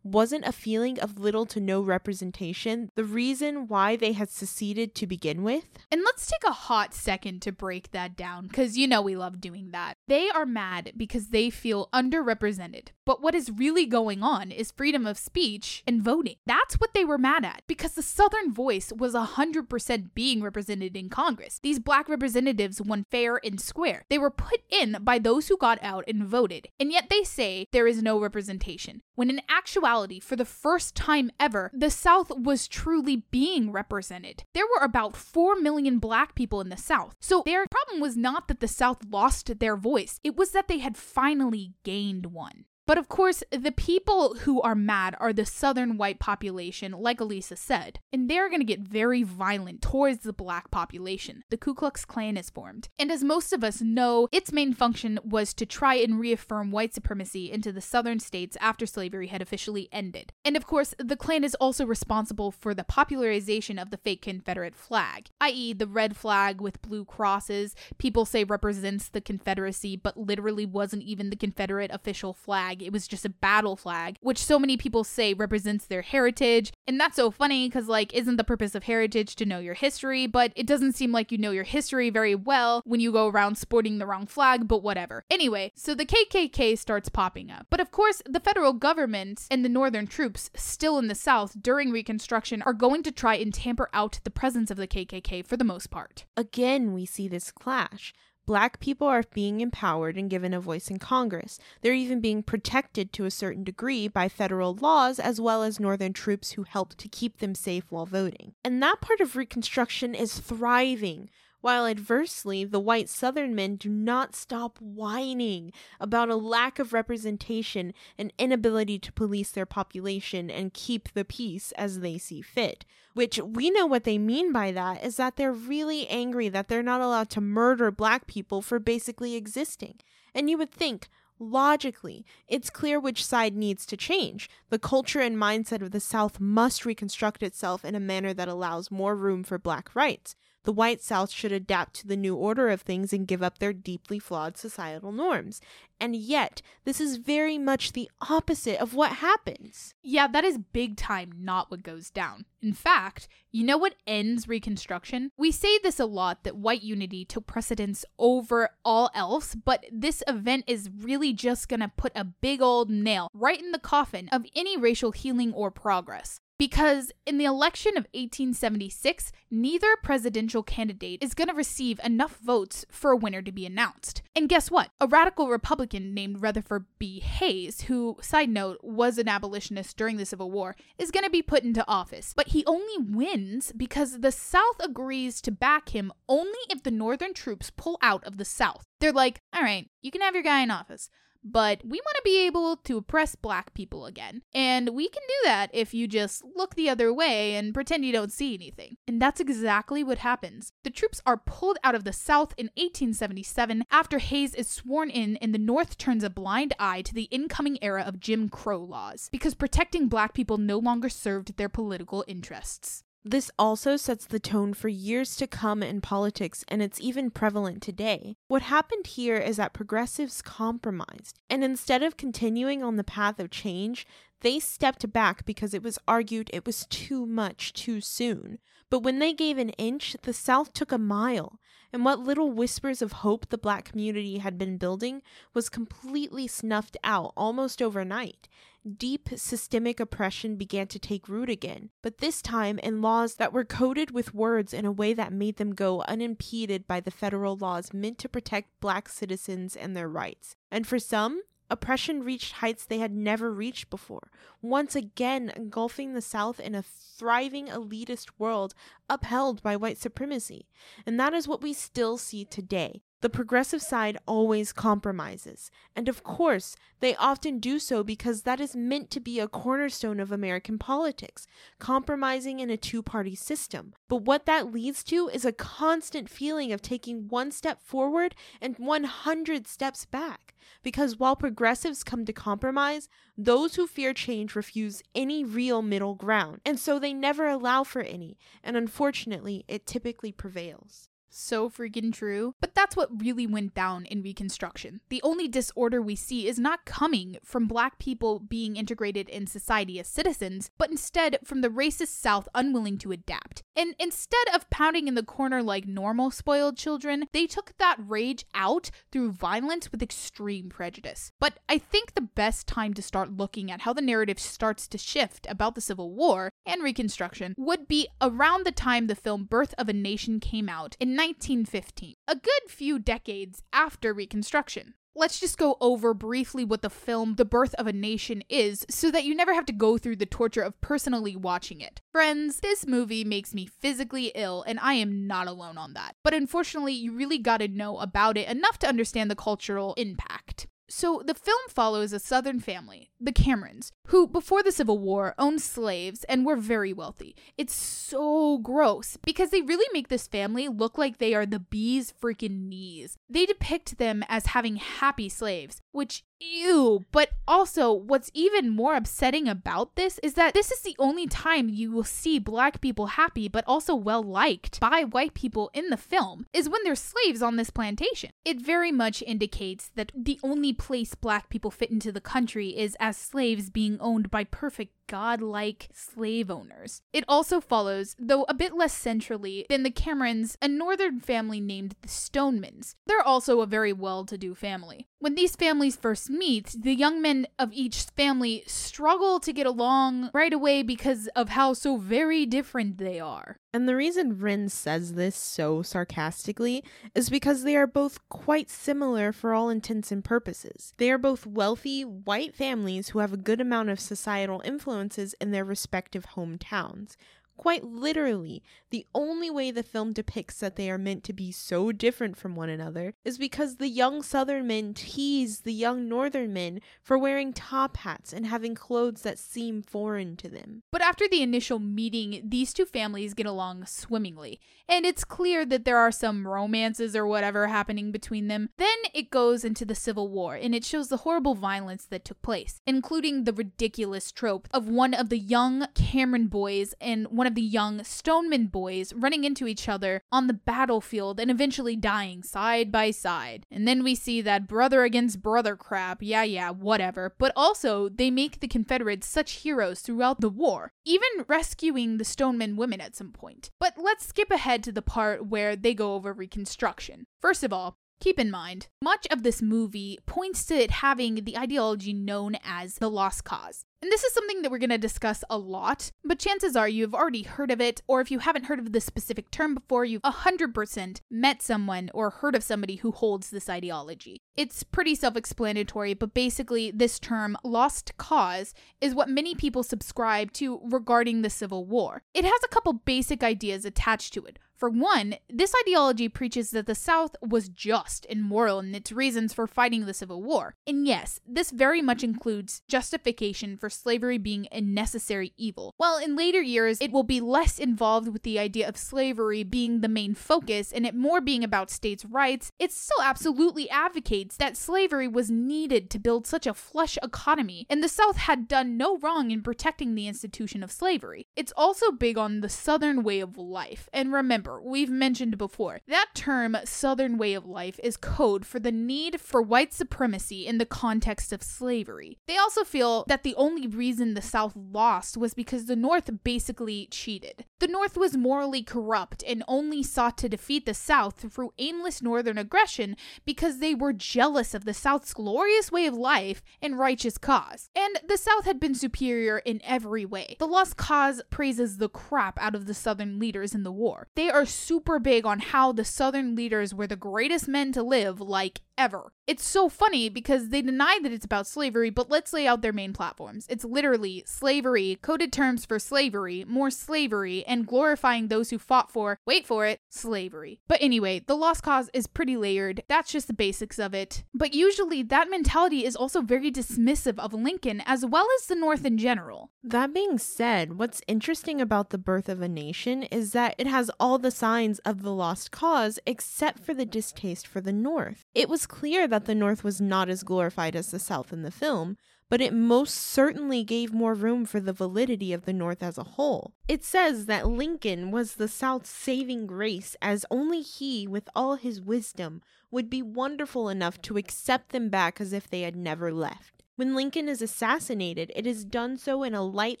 wasn't 0.04 0.46
a 0.46 0.52
feeling 0.52 1.00
of 1.00 1.18
little 1.18 1.46
to 1.46 1.58
no 1.58 1.80
representation 1.80 2.90
the 2.94 3.04
reason 3.04 3.66
why 3.66 3.96
they 3.96 4.12
had 4.12 4.28
seceded 4.28 4.94
to 4.94 5.06
begin 5.06 5.42
with? 5.42 5.64
And 5.90 6.02
let's 6.04 6.26
take 6.26 6.44
a 6.46 6.52
hot 6.52 6.94
second 6.94 7.40
to 7.42 7.52
break 7.52 7.90
that 7.92 8.16
down, 8.16 8.46
because 8.46 8.76
you 8.76 8.86
know 8.86 9.00
we 9.00 9.16
love 9.16 9.40
doing 9.40 9.70
that. 9.72 9.96
They 10.06 10.28
are 10.30 10.46
mad 10.46 10.92
because 10.96 11.28
they 11.28 11.50
feel 11.50 11.88
underrepresented. 11.92 12.88
But 13.06 13.22
what 13.22 13.34
is 13.34 13.50
really 13.50 13.86
going 13.86 14.22
on 14.22 14.50
is 14.50 14.70
freedom 14.70 15.06
of 15.06 15.18
speech 15.18 15.82
and 15.86 16.02
voting. 16.02 16.36
That's 16.46 16.74
what 16.74 16.94
they 16.94 17.04
were 17.04 17.18
mad 17.18 17.44
at, 17.44 17.62
because 17.66 17.94
the 17.94 18.02
Southern 18.02 18.52
voice 18.52 18.92
was 18.96 19.14
100% 19.14 20.14
being 20.14 20.42
represented 20.42 20.96
in 20.96 21.08
Congress. 21.08 21.60
These 21.62 21.78
black 21.78 22.08
representatives 22.08 22.80
won 22.80 23.04
fair 23.10 23.40
and 23.44 23.60
square. 23.60 24.04
They 24.10 24.18
were 24.18 24.30
put 24.30 24.60
in 24.70 24.98
by 25.00 25.18
those 25.18 25.48
who 25.48 25.56
got 25.56 25.78
out 25.82 26.04
and 26.06 26.24
voted. 26.24 26.68
And 26.78 26.92
yet 26.92 27.08
they 27.08 27.24
say 27.24 27.66
there 27.72 27.86
is 27.86 28.02
no 28.02 28.20
representation, 28.20 29.02
when 29.14 29.30
in 29.30 29.40
actuality, 29.48 29.93
for 30.20 30.36
the 30.36 30.44
first 30.44 30.94
time 30.94 31.30
ever, 31.38 31.70
the 31.72 31.90
South 31.90 32.30
was 32.36 32.66
truly 32.66 33.22
being 33.30 33.70
represented. 33.70 34.42
There 34.52 34.66
were 34.66 34.84
about 34.84 35.16
4 35.16 35.56
million 35.56 35.98
black 35.98 36.34
people 36.34 36.60
in 36.60 36.68
the 36.68 36.76
South. 36.76 37.14
So 37.20 37.42
their 37.44 37.64
problem 37.66 38.00
was 38.00 38.16
not 38.16 38.48
that 38.48 38.58
the 38.58 38.68
South 38.68 38.98
lost 39.08 39.60
their 39.60 39.76
voice, 39.76 40.18
it 40.24 40.36
was 40.36 40.50
that 40.50 40.66
they 40.66 40.78
had 40.78 40.96
finally 40.96 41.74
gained 41.84 42.26
one. 42.26 42.64
But 42.86 42.98
of 42.98 43.08
course, 43.08 43.42
the 43.50 43.72
people 43.72 44.34
who 44.40 44.60
are 44.60 44.74
mad 44.74 45.16
are 45.18 45.32
the 45.32 45.46
southern 45.46 45.96
white 45.96 46.18
population, 46.18 46.92
like 46.92 47.20
Elisa 47.20 47.56
said, 47.56 47.98
and 48.12 48.28
they're 48.28 48.48
going 48.48 48.60
to 48.60 48.66
get 48.66 48.80
very 48.80 49.22
violent 49.22 49.80
towards 49.80 50.20
the 50.20 50.32
black 50.34 50.70
population. 50.70 51.44
The 51.48 51.56
Ku 51.56 51.74
Klux 51.74 52.04
Klan 52.04 52.36
is 52.36 52.50
formed, 52.50 52.88
and 52.98 53.10
as 53.10 53.24
most 53.24 53.52
of 53.52 53.64
us 53.64 53.80
know, 53.80 54.28
its 54.32 54.52
main 54.52 54.74
function 54.74 55.18
was 55.24 55.54
to 55.54 55.64
try 55.64 55.94
and 55.94 56.20
reaffirm 56.20 56.70
white 56.70 56.92
supremacy 56.92 57.50
into 57.50 57.72
the 57.72 57.80
southern 57.80 58.20
states 58.20 58.56
after 58.60 58.84
slavery 58.84 59.28
had 59.28 59.40
officially 59.40 59.88
ended. 59.90 60.32
And 60.44 60.56
of 60.56 60.66
course, 60.66 60.94
the 60.98 61.16
Klan 61.16 61.42
is 61.42 61.54
also 61.56 61.86
responsible 61.86 62.50
for 62.50 62.74
the 62.74 62.84
popularization 62.84 63.78
of 63.78 63.90
the 63.90 63.96
fake 63.96 64.22
Confederate 64.22 64.74
flag, 64.74 65.30
i.e., 65.40 65.72
the 65.72 65.86
red 65.86 66.16
flag 66.16 66.60
with 66.60 66.82
blue 66.82 67.04
crosses, 67.04 67.74
people 67.96 68.26
say 68.26 68.44
represents 68.44 69.08
the 69.08 69.20
Confederacy, 69.20 69.96
but 69.96 70.18
literally 70.18 70.66
wasn't 70.66 71.02
even 71.02 71.30
the 71.30 71.36
Confederate 71.36 71.90
official 71.90 72.34
flag 72.34 72.73
flag. 72.74 72.86
It 72.86 72.92
was 72.92 73.08
just 73.08 73.24
a 73.24 73.28
battle 73.28 73.76
flag, 73.76 74.16
which 74.20 74.38
so 74.38 74.58
many 74.58 74.76
people 74.76 75.04
say 75.04 75.34
represents 75.34 75.86
their 75.86 76.02
heritage. 76.02 76.72
And 76.86 76.98
that's 77.00 77.16
so 77.16 77.30
funny 77.30 77.68
because, 77.68 77.88
like, 77.88 78.12
isn't 78.14 78.36
the 78.36 78.44
purpose 78.44 78.74
of 78.74 78.84
heritage 78.84 79.36
to 79.36 79.46
know 79.46 79.58
your 79.58 79.74
history? 79.74 80.26
But 80.26 80.52
it 80.56 80.66
doesn't 80.66 80.94
seem 80.94 81.12
like 81.12 81.32
you 81.32 81.38
know 81.38 81.50
your 81.50 81.64
history 81.64 82.10
very 82.10 82.34
well 82.34 82.82
when 82.84 83.00
you 83.00 83.12
go 83.12 83.28
around 83.28 83.58
sporting 83.58 83.98
the 83.98 84.06
wrong 84.06 84.26
flag, 84.26 84.68
but 84.68 84.82
whatever. 84.82 85.24
Anyway, 85.30 85.72
so 85.74 85.94
the 85.94 86.06
KKK 86.06 86.76
starts 86.78 87.08
popping 87.08 87.50
up. 87.50 87.66
But 87.70 87.80
of 87.80 87.90
course, 87.90 88.22
the 88.28 88.40
federal 88.40 88.72
government 88.72 89.46
and 89.50 89.64
the 89.64 89.68
northern 89.68 90.06
troops 90.06 90.50
still 90.54 90.98
in 90.98 91.08
the 91.08 91.14
South 91.14 91.56
during 91.60 91.90
Reconstruction 91.90 92.62
are 92.62 92.72
going 92.72 93.02
to 93.04 93.12
try 93.12 93.36
and 93.36 93.52
tamper 93.52 93.88
out 93.92 94.20
the 94.24 94.30
presence 94.30 94.70
of 94.70 94.76
the 94.76 94.88
KKK 94.88 95.46
for 95.46 95.56
the 95.56 95.64
most 95.64 95.90
part. 95.90 96.24
Again, 96.36 96.92
we 96.92 97.06
see 97.06 97.28
this 97.28 97.50
clash. 97.50 98.12
Black 98.46 98.78
people 98.78 99.06
are 99.06 99.22
being 99.32 99.60
empowered 99.60 100.16
and 100.16 100.28
given 100.28 100.52
a 100.52 100.60
voice 100.60 100.90
in 100.90 100.98
Congress. 100.98 101.58
They're 101.80 101.94
even 101.94 102.20
being 102.20 102.42
protected 102.42 103.12
to 103.14 103.24
a 103.24 103.30
certain 103.30 103.64
degree 103.64 104.06
by 104.06 104.28
federal 104.28 104.74
laws 104.74 105.18
as 105.18 105.40
well 105.40 105.62
as 105.62 105.80
Northern 105.80 106.12
troops 106.12 106.52
who 106.52 106.64
help 106.64 106.94
to 106.96 107.08
keep 107.08 107.38
them 107.38 107.54
safe 107.54 107.84
while 107.88 108.06
voting. 108.06 108.54
And 108.62 108.82
that 108.82 109.00
part 109.00 109.20
of 109.20 109.36
Reconstruction 109.36 110.14
is 110.14 110.38
thriving 110.38 111.30
while 111.64 111.86
adversely, 111.86 112.62
the 112.62 112.78
white 112.78 113.08
Southern 113.08 113.54
men 113.54 113.76
do 113.76 113.88
not 113.88 114.36
stop 114.36 114.78
whining 114.82 115.72
about 115.98 116.28
a 116.28 116.36
lack 116.36 116.78
of 116.78 116.92
representation 116.92 117.94
and 118.18 118.34
inability 118.38 118.98
to 118.98 119.10
police 119.10 119.50
their 119.50 119.64
population 119.64 120.50
and 120.50 120.74
keep 120.74 121.10
the 121.14 121.24
peace 121.24 121.72
as 121.72 122.00
they 122.00 122.18
see 122.18 122.42
fit. 122.42 122.84
Which 123.14 123.38
we 123.38 123.70
know 123.70 123.86
what 123.86 124.04
they 124.04 124.18
mean 124.18 124.52
by 124.52 124.72
that 124.72 125.02
is 125.02 125.16
that 125.16 125.36
they're 125.36 125.54
really 125.54 126.06
angry 126.08 126.50
that 126.50 126.68
they're 126.68 126.82
not 126.82 127.00
allowed 127.00 127.30
to 127.30 127.40
murder 127.40 127.90
black 127.90 128.26
people 128.26 128.60
for 128.60 128.78
basically 128.78 129.34
existing. 129.34 130.00
And 130.34 130.50
you 130.50 130.58
would 130.58 130.70
think, 130.70 131.08
logically, 131.38 132.26
it's 132.46 132.68
clear 132.68 133.00
which 133.00 133.24
side 133.24 133.56
needs 133.56 133.86
to 133.86 133.96
change. 133.96 134.50
The 134.68 134.78
culture 134.78 135.20
and 135.20 135.34
mindset 135.34 135.80
of 135.80 135.92
the 135.92 136.00
South 136.00 136.38
must 136.38 136.84
reconstruct 136.84 137.42
itself 137.42 137.86
in 137.86 137.94
a 137.94 138.00
manner 138.00 138.34
that 138.34 138.48
allows 138.48 138.90
more 138.90 139.16
room 139.16 139.42
for 139.42 139.56
black 139.56 139.94
rights 139.94 140.36
the 140.64 140.72
white 140.72 141.02
South 141.02 141.30
should 141.30 141.52
adapt 141.52 141.94
to 141.94 142.06
the 142.06 142.16
new 142.16 142.34
order 142.34 142.70
of 142.70 142.82
things 142.82 143.12
and 143.12 143.28
give 143.28 143.42
up 143.42 143.58
their 143.58 143.72
deeply 143.72 144.18
flawed 144.18 144.56
societal 144.56 145.12
norms. 145.12 145.60
And 146.00 146.16
yet, 146.16 146.60
this 146.84 147.00
is 147.00 147.18
very 147.18 147.56
much 147.56 147.92
the 147.92 148.10
opposite 148.28 148.80
of 148.80 148.94
what 148.94 149.12
happens. 149.12 149.94
Yeah, 150.02 150.26
that 150.26 150.44
is 150.44 150.58
big 150.58 150.96
time 150.96 151.32
not 151.38 151.70
what 151.70 151.82
goes 151.82 152.10
down. 152.10 152.46
In 152.60 152.72
fact, 152.72 153.28
you 153.52 153.64
know 153.64 153.78
what 153.78 153.94
ends 154.06 154.48
Reconstruction? 154.48 155.30
We 155.36 155.52
say 155.52 155.78
this 155.78 156.00
a 156.00 156.06
lot 156.06 156.44
that 156.44 156.56
white 156.56 156.82
unity 156.82 157.24
took 157.24 157.46
precedence 157.46 158.04
over 158.18 158.70
all 158.84 159.10
else, 159.14 159.54
but 159.54 159.84
this 159.92 160.22
event 160.26 160.64
is 160.66 160.90
really 160.98 161.32
just 161.32 161.68
gonna 161.68 161.92
put 161.94 162.12
a 162.14 162.24
big 162.24 162.60
old 162.60 162.90
nail 162.90 163.28
right 163.34 163.60
in 163.60 163.70
the 163.70 163.78
coffin 163.78 164.28
of 164.32 164.46
any 164.56 164.76
racial 164.76 165.12
healing 165.12 165.52
or 165.52 165.70
progress. 165.70 166.40
Because 166.58 167.10
in 167.26 167.38
the 167.38 167.44
election 167.44 167.92
of 167.92 168.06
1876, 168.14 169.32
neither 169.50 169.96
presidential 170.02 170.62
candidate 170.62 171.22
is 171.22 171.34
going 171.34 171.48
to 171.48 171.54
receive 171.54 172.00
enough 172.04 172.36
votes 172.36 172.84
for 172.90 173.10
a 173.10 173.16
winner 173.16 173.42
to 173.42 173.50
be 173.50 173.66
announced. 173.66 174.22
And 174.36 174.48
guess 174.48 174.70
what? 174.70 174.90
A 175.00 175.06
radical 175.08 175.48
Republican 175.48 176.14
named 176.14 176.42
Rutherford 176.42 176.86
B. 176.98 177.18
Hayes, 177.20 177.82
who, 177.82 178.16
side 178.20 178.48
note, 178.48 178.78
was 178.82 179.18
an 179.18 179.28
abolitionist 179.28 179.96
during 179.96 180.16
the 180.16 180.26
Civil 180.26 180.50
War, 180.50 180.76
is 180.96 181.10
going 181.10 181.24
to 181.24 181.30
be 181.30 181.42
put 181.42 181.64
into 181.64 181.84
office. 181.88 182.32
But 182.36 182.48
he 182.48 182.64
only 182.66 182.98
wins 182.98 183.72
because 183.72 184.20
the 184.20 184.32
South 184.32 184.80
agrees 184.80 185.40
to 185.42 185.50
back 185.50 185.88
him 185.88 186.12
only 186.28 186.52
if 186.70 186.84
the 186.84 186.90
Northern 186.92 187.34
troops 187.34 187.72
pull 187.76 187.98
out 188.00 188.22
of 188.24 188.36
the 188.36 188.44
South. 188.44 188.84
They're 189.00 189.12
like, 189.12 189.40
all 189.52 189.62
right, 189.62 189.88
you 190.02 190.12
can 190.12 190.20
have 190.20 190.34
your 190.34 190.44
guy 190.44 190.60
in 190.60 190.70
office 190.70 191.10
but 191.44 191.82
we 191.84 192.00
want 192.00 192.16
to 192.16 192.22
be 192.24 192.46
able 192.46 192.76
to 192.76 192.96
oppress 192.96 193.34
black 193.34 193.74
people 193.74 194.06
again. 194.06 194.42
And 194.54 194.90
we 194.90 195.08
can 195.08 195.22
do 195.28 195.48
that 195.48 195.70
if 195.72 195.92
you 195.92 196.08
just 196.08 196.42
look 196.56 196.74
the 196.74 196.88
other 196.88 197.12
way 197.12 197.54
and 197.54 197.74
pretend 197.74 198.04
you 198.04 198.12
don't 198.12 198.32
see 198.32 198.54
anything. 198.54 198.96
And 199.06 199.20
that's 199.20 199.40
exactly 199.40 200.02
what 200.02 200.18
happens. 200.18 200.72
The 200.82 200.90
troops 200.90 201.20
are 201.26 201.36
pulled 201.36 201.78
out 201.84 201.94
of 201.94 202.04
the 202.04 202.12
South 202.12 202.54
in 202.56 202.66
1877 202.76 203.84
after 203.90 204.18
Hayes 204.18 204.54
is 204.54 204.68
sworn 204.68 205.10
in, 205.10 205.36
and 205.36 205.54
the 205.54 205.58
North 205.58 205.98
turns 205.98 206.24
a 206.24 206.30
blind 206.30 206.74
eye 206.78 207.02
to 207.02 207.14
the 207.14 207.24
incoming 207.24 207.78
era 207.82 208.02
of 208.02 208.20
Jim 208.20 208.48
Crow 208.48 208.82
laws 208.82 209.28
because 209.30 209.54
protecting 209.54 210.08
black 210.08 210.32
people 210.32 210.56
no 210.56 210.78
longer 210.78 211.08
served 211.08 211.56
their 211.56 211.68
political 211.68 212.24
interests. 212.26 213.04
This 213.26 213.50
also 213.58 213.96
sets 213.96 214.26
the 214.26 214.38
tone 214.38 214.74
for 214.74 214.88
years 214.88 215.34
to 215.36 215.46
come 215.46 215.82
in 215.82 216.02
politics, 216.02 216.62
and 216.68 216.82
it's 216.82 217.00
even 217.00 217.30
prevalent 217.30 217.80
today. 217.80 218.36
What 218.48 218.60
happened 218.60 219.06
here 219.06 219.36
is 219.36 219.56
that 219.56 219.72
progressives 219.72 220.42
compromised, 220.42 221.38
and 221.48 221.64
instead 221.64 222.02
of 222.02 222.18
continuing 222.18 222.84
on 222.84 222.96
the 222.96 223.04
path 223.04 223.40
of 223.40 223.50
change, 223.50 224.06
they 224.42 224.60
stepped 224.60 225.10
back 225.10 225.46
because 225.46 225.72
it 225.72 225.82
was 225.82 225.98
argued 226.06 226.50
it 226.52 226.66
was 226.66 226.84
too 226.90 227.24
much 227.24 227.72
too 227.72 228.02
soon. 228.02 228.58
But 228.90 229.02
when 229.02 229.20
they 229.20 229.32
gave 229.32 229.56
an 229.56 229.70
inch, 229.70 230.16
the 230.24 230.34
South 230.34 230.74
took 230.74 230.92
a 230.92 230.98
mile, 230.98 231.58
and 231.94 232.04
what 232.04 232.20
little 232.20 232.52
whispers 232.52 233.00
of 233.00 233.12
hope 233.12 233.48
the 233.48 233.56
black 233.56 233.86
community 233.86 234.38
had 234.38 234.58
been 234.58 234.76
building 234.76 235.22
was 235.54 235.70
completely 235.70 236.46
snuffed 236.46 236.98
out 237.02 237.32
almost 237.38 237.80
overnight 237.80 238.48
deep 238.84 239.28
systemic 239.36 239.98
oppression 239.98 240.56
began 240.56 240.86
to 240.88 240.98
take 240.98 241.28
root 241.28 241.48
again, 241.48 241.90
but 242.02 242.18
this 242.18 242.42
time 242.42 242.78
in 242.78 243.00
laws 243.00 243.36
that 243.36 243.52
were 243.52 243.64
coded 243.64 244.10
with 244.10 244.34
words 244.34 244.74
in 244.74 244.84
a 244.84 244.92
way 244.92 245.14
that 245.14 245.32
made 245.32 245.56
them 245.56 245.74
go 245.74 246.02
unimpeded 246.02 246.86
by 246.86 247.00
the 247.00 247.10
federal 247.10 247.56
laws 247.56 247.92
meant 247.92 248.18
to 248.18 248.28
protect 248.28 248.80
black 248.80 249.08
citizens 249.08 249.74
and 249.74 249.96
their 249.96 250.08
rights. 250.08 250.56
And 250.70 250.86
for 250.86 250.98
some, 250.98 251.42
oppression 251.70 252.22
reached 252.22 252.54
heights 252.54 252.84
they 252.84 252.98
had 252.98 253.12
never 253.12 253.52
reached 253.52 253.90
before, 253.90 254.30
once 254.60 254.94
again 254.94 255.50
engulfing 255.56 256.12
the 256.12 256.20
South 256.20 256.60
in 256.60 256.74
a 256.74 256.82
thriving 256.82 257.68
elitist 257.68 258.28
world 258.38 258.74
upheld 259.08 259.62
by 259.62 259.76
white 259.76 259.98
supremacy. 259.98 260.66
And 261.06 261.18
that 261.18 261.32
is 261.32 261.48
what 261.48 261.62
we 261.62 261.72
still 261.72 262.18
see 262.18 262.44
today 262.44 263.02
the 263.24 263.30
progressive 263.30 263.80
side 263.80 264.18
always 264.26 264.70
compromises. 264.70 265.70
And 265.96 266.10
of 266.10 266.22
course, 266.22 266.76
they 267.00 267.16
often 267.16 267.58
do 267.58 267.78
so 267.78 268.04
because 268.04 268.42
that 268.42 268.60
is 268.60 268.76
meant 268.76 269.10
to 269.12 269.18
be 269.18 269.40
a 269.40 269.48
cornerstone 269.48 270.20
of 270.20 270.30
American 270.30 270.76
politics, 270.78 271.46
compromising 271.78 272.60
in 272.60 272.68
a 272.68 272.76
two 272.76 273.02
party 273.02 273.34
system. 273.34 273.94
But 274.08 274.26
what 274.26 274.44
that 274.44 274.70
leads 274.70 275.02
to 275.04 275.30
is 275.30 275.46
a 275.46 275.52
constant 275.52 276.28
feeling 276.28 276.70
of 276.70 276.82
taking 276.82 277.26
one 277.28 277.50
step 277.50 277.80
forward 277.80 278.34
and 278.60 278.76
100 278.76 279.66
steps 279.66 280.04
back. 280.04 280.54
Because 280.82 281.18
while 281.18 281.34
progressives 281.34 282.04
come 282.04 282.26
to 282.26 282.32
compromise, 282.34 283.08
those 283.38 283.76
who 283.76 283.86
fear 283.86 284.12
change 284.12 284.54
refuse 284.54 285.02
any 285.14 285.44
real 285.44 285.80
middle 285.80 286.14
ground, 286.14 286.60
and 286.66 286.78
so 286.78 286.98
they 286.98 287.14
never 287.14 287.48
allow 287.48 287.84
for 287.84 288.02
any, 288.02 288.36
and 288.62 288.76
unfortunately, 288.76 289.64
it 289.66 289.86
typically 289.86 290.30
prevails. 290.30 291.08
So 291.36 291.68
freaking 291.68 292.12
true. 292.12 292.54
But 292.60 292.76
that's 292.76 292.94
what 292.94 293.20
really 293.20 293.44
went 293.44 293.74
down 293.74 294.04
in 294.04 294.22
Reconstruction. 294.22 295.00
The 295.08 295.20
only 295.24 295.48
disorder 295.48 296.00
we 296.00 296.14
see 296.14 296.46
is 296.46 296.60
not 296.60 296.84
coming 296.84 297.38
from 297.42 297.66
black 297.66 297.98
people 297.98 298.38
being 298.38 298.76
integrated 298.76 299.28
in 299.28 299.48
society 299.48 299.98
as 299.98 300.06
citizens, 300.06 300.70
but 300.78 300.90
instead 300.90 301.38
from 301.42 301.60
the 301.60 301.68
racist 301.68 302.20
South 302.20 302.48
unwilling 302.54 302.98
to 302.98 303.10
adapt. 303.10 303.64
And 303.74 303.96
instead 303.98 304.46
of 304.54 304.70
pounding 304.70 305.08
in 305.08 305.16
the 305.16 305.24
corner 305.24 305.60
like 305.60 305.88
normal 305.88 306.30
spoiled 306.30 306.76
children, 306.76 307.24
they 307.32 307.48
took 307.48 307.76
that 307.78 307.96
rage 307.98 308.44
out 308.54 308.92
through 309.10 309.32
violence 309.32 309.90
with 309.90 310.04
extreme 310.04 310.68
prejudice. 310.68 311.32
But 311.40 311.58
I 311.68 311.78
think 311.78 312.14
the 312.14 312.20
best 312.20 312.68
time 312.68 312.94
to 312.94 313.02
start 313.02 313.36
looking 313.36 313.72
at 313.72 313.80
how 313.80 313.92
the 313.92 314.00
narrative 314.00 314.38
starts 314.38 314.86
to 314.86 314.98
shift 314.98 315.48
about 315.50 315.74
the 315.74 315.80
Civil 315.80 316.12
War 316.14 316.50
and 316.64 316.80
Reconstruction 316.80 317.54
would 317.58 317.88
be 317.88 318.06
around 318.20 318.64
the 318.64 318.72
time 318.72 319.08
the 319.08 319.16
film 319.16 319.44
Birth 319.44 319.74
of 319.76 319.88
a 319.88 319.92
Nation 319.92 320.38
came 320.38 320.68
out 320.68 320.96
in 321.00 321.16
1915, 321.24 322.16
a 322.28 322.36
good 322.36 322.68
few 322.68 322.98
decades 322.98 323.62
after 323.72 324.12
Reconstruction. 324.12 324.92
Let's 325.16 325.40
just 325.40 325.56
go 325.56 325.78
over 325.80 326.12
briefly 326.12 326.66
what 326.66 326.82
the 326.82 326.90
film 326.90 327.36
The 327.36 327.46
Birth 327.46 327.72
of 327.76 327.86
a 327.86 327.94
Nation 327.94 328.42
is 328.50 328.84
so 328.90 329.10
that 329.10 329.24
you 329.24 329.34
never 329.34 329.54
have 329.54 329.64
to 329.66 329.72
go 329.72 329.96
through 329.96 330.16
the 330.16 330.26
torture 330.26 330.60
of 330.60 330.78
personally 330.82 331.34
watching 331.34 331.80
it. 331.80 332.02
Friends, 332.12 332.60
this 332.60 332.86
movie 332.86 333.24
makes 333.24 333.54
me 333.54 333.64
physically 333.64 334.32
ill, 334.34 334.64
and 334.66 334.78
I 334.80 334.94
am 334.94 335.26
not 335.26 335.46
alone 335.46 335.78
on 335.78 335.94
that. 335.94 336.14
But 336.22 336.34
unfortunately, 336.34 336.92
you 336.92 337.12
really 337.12 337.38
gotta 337.38 337.68
know 337.68 338.00
about 338.00 338.36
it 338.36 338.46
enough 338.46 338.78
to 338.80 338.88
understand 338.88 339.30
the 339.30 339.36
cultural 339.36 339.94
impact. 339.94 340.66
So, 340.88 341.22
the 341.24 341.34
film 341.34 341.60
follows 341.68 342.12
a 342.12 342.18
Southern 342.18 342.60
family, 342.60 343.10
the 343.18 343.32
Camerons, 343.32 343.90
who, 344.08 344.26
before 344.26 344.62
the 344.62 344.72
Civil 344.72 344.98
War, 344.98 345.34
owned 345.38 345.62
slaves 345.62 346.24
and 346.24 346.44
were 346.44 346.56
very 346.56 346.92
wealthy. 346.92 347.34
It's 347.56 347.74
so 347.74 348.58
gross 348.58 349.16
because 349.24 349.50
they 349.50 349.62
really 349.62 349.86
make 349.92 350.08
this 350.08 350.26
family 350.26 350.68
look 350.68 350.98
like 350.98 351.18
they 351.18 351.34
are 351.34 351.46
the 351.46 351.58
bee's 351.58 352.12
freaking 352.12 352.68
knees. 352.68 353.16
They 353.30 353.46
depict 353.46 353.98
them 353.98 354.24
as 354.28 354.46
having 354.46 354.76
happy 354.76 355.28
slaves, 355.28 355.80
which 355.92 356.22
ew. 356.52 357.04
But 357.12 357.30
also, 357.46 357.92
what's 357.92 358.30
even 358.34 358.70
more 358.70 358.94
upsetting 358.94 359.48
about 359.48 359.96
this 359.96 360.18
is 360.22 360.34
that 360.34 360.54
this 360.54 360.70
is 360.70 360.80
the 360.80 360.96
only 360.98 361.26
time 361.26 361.68
you 361.68 361.90
will 361.90 362.04
see 362.04 362.38
black 362.38 362.80
people 362.80 363.06
happy, 363.06 363.48
but 363.48 363.64
also 363.66 363.94
well 363.94 364.22
liked 364.22 364.80
by 364.80 365.02
white 365.04 365.34
people 365.34 365.70
in 365.74 365.90
the 365.90 365.96
film, 365.96 366.46
is 366.52 366.68
when 366.68 366.82
they're 366.84 366.94
slaves 366.94 367.42
on 367.42 367.56
this 367.56 367.70
plantation. 367.70 368.30
It 368.44 368.60
very 368.60 368.92
much 368.92 369.22
indicates 369.22 369.90
that 369.94 370.12
the 370.14 370.38
only 370.42 370.72
place 370.72 371.14
black 371.14 371.48
people 371.48 371.70
fit 371.70 371.90
into 371.90 372.12
the 372.12 372.20
country 372.20 372.68
is 372.76 372.96
as 373.00 373.16
slaves 373.16 373.70
being 373.70 373.98
owned 374.00 374.30
by 374.30 374.44
perfect 374.44 374.93
godlike 375.06 375.88
slave 375.92 376.50
owners. 376.50 377.02
It 377.12 377.24
also 377.28 377.60
follows, 377.60 378.16
though 378.18 378.44
a 378.48 378.54
bit 378.54 378.74
less 378.74 378.92
centrally, 378.92 379.66
than 379.68 379.82
the 379.82 379.90
Camerons, 379.90 380.56
a 380.60 380.68
northern 380.68 381.20
family 381.20 381.60
named 381.60 381.94
the 382.02 382.08
Stonemans. 382.08 382.94
They're 383.06 383.22
also 383.22 383.60
a 383.60 383.66
very 383.66 383.92
well 383.92 384.24
to 384.26 384.38
do 384.38 384.54
family. 384.54 385.08
When 385.18 385.34
these 385.34 385.56
families 385.56 385.96
first 385.96 386.30
meet, 386.30 386.74
the 386.78 386.94
young 386.94 387.22
men 387.22 387.46
of 387.58 387.72
each 387.72 388.02
family 388.16 388.64
struggle 388.66 389.40
to 389.40 389.52
get 389.52 389.66
along 389.66 390.30
right 390.34 390.52
away 390.52 390.82
because 390.82 391.28
of 391.36 391.50
how 391.50 391.72
so 391.72 391.96
very 391.96 392.46
different 392.46 392.98
they 392.98 393.20
are. 393.20 393.58
And 393.74 393.88
the 393.88 393.96
reason 393.96 394.38
Rin 394.38 394.68
says 394.68 395.14
this 395.14 395.34
so 395.34 395.82
sarcastically 395.82 396.84
is 397.12 397.28
because 397.28 397.64
they 397.64 397.74
are 397.74 397.88
both 397.88 398.20
quite 398.28 398.70
similar 398.70 399.32
for 399.32 399.52
all 399.52 399.68
intents 399.68 400.12
and 400.12 400.22
purposes. 400.22 400.94
They 400.98 401.10
are 401.10 401.18
both 401.18 401.44
wealthy, 401.44 402.04
white 402.04 402.54
families 402.54 403.08
who 403.08 403.18
have 403.18 403.32
a 403.32 403.36
good 403.36 403.60
amount 403.60 403.88
of 403.88 403.98
societal 403.98 404.62
influences 404.64 405.34
in 405.40 405.50
their 405.50 405.64
respective 405.64 406.24
hometowns. 406.36 407.16
Quite 407.56 407.84
literally, 407.84 408.62
the 408.90 409.06
only 409.14 409.48
way 409.48 409.70
the 409.70 409.82
film 409.82 410.12
depicts 410.12 410.58
that 410.58 410.76
they 410.76 410.90
are 410.90 410.98
meant 410.98 411.24
to 411.24 411.32
be 411.32 411.52
so 411.52 411.92
different 411.92 412.36
from 412.36 412.56
one 412.56 412.68
another 412.68 413.14
is 413.24 413.38
because 413.38 413.76
the 413.76 413.88
young 413.88 414.22
southern 414.22 414.66
men 414.66 414.92
tease 414.92 415.60
the 415.60 415.72
young 415.72 416.08
northern 416.08 416.52
men 416.52 416.80
for 417.02 417.16
wearing 417.16 417.52
top 417.52 417.98
hats 417.98 418.32
and 418.32 418.46
having 418.46 418.74
clothes 418.74 419.22
that 419.22 419.38
seem 419.38 419.82
foreign 419.82 420.36
to 420.36 420.48
them. 420.48 420.82
But 420.90 421.02
after 421.02 421.28
the 421.28 421.42
initial 421.42 421.78
meeting, 421.78 422.42
these 422.44 422.72
two 422.72 422.84
families 422.84 423.34
get 423.34 423.46
along 423.46 423.86
swimmingly, 423.86 424.60
and 424.88 425.06
it's 425.06 425.24
clear 425.24 425.64
that 425.64 425.84
there 425.84 425.98
are 425.98 426.12
some 426.12 426.46
romances 426.46 427.16
or 427.16 427.26
whatever 427.26 427.68
happening 427.68 428.12
between 428.12 428.48
them. 428.48 428.70
Then 428.76 428.88
it 429.14 429.30
goes 429.30 429.64
into 429.64 429.84
the 429.84 429.94
Civil 429.94 430.28
War, 430.28 430.54
and 430.54 430.74
it 430.74 430.84
shows 430.84 431.08
the 431.08 431.18
horrible 431.18 431.54
violence 431.54 432.04
that 432.06 432.24
took 432.24 432.42
place, 432.42 432.80
including 432.86 433.44
the 433.44 433.52
ridiculous 433.52 434.32
trope 434.32 434.68
of 434.72 434.88
one 434.88 435.14
of 435.14 435.28
the 435.28 435.38
young 435.38 435.86
Cameron 435.94 436.48
boys 436.48 436.94
and 437.00 437.26
one 437.28 437.43
of 437.46 437.54
the 437.54 437.62
young 437.62 438.02
Stoneman 438.04 438.66
boys 438.66 439.12
running 439.12 439.44
into 439.44 439.66
each 439.66 439.88
other 439.88 440.22
on 440.30 440.46
the 440.46 440.52
battlefield 440.52 441.40
and 441.40 441.50
eventually 441.50 441.96
dying 441.96 442.42
side 442.42 442.90
by 442.90 443.10
side. 443.10 443.66
And 443.70 443.86
then 443.86 444.02
we 444.02 444.14
see 444.14 444.40
that 444.42 444.68
brother 444.68 445.04
against 445.04 445.42
brother 445.42 445.76
crap, 445.76 446.18
yeah, 446.20 446.42
yeah, 446.42 446.70
whatever. 446.70 447.34
But 447.38 447.52
also, 447.56 448.08
they 448.08 448.30
make 448.30 448.60
the 448.60 448.68
Confederates 448.68 449.26
such 449.26 449.52
heroes 449.52 450.00
throughout 450.00 450.40
the 450.40 450.48
war, 450.48 450.92
even 451.04 451.44
rescuing 451.46 452.18
the 452.18 452.24
Stoneman 452.24 452.76
women 452.76 453.00
at 453.00 453.16
some 453.16 453.32
point. 453.32 453.70
But 453.78 453.94
let's 453.96 454.26
skip 454.26 454.50
ahead 454.50 454.82
to 454.84 454.92
the 454.92 455.02
part 455.02 455.46
where 455.46 455.76
they 455.76 455.94
go 455.94 456.14
over 456.14 456.32
Reconstruction. 456.32 457.26
First 457.40 457.62
of 457.62 457.72
all, 457.72 457.96
Keep 458.24 458.40
in 458.40 458.50
mind, 458.50 458.88
much 459.02 459.26
of 459.30 459.42
this 459.42 459.60
movie 459.60 460.18
points 460.24 460.64
to 460.64 460.74
it 460.74 460.90
having 460.90 461.44
the 461.44 461.58
ideology 461.58 462.14
known 462.14 462.56
as 462.64 462.94
the 462.94 463.10
Lost 463.10 463.44
Cause. 463.44 463.84
And 464.00 464.10
this 464.10 464.24
is 464.24 464.32
something 464.32 464.62
that 464.62 464.70
we're 464.70 464.78
going 464.78 464.88
to 464.88 464.96
discuss 464.96 465.44
a 465.50 465.58
lot, 465.58 466.10
but 466.24 466.38
chances 466.38 466.74
are 466.74 466.88
you've 466.88 467.14
already 467.14 467.42
heard 467.42 467.70
of 467.70 467.82
it, 467.82 468.00
or 468.06 468.22
if 468.22 468.30
you 468.30 468.38
haven't 468.38 468.64
heard 468.64 468.78
of 468.78 468.92
this 468.92 469.04
specific 469.04 469.50
term 469.50 469.74
before, 469.74 470.06
you've 470.06 470.22
100% 470.22 471.20
met 471.30 471.60
someone 471.60 472.10
or 472.14 472.30
heard 472.30 472.54
of 472.54 472.62
somebody 472.62 472.96
who 472.96 473.12
holds 473.12 473.50
this 473.50 473.68
ideology. 473.68 474.40
It's 474.56 474.82
pretty 474.82 475.14
self 475.14 475.36
explanatory, 475.36 476.14
but 476.14 476.32
basically, 476.32 476.90
this 476.90 477.18
term, 477.18 477.58
lost 477.62 478.16
cause, 478.16 478.72
is 479.00 479.14
what 479.14 479.28
many 479.28 479.54
people 479.54 479.82
subscribe 479.82 480.52
to 480.52 480.80
regarding 480.84 481.42
the 481.42 481.50
Civil 481.50 481.84
War. 481.84 482.22
It 482.32 482.44
has 482.44 482.60
a 482.64 482.68
couple 482.68 482.92
basic 482.92 483.42
ideas 483.42 483.84
attached 483.84 484.32
to 484.34 484.44
it. 484.44 484.58
For 484.76 484.90
one, 484.90 485.36
this 485.48 485.72
ideology 485.82 486.28
preaches 486.28 486.70
that 486.72 486.86
the 486.86 486.94
South 486.94 487.36
was 487.40 487.68
just 487.68 488.26
and 488.28 488.42
moral 488.42 488.80
in 488.80 488.94
its 488.94 489.12
reasons 489.12 489.54
for 489.54 489.66
fighting 489.66 490.04
the 490.04 490.14
Civil 490.14 490.42
War. 490.42 490.74
And 490.86 491.06
yes, 491.06 491.38
this 491.46 491.70
very 491.70 492.02
much 492.02 492.24
includes 492.24 492.82
justification 492.88 493.76
for 493.76 493.88
slavery 493.88 494.36
being 494.36 494.66
a 494.72 494.80
necessary 494.80 495.52
evil. 495.56 495.94
While 495.96 496.18
in 496.18 496.34
later 496.36 496.60
years, 496.60 497.00
it 497.00 497.12
will 497.12 497.22
be 497.22 497.40
less 497.40 497.78
involved 497.78 498.28
with 498.28 498.42
the 498.42 498.58
idea 498.58 498.88
of 498.88 498.96
slavery 498.96 499.62
being 499.62 500.00
the 500.00 500.08
main 500.08 500.34
focus 500.34 500.92
and 500.92 501.06
it 501.06 501.14
more 501.14 501.40
being 501.40 501.62
about 501.62 501.90
states' 501.90 502.24
rights, 502.24 502.72
it 502.78 502.92
still 502.92 503.22
absolutely 503.22 503.88
advocates 503.90 504.56
that 504.56 504.76
slavery 504.76 505.28
was 505.28 505.50
needed 505.50 506.10
to 506.10 506.18
build 506.18 506.46
such 506.46 506.66
a 506.66 506.74
flush 506.74 507.16
economy, 507.22 507.86
and 507.88 508.02
the 508.02 508.08
South 508.08 508.36
had 508.36 508.66
done 508.66 508.96
no 508.96 509.18
wrong 509.18 509.50
in 509.50 509.62
protecting 509.62 510.14
the 510.14 510.26
institution 510.26 510.82
of 510.82 510.90
slavery. 510.90 511.46
It's 511.54 511.72
also 511.76 512.10
big 512.10 512.36
on 512.36 512.60
the 512.60 512.68
Southern 512.68 513.22
way 513.22 513.40
of 513.40 513.56
life, 513.56 514.08
and 514.12 514.32
remember, 514.32 514.63
we've 514.82 515.10
mentioned 515.10 515.58
before, 515.58 516.00
that 516.08 516.28
term, 516.34 516.76
Southern 516.84 517.38
way 517.38 517.54
of 517.54 517.66
life, 517.66 517.98
is 518.02 518.16
code 518.16 518.66
for 518.66 518.78
the 518.78 518.92
need 518.92 519.40
for 519.40 519.62
white 519.62 519.92
supremacy 519.92 520.66
in 520.66 520.78
the 520.78 520.86
context 520.86 521.52
of 521.52 521.62
slavery. 521.62 522.38
They 522.46 522.56
also 522.56 522.84
feel 522.84 523.24
that 523.28 523.42
the 523.42 523.54
only 523.56 523.86
reason 523.86 524.34
the 524.34 524.42
South 524.42 524.74
lost 524.76 525.36
was 525.36 525.54
because 525.54 525.86
the 525.86 525.96
North 525.96 526.30
basically 526.44 527.08
cheated. 527.10 527.64
The 527.84 527.92
North 527.92 528.16
was 528.16 528.34
morally 528.34 528.82
corrupt 528.82 529.44
and 529.46 529.62
only 529.68 530.02
sought 530.02 530.38
to 530.38 530.48
defeat 530.48 530.86
the 530.86 530.94
South 530.94 531.52
through 531.52 531.74
aimless 531.76 532.22
Northern 532.22 532.56
aggression 532.56 533.14
because 533.44 533.78
they 533.78 533.94
were 533.94 534.14
jealous 534.14 534.72
of 534.72 534.86
the 534.86 534.94
South's 534.94 535.34
glorious 535.34 535.92
way 535.92 536.06
of 536.06 536.14
life 536.14 536.62
and 536.80 536.98
righteous 536.98 537.36
cause. 537.36 537.90
And 537.94 538.20
the 538.26 538.38
South 538.38 538.64
had 538.64 538.80
been 538.80 538.94
superior 538.94 539.58
in 539.58 539.82
every 539.84 540.24
way. 540.24 540.56
The 540.58 540.66
Lost 540.66 540.96
Cause 540.96 541.42
praises 541.50 541.98
the 541.98 542.08
crap 542.08 542.58
out 542.58 542.74
of 542.74 542.86
the 542.86 542.94
Southern 542.94 543.38
leaders 543.38 543.74
in 543.74 543.82
the 543.82 543.92
war. 543.92 544.28
They 544.34 544.48
are 544.48 544.64
super 544.64 545.18
big 545.18 545.44
on 545.44 545.58
how 545.58 545.92
the 545.92 546.06
Southern 546.06 546.56
leaders 546.56 546.94
were 546.94 547.06
the 547.06 547.16
greatest 547.16 547.68
men 547.68 547.92
to 547.92 548.02
live, 548.02 548.40
like 548.40 548.80
ever. 548.96 549.32
It's 549.46 549.64
so 549.64 549.88
funny 549.88 550.28
because 550.28 550.68
they 550.68 550.80
deny 550.80 551.18
that 551.22 551.32
it's 551.32 551.44
about 551.44 551.66
slavery, 551.66 552.10
but 552.10 552.30
let's 552.30 552.52
lay 552.52 552.66
out 552.66 552.80
their 552.80 552.92
main 552.92 553.12
platforms. 553.12 553.66
It's 553.68 553.84
literally 553.84 554.42
slavery, 554.46 555.18
coded 555.20 555.52
terms 555.52 555.84
for 555.84 555.98
slavery, 555.98 556.64
more 556.66 556.90
slavery, 556.90 557.64
and 557.74 557.88
glorifying 557.88 558.46
those 558.46 558.70
who 558.70 558.78
fought 558.78 559.10
for, 559.10 559.40
wait 559.44 559.66
for 559.66 559.84
it, 559.84 560.00
slavery. 560.08 560.80
But 560.86 561.02
anyway, 561.02 561.42
the 561.44 561.56
Lost 561.56 561.82
Cause 561.82 562.08
is 562.14 562.28
pretty 562.28 562.56
layered. 562.56 563.02
That's 563.08 563.32
just 563.32 563.48
the 563.48 563.52
basics 563.52 563.98
of 563.98 564.14
it. 564.14 564.44
But 564.54 564.74
usually, 564.74 565.24
that 565.24 565.50
mentality 565.50 566.04
is 566.04 566.14
also 566.14 566.40
very 566.40 566.70
dismissive 566.70 567.36
of 567.40 567.52
Lincoln 567.52 568.00
as 568.06 568.24
well 568.24 568.46
as 568.60 568.66
the 568.66 568.76
North 568.76 569.04
in 569.04 569.18
general. 569.18 569.72
That 569.82 570.14
being 570.14 570.38
said, 570.38 570.98
what's 570.98 571.20
interesting 571.26 571.80
about 571.80 572.10
the 572.10 572.18
birth 572.18 572.48
of 572.48 572.62
a 572.62 572.68
nation 572.68 573.24
is 573.24 573.50
that 573.52 573.74
it 573.76 573.88
has 573.88 574.08
all 574.20 574.38
the 574.38 574.52
signs 574.52 575.00
of 575.00 575.22
the 575.22 575.32
lost 575.32 575.72
cause 575.72 576.20
except 576.26 576.78
for 576.78 576.94
the 576.94 577.04
distaste 577.04 577.66
for 577.66 577.80
the 577.80 577.92
North. 577.92 578.44
It 578.54 578.68
was 578.68 578.86
clear 578.86 579.26
that 579.26 579.46
the 579.46 579.54
North 579.54 579.82
was 579.82 580.00
not 580.00 580.28
as 580.28 580.44
glorified 580.44 580.94
as 580.94 581.10
the 581.10 581.18
South 581.18 581.52
in 581.52 581.62
the 581.62 581.72
film, 581.72 582.16
but 582.48 582.60
it 582.60 582.72
most 582.72 583.14
certainly 583.14 583.82
gave 583.82 584.12
more 584.12 584.34
room 584.34 584.64
for 584.64 584.80
the 584.80 584.92
validity 584.92 585.52
of 585.52 585.64
the 585.64 585.72
North 585.72 586.02
as 586.02 586.18
a 586.18 586.24
whole. 586.24 586.72
It 586.86 587.02
says 587.02 587.46
that 587.46 587.68
Lincoln 587.68 588.30
was 588.30 588.54
the 588.54 588.68
South's 588.68 589.10
saving 589.10 589.66
grace, 589.66 590.16
as 590.20 590.46
only 590.50 590.80
he, 590.82 591.26
with 591.26 591.48
all 591.54 591.76
his 591.76 592.00
wisdom, 592.00 592.62
would 592.90 593.10
be 593.10 593.22
wonderful 593.22 593.88
enough 593.88 594.20
to 594.22 594.36
accept 594.36 594.90
them 594.90 595.08
back 595.08 595.40
as 595.40 595.52
if 595.52 595.68
they 595.68 595.80
had 595.82 595.96
never 595.96 596.32
left. 596.32 596.82
When 596.96 597.16
Lincoln 597.16 597.48
is 597.48 597.60
assassinated, 597.60 598.52
it 598.54 598.68
is 598.68 598.84
done 598.84 599.16
so 599.16 599.42
in 599.42 599.52
a 599.52 599.62
light 599.64 600.00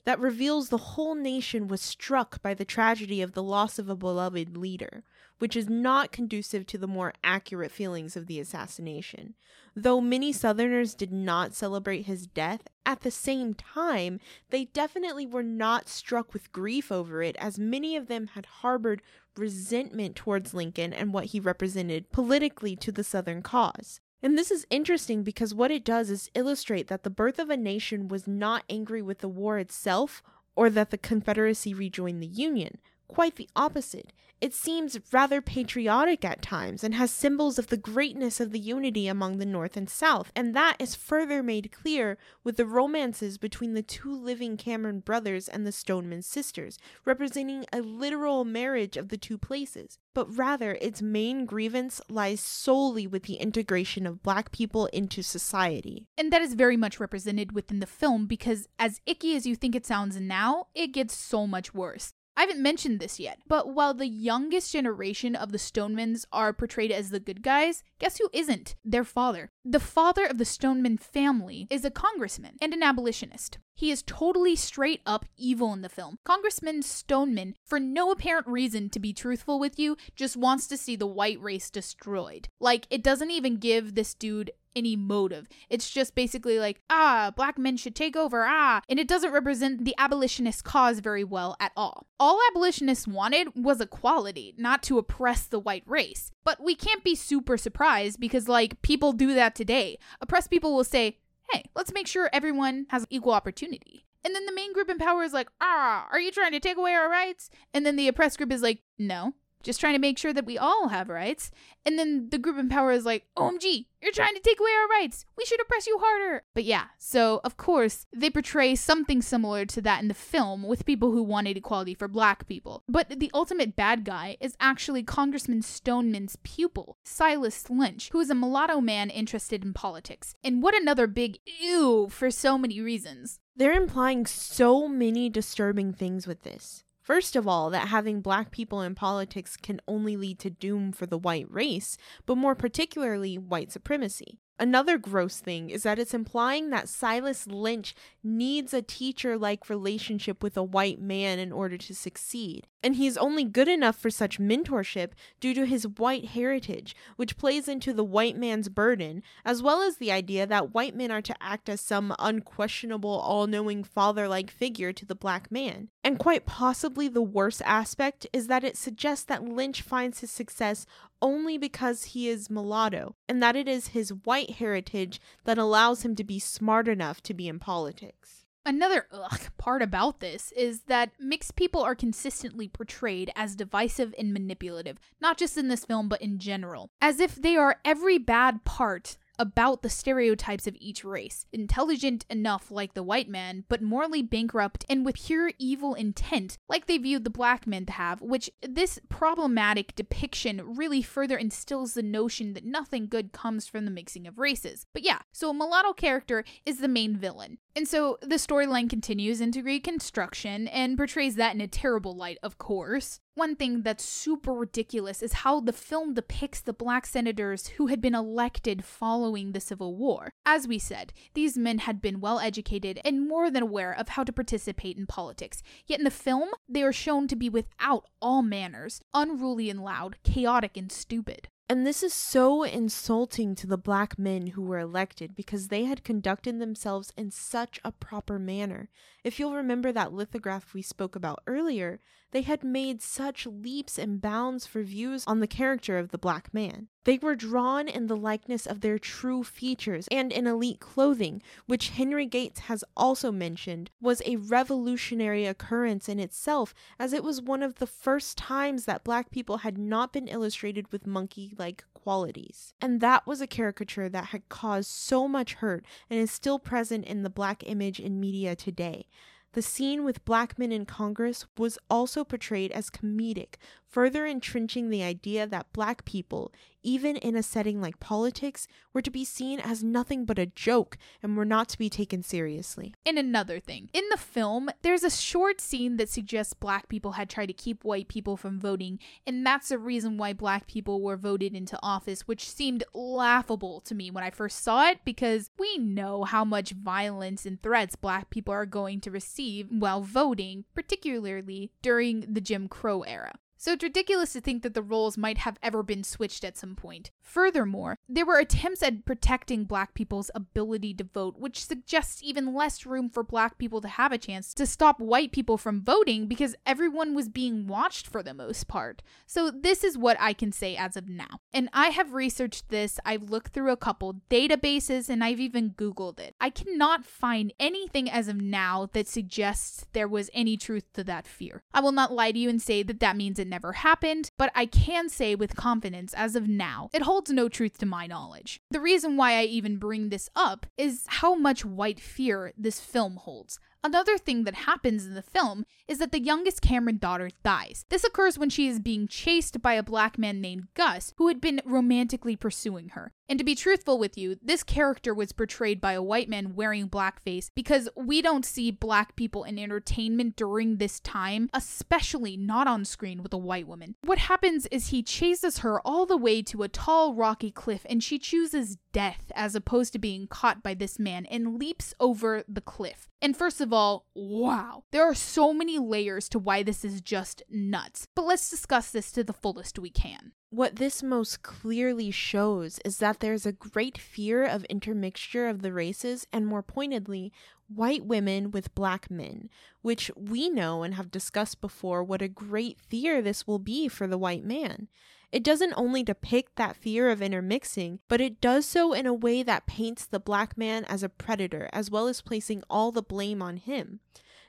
that 0.04 0.20
reveals 0.20 0.68
the 0.68 0.78
whole 0.78 1.16
nation 1.16 1.66
was 1.66 1.80
struck 1.80 2.40
by 2.40 2.54
the 2.54 2.64
tragedy 2.64 3.20
of 3.20 3.32
the 3.32 3.42
loss 3.42 3.80
of 3.80 3.88
a 3.88 3.96
beloved 3.96 4.56
leader, 4.56 5.02
which 5.44 5.56
is 5.56 5.68
not 5.68 6.10
conducive 6.10 6.66
to 6.66 6.78
the 6.78 6.86
more 6.86 7.12
accurate 7.22 7.70
feelings 7.70 8.16
of 8.16 8.26
the 8.26 8.40
assassination. 8.40 9.34
Though 9.76 10.00
many 10.00 10.32
Southerners 10.32 10.94
did 10.94 11.12
not 11.12 11.52
celebrate 11.52 12.06
his 12.06 12.26
death, 12.26 12.62
at 12.86 13.02
the 13.02 13.10
same 13.10 13.52
time, 13.52 14.20
they 14.48 14.64
definitely 14.64 15.26
were 15.26 15.42
not 15.42 15.86
struck 15.86 16.32
with 16.32 16.50
grief 16.50 16.90
over 16.90 17.22
it, 17.22 17.36
as 17.38 17.58
many 17.58 17.94
of 17.94 18.06
them 18.06 18.28
had 18.28 18.46
harbored 18.46 19.02
resentment 19.36 20.16
towards 20.16 20.54
Lincoln 20.54 20.94
and 20.94 21.12
what 21.12 21.26
he 21.26 21.40
represented 21.40 22.10
politically 22.10 22.74
to 22.76 22.90
the 22.90 23.04
Southern 23.04 23.42
cause. 23.42 24.00
And 24.22 24.38
this 24.38 24.50
is 24.50 24.66
interesting 24.70 25.22
because 25.24 25.52
what 25.52 25.70
it 25.70 25.84
does 25.84 26.08
is 26.08 26.30
illustrate 26.34 26.88
that 26.88 27.02
the 27.02 27.10
birth 27.10 27.38
of 27.38 27.50
a 27.50 27.56
nation 27.58 28.08
was 28.08 28.26
not 28.26 28.64
angry 28.70 29.02
with 29.02 29.18
the 29.18 29.28
war 29.28 29.58
itself 29.58 30.22
or 30.56 30.70
that 30.70 30.88
the 30.88 30.96
Confederacy 30.96 31.74
rejoined 31.74 32.22
the 32.22 32.26
Union. 32.26 32.78
Quite 33.08 33.36
the 33.36 33.48
opposite. 33.54 34.12
It 34.44 34.52
seems 34.52 34.98
rather 35.10 35.40
patriotic 35.40 36.22
at 36.22 36.42
times 36.42 36.84
and 36.84 36.94
has 36.94 37.10
symbols 37.10 37.58
of 37.58 37.68
the 37.68 37.78
greatness 37.78 38.40
of 38.40 38.50
the 38.50 38.58
unity 38.58 39.08
among 39.08 39.38
the 39.38 39.46
North 39.46 39.74
and 39.74 39.88
South, 39.88 40.30
and 40.36 40.54
that 40.54 40.76
is 40.78 40.94
further 40.94 41.42
made 41.42 41.72
clear 41.72 42.18
with 42.42 42.58
the 42.58 42.66
romances 42.66 43.38
between 43.38 43.72
the 43.72 43.82
two 43.82 44.14
living 44.14 44.58
Cameron 44.58 45.00
brothers 45.00 45.48
and 45.48 45.66
the 45.66 45.72
Stoneman 45.72 46.20
sisters, 46.20 46.78
representing 47.06 47.64
a 47.72 47.80
literal 47.80 48.44
marriage 48.44 48.98
of 48.98 49.08
the 49.08 49.16
two 49.16 49.38
places. 49.38 49.98
But 50.12 50.36
rather, 50.36 50.76
its 50.78 51.00
main 51.00 51.46
grievance 51.46 52.02
lies 52.10 52.40
solely 52.40 53.06
with 53.06 53.22
the 53.22 53.36
integration 53.36 54.06
of 54.06 54.22
black 54.22 54.52
people 54.52 54.86
into 54.86 55.22
society. 55.22 56.06
And 56.18 56.30
that 56.32 56.42
is 56.42 56.52
very 56.52 56.76
much 56.76 57.00
represented 57.00 57.52
within 57.52 57.80
the 57.80 57.86
film 57.86 58.26
because, 58.26 58.68
as 58.78 59.00
icky 59.06 59.34
as 59.36 59.46
you 59.46 59.56
think 59.56 59.74
it 59.74 59.86
sounds 59.86 60.20
now, 60.20 60.66
it 60.74 60.88
gets 60.88 61.16
so 61.16 61.46
much 61.46 61.72
worse. 61.72 62.12
I 62.36 62.42
haven't 62.42 62.62
mentioned 62.62 63.00
this 63.00 63.20
yet, 63.20 63.38
but 63.46 63.72
while 63.72 63.94
the 63.94 64.08
youngest 64.08 64.72
generation 64.72 65.36
of 65.36 65.52
the 65.52 65.58
Stonemans 65.58 66.24
are 66.32 66.52
portrayed 66.52 66.90
as 66.90 67.10
the 67.10 67.20
good 67.20 67.42
guys, 67.42 67.82
guess 67.98 68.18
who 68.18 68.28
isn't? 68.32 68.74
Their 68.84 69.04
father. 69.04 69.50
The 69.64 69.80
father 69.80 70.24
of 70.26 70.38
the 70.38 70.44
Stoneman 70.44 70.98
family 70.98 71.66
is 71.70 71.84
a 71.84 71.90
congressman 71.90 72.56
and 72.60 72.74
an 72.74 72.82
abolitionist. 72.82 73.58
He 73.76 73.90
is 73.90 74.02
totally 74.02 74.56
straight 74.56 75.00
up 75.06 75.24
evil 75.36 75.72
in 75.72 75.82
the 75.82 75.88
film. 75.88 76.18
Congressman 76.24 76.82
Stoneman, 76.82 77.56
for 77.64 77.80
no 77.80 78.10
apparent 78.10 78.46
reason 78.46 78.88
to 78.90 79.00
be 79.00 79.12
truthful 79.12 79.58
with 79.58 79.78
you, 79.78 79.96
just 80.14 80.36
wants 80.36 80.66
to 80.68 80.76
see 80.76 80.96
the 80.96 81.06
white 81.06 81.40
race 81.40 81.70
destroyed. 81.70 82.48
Like, 82.60 82.86
it 82.90 83.02
doesn't 83.02 83.30
even 83.30 83.56
give 83.56 83.94
this 83.94 84.14
dude 84.14 84.52
any 84.76 84.96
motive. 84.96 85.48
It's 85.68 85.90
just 85.90 86.14
basically 86.14 86.58
like, 86.58 86.80
ah, 86.90 87.32
black 87.36 87.58
men 87.58 87.76
should 87.76 87.94
take 87.94 88.16
over, 88.16 88.44
ah, 88.46 88.80
and 88.88 88.98
it 88.98 89.08
doesn't 89.08 89.32
represent 89.32 89.84
the 89.84 89.94
abolitionist 89.98 90.64
cause 90.64 91.00
very 91.00 91.24
well 91.24 91.56
at 91.60 91.72
all. 91.76 92.06
All 92.18 92.40
abolitionists 92.50 93.06
wanted 93.06 93.48
was 93.54 93.80
equality, 93.80 94.54
not 94.56 94.82
to 94.84 94.98
oppress 94.98 95.46
the 95.46 95.58
white 95.58 95.84
race. 95.86 96.30
But 96.44 96.62
we 96.62 96.74
can't 96.74 97.04
be 97.04 97.14
super 97.14 97.56
surprised 97.56 98.20
because, 98.20 98.48
like, 98.48 98.82
people 98.82 99.12
do 99.12 99.34
that 99.34 99.54
today. 99.54 99.98
Oppressed 100.20 100.50
people 100.50 100.74
will 100.74 100.84
say, 100.84 101.18
hey, 101.52 101.64
let's 101.74 101.92
make 101.92 102.06
sure 102.06 102.30
everyone 102.32 102.86
has 102.90 103.06
equal 103.10 103.32
opportunity. 103.32 104.04
And 104.24 104.34
then 104.34 104.46
the 104.46 104.54
main 104.54 104.72
group 104.72 104.88
in 104.88 104.96
power 104.98 105.22
is 105.22 105.34
like, 105.34 105.48
ah, 105.60 106.06
are 106.10 106.20
you 106.20 106.30
trying 106.30 106.52
to 106.52 106.60
take 106.60 106.78
away 106.78 106.92
our 106.92 107.10
rights? 107.10 107.50
And 107.74 107.84
then 107.84 107.96
the 107.96 108.08
oppressed 108.08 108.38
group 108.38 108.52
is 108.52 108.62
like, 108.62 108.80
no, 108.98 109.34
just 109.64 109.80
trying 109.80 109.94
to 109.94 110.00
make 110.00 110.18
sure 110.18 110.32
that 110.32 110.46
we 110.46 110.56
all 110.56 110.88
have 110.88 111.08
rights. 111.08 111.50
And 111.84 111.98
then 111.98 112.28
the 112.30 112.38
group 112.38 112.58
in 112.58 112.68
power 112.68 112.92
is 112.92 113.04
like, 113.04 113.26
OMG, 113.36 113.86
you're 114.00 114.12
trying 114.12 114.34
to 114.34 114.40
take 114.40 114.60
away 114.60 114.70
our 114.70 114.88
rights. 114.88 115.24
We 115.36 115.44
should 115.44 115.60
oppress 115.60 115.86
you 115.86 115.98
harder. 116.00 116.42
But 116.54 116.64
yeah, 116.64 116.84
so 116.98 117.40
of 117.42 117.56
course, 117.56 118.06
they 118.14 118.30
portray 118.30 118.74
something 118.74 119.22
similar 119.22 119.64
to 119.66 119.80
that 119.82 120.02
in 120.02 120.08
the 120.08 120.14
film 120.14 120.62
with 120.62 120.86
people 120.86 121.10
who 121.10 121.22
wanted 121.22 121.56
equality 121.56 121.94
for 121.94 122.06
black 122.06 122.46
people. 122.46 122.82
But 122.88 123.18
the 123.18 123.30
ultimate 123.34 123.76
bad 123.76 124.04
guy 124.04 124.36
is 124.40 124.56
actually 124.60 125.02
Congressman 125.02 125.62
Stoneman's 125.62 126.36
pupil, 126.42 126.98
Silas 127.02 127.68
Lynch, 127.68 128.10
who 128.10 128.20
is 128.20 128.30
a 128.30 128.34
mulatto 128.34 128.80
man 128.80 129.10
interested 129.10 129.64
in 129.64 129.72
politics. 129.72 130.34
And 130.44 130.62
what 130.62 130.74
another 130.74 131.06
big 131.06 131.38
ew 131.46 132.08
for 132.10 132.30
so 132.30 132.58
many 132.58 132.80
reasons. 132.80 133.40
They're 133.56 133.72
implying 133.72 134.26
so 134.26 134.88
many 134.88 135.30
disturbing 135.30 135.92
things 135.92 136.26
with 136.26 136.42
this. 136.42 136.83
First 137.04 137.36
of 137.36 137.46
all, 137.46 137.68
that 137.68 137.88
having 137.88 138.22
black 138.22 138.50
people 138.50 138.80
in 138.80 138.94
politics 138.94 139.58
can 139.58 139.78
only 139.86 140.16
lead 140.16 140.38
to 140.38 140.48
doom 140.48 140.90
for 140.90 141.04
the 141.04 141.18
white 141.18 141.46
race, 141.50 141.98
but 142.24 142.38
more 142.38 142.54
particularly 142.54 143.36
white 143.36 143.70
supremacy. 143.70 144.40
Another 144.58 144.96
gross 144.96 145.38
thing 145.38 145.68
is 145.68 145.82
that 145.82 145.98
it's 145.98 146.14
implying 146.14 146.70
that 146.70 146.88
Silas 146.88 147.46
Lynch 147.46 147.94
needs 148.22 148.72
a 148.72 148.80
teacher 148.80 149.36
like 149.36 149.68
relationship 149.68 150.42
with 150.42 150.56
a 150.56 150.62
white 150.62 150.98
man 150.98 151.38
in 151.38 151.52
order 151.52 151.76
to 151.76 151.94
succeed. 151.94 152.68
And 152.84 152.96
he's 152.96 153.16
only 153.16 153.44
good 153.44 153.66
enough 153.66 153.96
for 153.96 154.10
such 154.10 154.38
mentorship 154.38 155.12
due 155.40 155.54
to 155.54 155.64
his 155.64 155.88
white 155.88 156.26
heritage, 156.26 156.94
which 157.16 157.38
plays 157.38 157.66
into 157.66 157.94
the 157.94 158.04
white 158.04 158.36
man's 158.36 158.68
burden, 158.68 159.22
as 159.42 159.62
well 159.62 159.80
as 159.80 159.96
the 159.96 160.12
idea 160.12 160.46
that 160.46 160.74
white 160.74 160.94
men 160.94 161.10
are 161.10 161.22
to 161.22 161.34
act 161.40 161.70
as 161.70 161.80
some 161.80 162.14
unquestionable, 162.18 163.08
all 163.08 163.46
knowing 163.46 163.84
father 163.84 164.28
like 164.28 164.50
figure 164.50 164.92
to 164.92 165.06
the 165.06 165.14
black 165.14 165.50
man. 165.50 165.88
And 166.04 166.18
quite 166.18 166.44
possibly 166.44 167.08
the 167.08 167.22
worst 167.22 167.62
aspect 167.64 168.26
is 168.34 168.48
that 168.48 168.64
it 168.64 168.76
suggests 168.76 169.24
that 169.24 169.42
Lynch 169.42 169.80
finds 169.80 170.20
his 170.20 170.30
success 170.30 170.84
only 171.22 171.56
because 171.56 172.04
he 172.04 172.28
is 172.28 172.50
mulatto, 172.50 173.16
and 173.26 173.42
that 173.42 173.56
it 173.56 173.66
is 173.66 173.88
his 173.88 174.12
white 174.12 174.50
heritage 174.50 175.22
that 175.44 175.56
allows 175.56 176.04
him 176.04 176.14
to 176.16 176.24
be 176.24 176.38
smart 176.38 176.86
enough 176.86 177.22
to 177.22 177.32
be 177.32 177.48
in 177.48 177.58
politics. 177.58 178.43
Another 178.66 179.06
ugh, 179.12 179.40
part 179.58 179.82
about 179.82 180.20
this 180.20 180.50
is 180.52 180.82
that 180.82 181.10
mixed 181.20 181.54
people 181.54 181.82
are 181.82 181.94
consistently 181.94 182.66
portrayed 182.66 183.30
as 183.36 183.56
divisive 183.56 184.14
and 184.18 184.32
manipulative, 184.32 184.98
not 185.20 185.36
just 185.36 185.58
in 185.58 185.68
this 185.68 185.84
film, 185.84 186.08
but 186.08 186.22
in 186.22 186.38
general, 186.38 186.90
as 187.02 187.20
if 187.20 187.34
they 187.36 187.56
are 187.56 187.80
every 187.84 188.16
bad 188.16 188.64
part 188.64 189.18
about 189.38 189.82
the 189.82 189.90
stereotypes 189.90 190.66
of 190.66 190.76
each 190.78 191.04
race. 191.04 191.44
Intelligent 191.52 192.24
enough, 192.30 192.70
like 192.70 192.94
the 192.94 193.02
white 193.02 193.28
man, 193.28 193.64
but 193.68 193.82
morally 193.82 194.22
bankrupt 194.22 194.84
and 194.88 195.04
with 195.04 195.16
pure 195.16 195.50
evil 195.58 195.94
intent, 195.94 196.56
like 196.68 196.86
they 196.86 196.98
viewed 196.98 197.24
the 197.24 197.30
black 197.30 197.66
men 197.66 197.84
to 197.84 197.92
have, 197.92 198.20
which 198.22 198.50
this 198.62 198.98
problematic 199.08 199.94
depiction 199.94 200.76
really 200.76 201.02
further 201.02 201.36
instills 201.36 201.94
the 201.94 202.02
notion 202.02 202.54
that 202.54 202.64
nothing 202.64 203.08
good 203.08 203.32
comes 203.32 203.66
from 203.66 203.84
the 203.84 203.90
mixing 203.90 204.26
of 204.26 204.38
races. 204.38 204.86
But 204.92 205.02
yeah, 205.02 205.18
so 205.32 205.50
a 205.50 205.54
mulatto 205.54 205.92
character 205.92 206.44
is 206.64 206.78
the 206.78 206.88
main 206.88 207.16
villain. 207.16 207.58
And 207.76 207.88
so 207.88 208.18
the 208.20 208.36
storyline 208.36 208.88
continues 208.88 209.40
into 209.40 209.60
Reconstruction 209.60 210.68
and 210.68 210.96
portrays 210.96 211.34
that 211.34 211.56
in 211.56 211.60
a 211.60 211.66
terrible 211.66 212.14
light, 212.14 212.38
of 212.40 212.56
course. 212.56 213.18
One 213.34 213.56
thing 213.56 213.82
that's 213.82 214.04
super 214.04 214.52
ridiculous 214.52 215.20
is 215.22 215.32
how 215.32 215.58
the 215.58 215.72
film 215.72 216.14
depicts 216.14 216.60
the 216.60 216.72
black 216.72 217.04
senators 217.04 217.66
who 217.66 217.88
had 217.88 218.00
been 218.00 218.14
elected 218.14 218.84
following 218.84 219.50
the 219.50 219.60
Civil 219.60 219.96
War. 219.96 220.30
As 220.46 220.68
we 220.68 220.78
said, 220.78 221.12
these 221.34 221.58
men 221.58 221.78
had 221.78 222.00
been 222.00 222.20
well 222.20 222.38
educated 222.38 223.00
and 223.04 223.26
more 223.28 223.50
than 223.50 223.64
aware 223.64 223.92
of 223.92 224.10
how 224.10 224.22
to 224.22 224.32
participate 224.32 224.96
in 224.96 225.06
politics. 225.06 225.60
Yet 225.84 225.98
in 225.98 226.04
the 226.04 226.12
film, 226.12 226.50
they 226.68 226.84
are 226.84 226.92
shown 226.92 227.26
to 227.26 227.34
be 227.34 227.48
without 227.48 228.06
all 228.22 228.42
manners, 228.42 229.00
unruly 229.12 229.68
and 229.68 229.82
loud, 229.82 230.18
chaotic 230.22 230.76
and 230.76 230.92
stupid. 230.92 231.48
And 231.66 231.86
this 231.86 232.02
is 232.02 232.12
so 232.12 232.62
insulting 232.62 233.54
to 233.54 233.66
the 233.66 233.78
black 233.78 234.18
men 234.18 234.48
who 234.48 234.60
were 234.60 234.78
elected 234.78 235.34
because 235.34 235.68
they 235.68 235.84
had 235.84 236.04
conducted 236.04 236.58
themselves 236.58 237.10
in 237.16 237.30
such 237.30 237.80
a 237.82 237.90
proper 237.90 238.38
manner. 238.38 238.90
If 239.22 239.40
you'll 239.40 239.54
remember 239.54 239.90
that 239.90 240.12
lithograph 240.12 240.74
we 240.74 240.82
spoke 240.82 241.16
about 241.16 241.42
earlier, 241.46 242.00
they 242.34 242.42
had 242.42 242.64
made 242.64 243.00
such 243.00 243.46
leaps 243.46 243.96
and 243.96 244.20
bounds 244.20 244.66
for 244.66 244.82
views 244.82 245.22
on 245.24 245.38
the 245.38 245.46
character 245.46 245.98
of 245.98 246.08
the 246.08 246.18
black 246.18 246.52
man. 246.52 246.88
They 247.04 247.16
were 247.16 247.36
drawn 247.36 247.86
in 247.86 248.08
the 248.08 248.16
likeness 248.16 248.66
of 248.66 248.80
their 248.80 248.98
true 248.98 249.44
features 249.44 250.08
and 250.10 250.32
in 250.32 250.48
elite 250.48 250.80
clothing, 250.80 251.42
which 251.66 251.90
Henry 251.90 252.26
Gates 252.26 252.60
has 252.60 252.82
also 252.96 253.30
mentioned 253.30 253.90
was 254.00 254.20
a 254.26 254.34
revolutionary 254.34 255.46
occurrence 255.46 256.08
in 256.08 256.18
itself, 256.18 256.74
as 256.98 257.12
it 257.12 257.22
was 257.22 257.40
one 257.40 257.62
of 257.62 257.76
the 257.76 257.86
first 257.86 258.36
times 258.36 258.84
that 258.84 259.04
black 259.04 259.30
people 259.30 259.58
had 259.58 259.78
not 259.78 260.12
been 260.12 260.26
illustrated 260.26 260.90
with 260.90 261.06
monkey 261.06 261.52
like 261.56 261.84
qualities. 261.94 262.74
And 262.80 263.00
that 263.00 263.28
was 263.28 263.40
a 263.42 263.46
caricature 263.46 264.08
that 264.08 264.26
had 264.26 264.48
caused 264.48 264.90
so 264.90 265.28
much 265.28 265.54
hurt 265.54 265.84
and 266.10 266.18
is 266.18 266.32
still 266.32 266.58
present 266.58 267.04
in 267.04 267.22
the 267.22 267.30
black 267.30 267.62
image 267.64 268.00
in 268.00 268.18
media 268.18 268.56
today. 268.56 269.06
The 269.54 269.62
scene 269.62 270.02
with 270.02 270.24
black 270.24 270.58
men 270.58 270.72
in 270.72 270.84
Congress 270.84 271.46
was 271.56 271.78
also 271.88 272.24
portrayed 272.24 272.72
as 272.72 272.90
comedic, 272.90 273.54
further 273.94 274.26
entrenching 274.26 274.90
the 274.90 275.04
idea 275.04 275.46
that 275.46 275.72
black 275.72 276.04
people, 276.04 276.52
even 276.82 277.14
in 277.14 277.36
a 277.36 277.42
setting 277.44 277.80
like 277.80 278.00
politics, 278.00 278.66
were 278.92 279.00
to 279.00 279.10
be 279.10 279.24
seen 279.24 279.60
as 279.60 279.84
nothing 279.84 280.24
but 280.24 280.36
a 280.36 280.46
joke 280.46 280.98
and 281.22 281.36
were 281.36 281.44
not 281.44 281.68
to 281.68 281.78
be 281.78 281.88
taken 281.88 282.20
seriously. 282.20 282.92
And 283.06 283.20
another 283.20 283.60
thing, 283.60 283.90
in 283.92 284.02
the 284.10 284.16
film, 284.16 284.68
there's 284.82 285.04
a 285.04 285.10
short 285.10 285.60
scene 285.60 285.96
that 285.98 286.08
suggests 286.08 286.54
black 286.54 286.88
people 286.88 287.12
had 287.12 287.30
tried 287.30 287.46
to 287.46 287.52
keep 287.52 287.84
white 287.84 288.08
people 288.08 288.36
from 288.36 288.58
voting, 288.58 288.98
and 289.28 289.46
that's 289.46 289.68
the 289.68 289.78
reason 289.78 290.18
why 290.18 290.32
black 290.32 290.66
people 290.66 291.00
were 291.00 291.16
voted 291.16 291.54
into 291.54 291.78
office, 291.80 292.22
which 292.22 292.50
seemed 292.50 292.82
laughable 292.94 293.80
to 293.82 293.94
me 293.94 294.10
when 294.10 294.24
I 294.24 294.30
first 294.30 294.64
saw 294.64 294.88
it 294.88 295.04
because 295.04 295.52
we 295.56 295.78
know 295.78 296.24
how 296.24 296.44
much 296.44 296.72
violence 296.72 297.46
and 297.46 297.62
threats 297.62 297.94
black 297.94 298.28
people 298.28 298.52
are 298.52 298.66
going 298.66 299.00
to 299.02 299.12
receive 299.12 299.68
while 299.70 300.00
voting, 300.00 300.64
particularly 300.74 301.70
during 301.80 302.22
the 302.22 302.40
Jim 302.40 302.66
Crow 302.66 303.02
era. 303.02 303.34
So 303.64 303.72
it's 303.72 303.82
ridiculous 303.82 304.34
to 304.34 304.42
think 304.42 304.62
that 304.62 304.74
the 304.74 304.82
roles 304.82 305.16
might 305.16 305.38
have 305.38 305.58
ever 305.62 305.82
been 305.82 306.04
switched 306.04 306.44
at 306.44 306.58
some 306.58 306.76
point. 306.76 307.10
Furthermore, 307.22 307.96
there 308.06 308.26
were 308.26 308.38
attempts 308.38 308.82
at 308.82 309.06
protecting 309.06 309.64
black 309.64 309.94
people's 309.94 310.30
ability 310.34 310.92
to 310.92 311.04
vote, 311.04 311.38
which 311.38 311.64
suggests 311.64 312.22
even 312.22 312.54
less 312.54 312.84
room 312.84 313.08
for 313.08 313.22
black 313.22 313.56
people 313.56 313.80
to 313.80 313.88
have 313.88 314.12
a 314.12 314.18
chance 314.18 314.52
to 314.52 314.66
stop 314.66 315.00
white 315.00 315.32
people 315.32 315.56
from 315.56 315.82
voting 315.82 316.26
because 316.26 316.54
everyone 316.66 317.14
was 317.14 317.30
being 317.30 317.66
watched 317.66 318.06
for 318.06 318.22
the 318.22 318.34
most 318.34 318.68
part. 318.68 319.02
So 319.24 319.50
this 319.50 319.82
is 319.82 319.96
what 319.96 320.18
I 320.20 320.34
can 320.34 320.52
say 320.52 320.76
as 320.76 320.94
of 320.94 321.08
now. 321.08 321.40
And 321.50 321.70
I 321.72 321.88
have 321.88 322.12
researched 322.12 322.68
this, 322.68 323.00
I've 323.06 323.30
looked 323.30 323.54
through 323.54 323.72
a 323.72 323.78
couple 323.78 324.20
databases, 324.28 325.08
and 325.08 325.24
I've 325.24 325.40
even 325.40 325.70
Googled 325.70 326.20
it. 326.20 326.34
I 326.38 326.50
cannot 326.50 327.06
find 327.06 327.50
anything 327.58 328.10
as 328.10 328.28
of 328.28 328.36
now 328.36 328.90
that 328.92 329.08
suggests 329.08 329.86
there 329.94 330.06
was 330.06 330.28
any 330.34 330.58
truth 330.58 330.92
to 330.92 331.04
that 331.04 331.26
fear. 331.26 331.62
I 331.72 331.80
will 331.80 331.92
not 331.92 332.12
lie 332.12 332.32
to 332.32 332.38
you 332.38 332.50
and 332.50 332.60
say 332.60 332.82
that 332.82 333.00
that 333.00 333.16
means 333.16 333.38
it 333.38 333.53
never 333.54 333.72
happened, 333.72 334.32
but 334.36 334.50
I 334.52 334.66
can 334.66 335.08
say 335.08 335.36
with 335.36 335.54
confidence 335.54 336.12
as 336.14 336.34
of 336.34 336.48
now, 336.48 336.90
it 336.92 337.02
holds 337.02 337.30
no 337.30 337.48
truth 337.48 337.78
to 337.78 337.86
my 337.86 338.08
knowledge. 338.08 338.60
The 338.72 338.80
reason 338.80 339.16
why 339.16 339.34
I 339.34 339.44
even 339.44 339.76
bring 339.76 340.08
this 340.08 340.28
up 340.34 340.66
is 340.76 341.04
how 341.06 341.36
much 341.36 341.64
white 341.64 342.00
fear 342.00 342.52
this 342.58 342.80
film 342.80 343.14
holds. 343.14 343.60
Another 343.84 344.18
thing 344.18 344.42
that 344.44 344.54
happens 344.54 345.06
in 345.06 345.14
the 345.14 345.22
film 345.22 345.66
is 345.86 345.98
that 345.98 346.10
the 346.10 346.18
youngest 346.18 346.62
Cameron 346.62 346.96
daughter 346.96 347.30
dies. 347.44 347.84
This 347.90 348.02
occurs 348.02 348.38
when 348.38 348.50
she 348.50 348.66
is 348.66 348.80
being 348.80 349.06
chased 349.06 349.62
by 349.62 349.74
a 349.74 349.82
black 349.82 350.18
man 350.18 350.40
named 350.40 350.68
Gus, 350.74 351.12
who 351.18 351.28
had 351.28 351.40
been 351.40 351.60
romantically 351.64 352.34
pursuing 352.34 352.88
her. 352.90 353.12
And 353.28 353.38
to 353.38 353.44
be 353.44 353.54
truthful 353.54 353.98
with 353.98 354.18
you, 354.18 354.36
this 354.42 354.62
character 354.62 355.14
was 355.14 355.32
portrayed 355.32 355.80
by 355.80 355.92
a 355.92 356.02
white 356.02 356.28
man 356.28 356.54
wearing 356.54 356.88
blackface 356.88 357.50
because 357.54 357.88
we 357.96 358.20
don't 358.20 358.44
see 358.44 358.70
black 358.70 359.16
people 359.16 359.44
in 359.44 359.58
entertainment 359.58 360.36
during 360.36 360.76
this 360.76 361.00
time, 361.00 361.48
especially 361.54 362.36
not 362.36 362.66
on 362.66 362.84
screen 362.84 363.22
with 363.22 363.32
a 363.32 363.38
white 363.38 363.66
woman. 363.66 363.94
What 364.02 364.18
happens 364.18 364.66
is 364.66 364.88
he 364.88 365.02
chases 365.02 365.58
her 365.58 365.80
all 365.86 366.04
the 366.04 366.16
way 366.16 366.42
to 366.42 366.62
a 366.62 366.68
tall, 366.68 367.14
rocky 367.14 367.50
cliff 367.50 367.86
and 367.88 368.02
she 368.02 368.18
chooses 368.18 368.76
death 368.92 369.32
as 369.34 369.54
opposed 369.54 369.92
to 369.92 369.98
being 369.98 370.26
caught 370.26 370.62
by 370.62 370.74
this 370.74 370.98
man 370.98 371.26
and 371.26 371.58
leaps 371.58 371.94
over 371.98 372.44
the 372.46 372.60
cliff. 372.60 373.08
And 373.22 373.36
first 373.36 373.60
of 373.60 373.72
all, 373.72 374.06
wow, 374.14 374.84
there 374.92 375.02
are 375.02 375.14
so 375.14 375.54
many 375.54 375.78
layers 375.78 376.28
to 376.28 376.38
why 376.38 376.62
this 376.62 376.84
is 376.84 377.00
just 377.00 377.42
nuts. 377.48 378.06
But 378.14 378.26
let's 378.26 378.50
discuss 378.50 378.90
this 378.90 379.10
to 379.12 379.24
the 379.24 379.32
fullest 379.32 379.78
we 379.78 379.88
can. 379.88 380.32
What 380.54 380.76
this 380.76 381.02
most 381.02 381.42
clearly 381.42 382.12
shows 382.12 382.78
is 382.84 382.98
that 382.98 383.18
there's 383.18 383.44
a 383.44 383.50
great 383.50 383.98
fear 383.98 384.44
of 384.44 384.62
intermixture 384.66 385.48
of 385.48 385.62
the 385.62 385.72
races, 385.72 386.28
and 386.32 386.46
more 386.46 386.62
pointedly, 386.62 387.32
white 387.66 388.04
women 388.04 388.52
with 388.52 388.72
black 388.72 389.10
men, 389.10 389.50
which 389.82 390.12
we 390.14 390.48
know 390.48 390.84
and 390.84 390.94
have 390.94 391.10
discussed 391.10 391.60
before 391.60 392.04
what 392.04 392.22
a 392.22 392.28
great 392.28 392.78
fear 392.78 393.20
this 393.20 393.48
will 393.48 393.58
be 393.58 393.88
for 393.88 394.06
the 394.06 394.16
white 394.16 394.44
man. 394.44 394.86
It 395.32 395.42
doesn't 395.42 395.74
only 395.76 396.04
depict 396.04 396.54
that 396.54 396.76
fear 396.76 397.10
of 397.10 397.20
intermixing, 397.20 397.98
but 398.06 398.20
it 398.20 398.40
does 398.40 398.64
so 398.64 398.92
in 398.92 399.06
a 399.06 399.12
way 399.12 399.42
that 399.42 399.66
paints 399.66 400.06
the 400.06 400.20
black 400.20 400.56
man 400.56 400.84
as 400.84 401.02
a 401.02 401.08
predator, 401.08 401.68
as 401.72 401.90
well 401.90 402.06
as 402.06 402.22
placing 402.22 402.62
all 402.70 402.92
the 402.92 403.02
blame 403.02 403.42
on 403.42 403.56
him. 403.56 403.98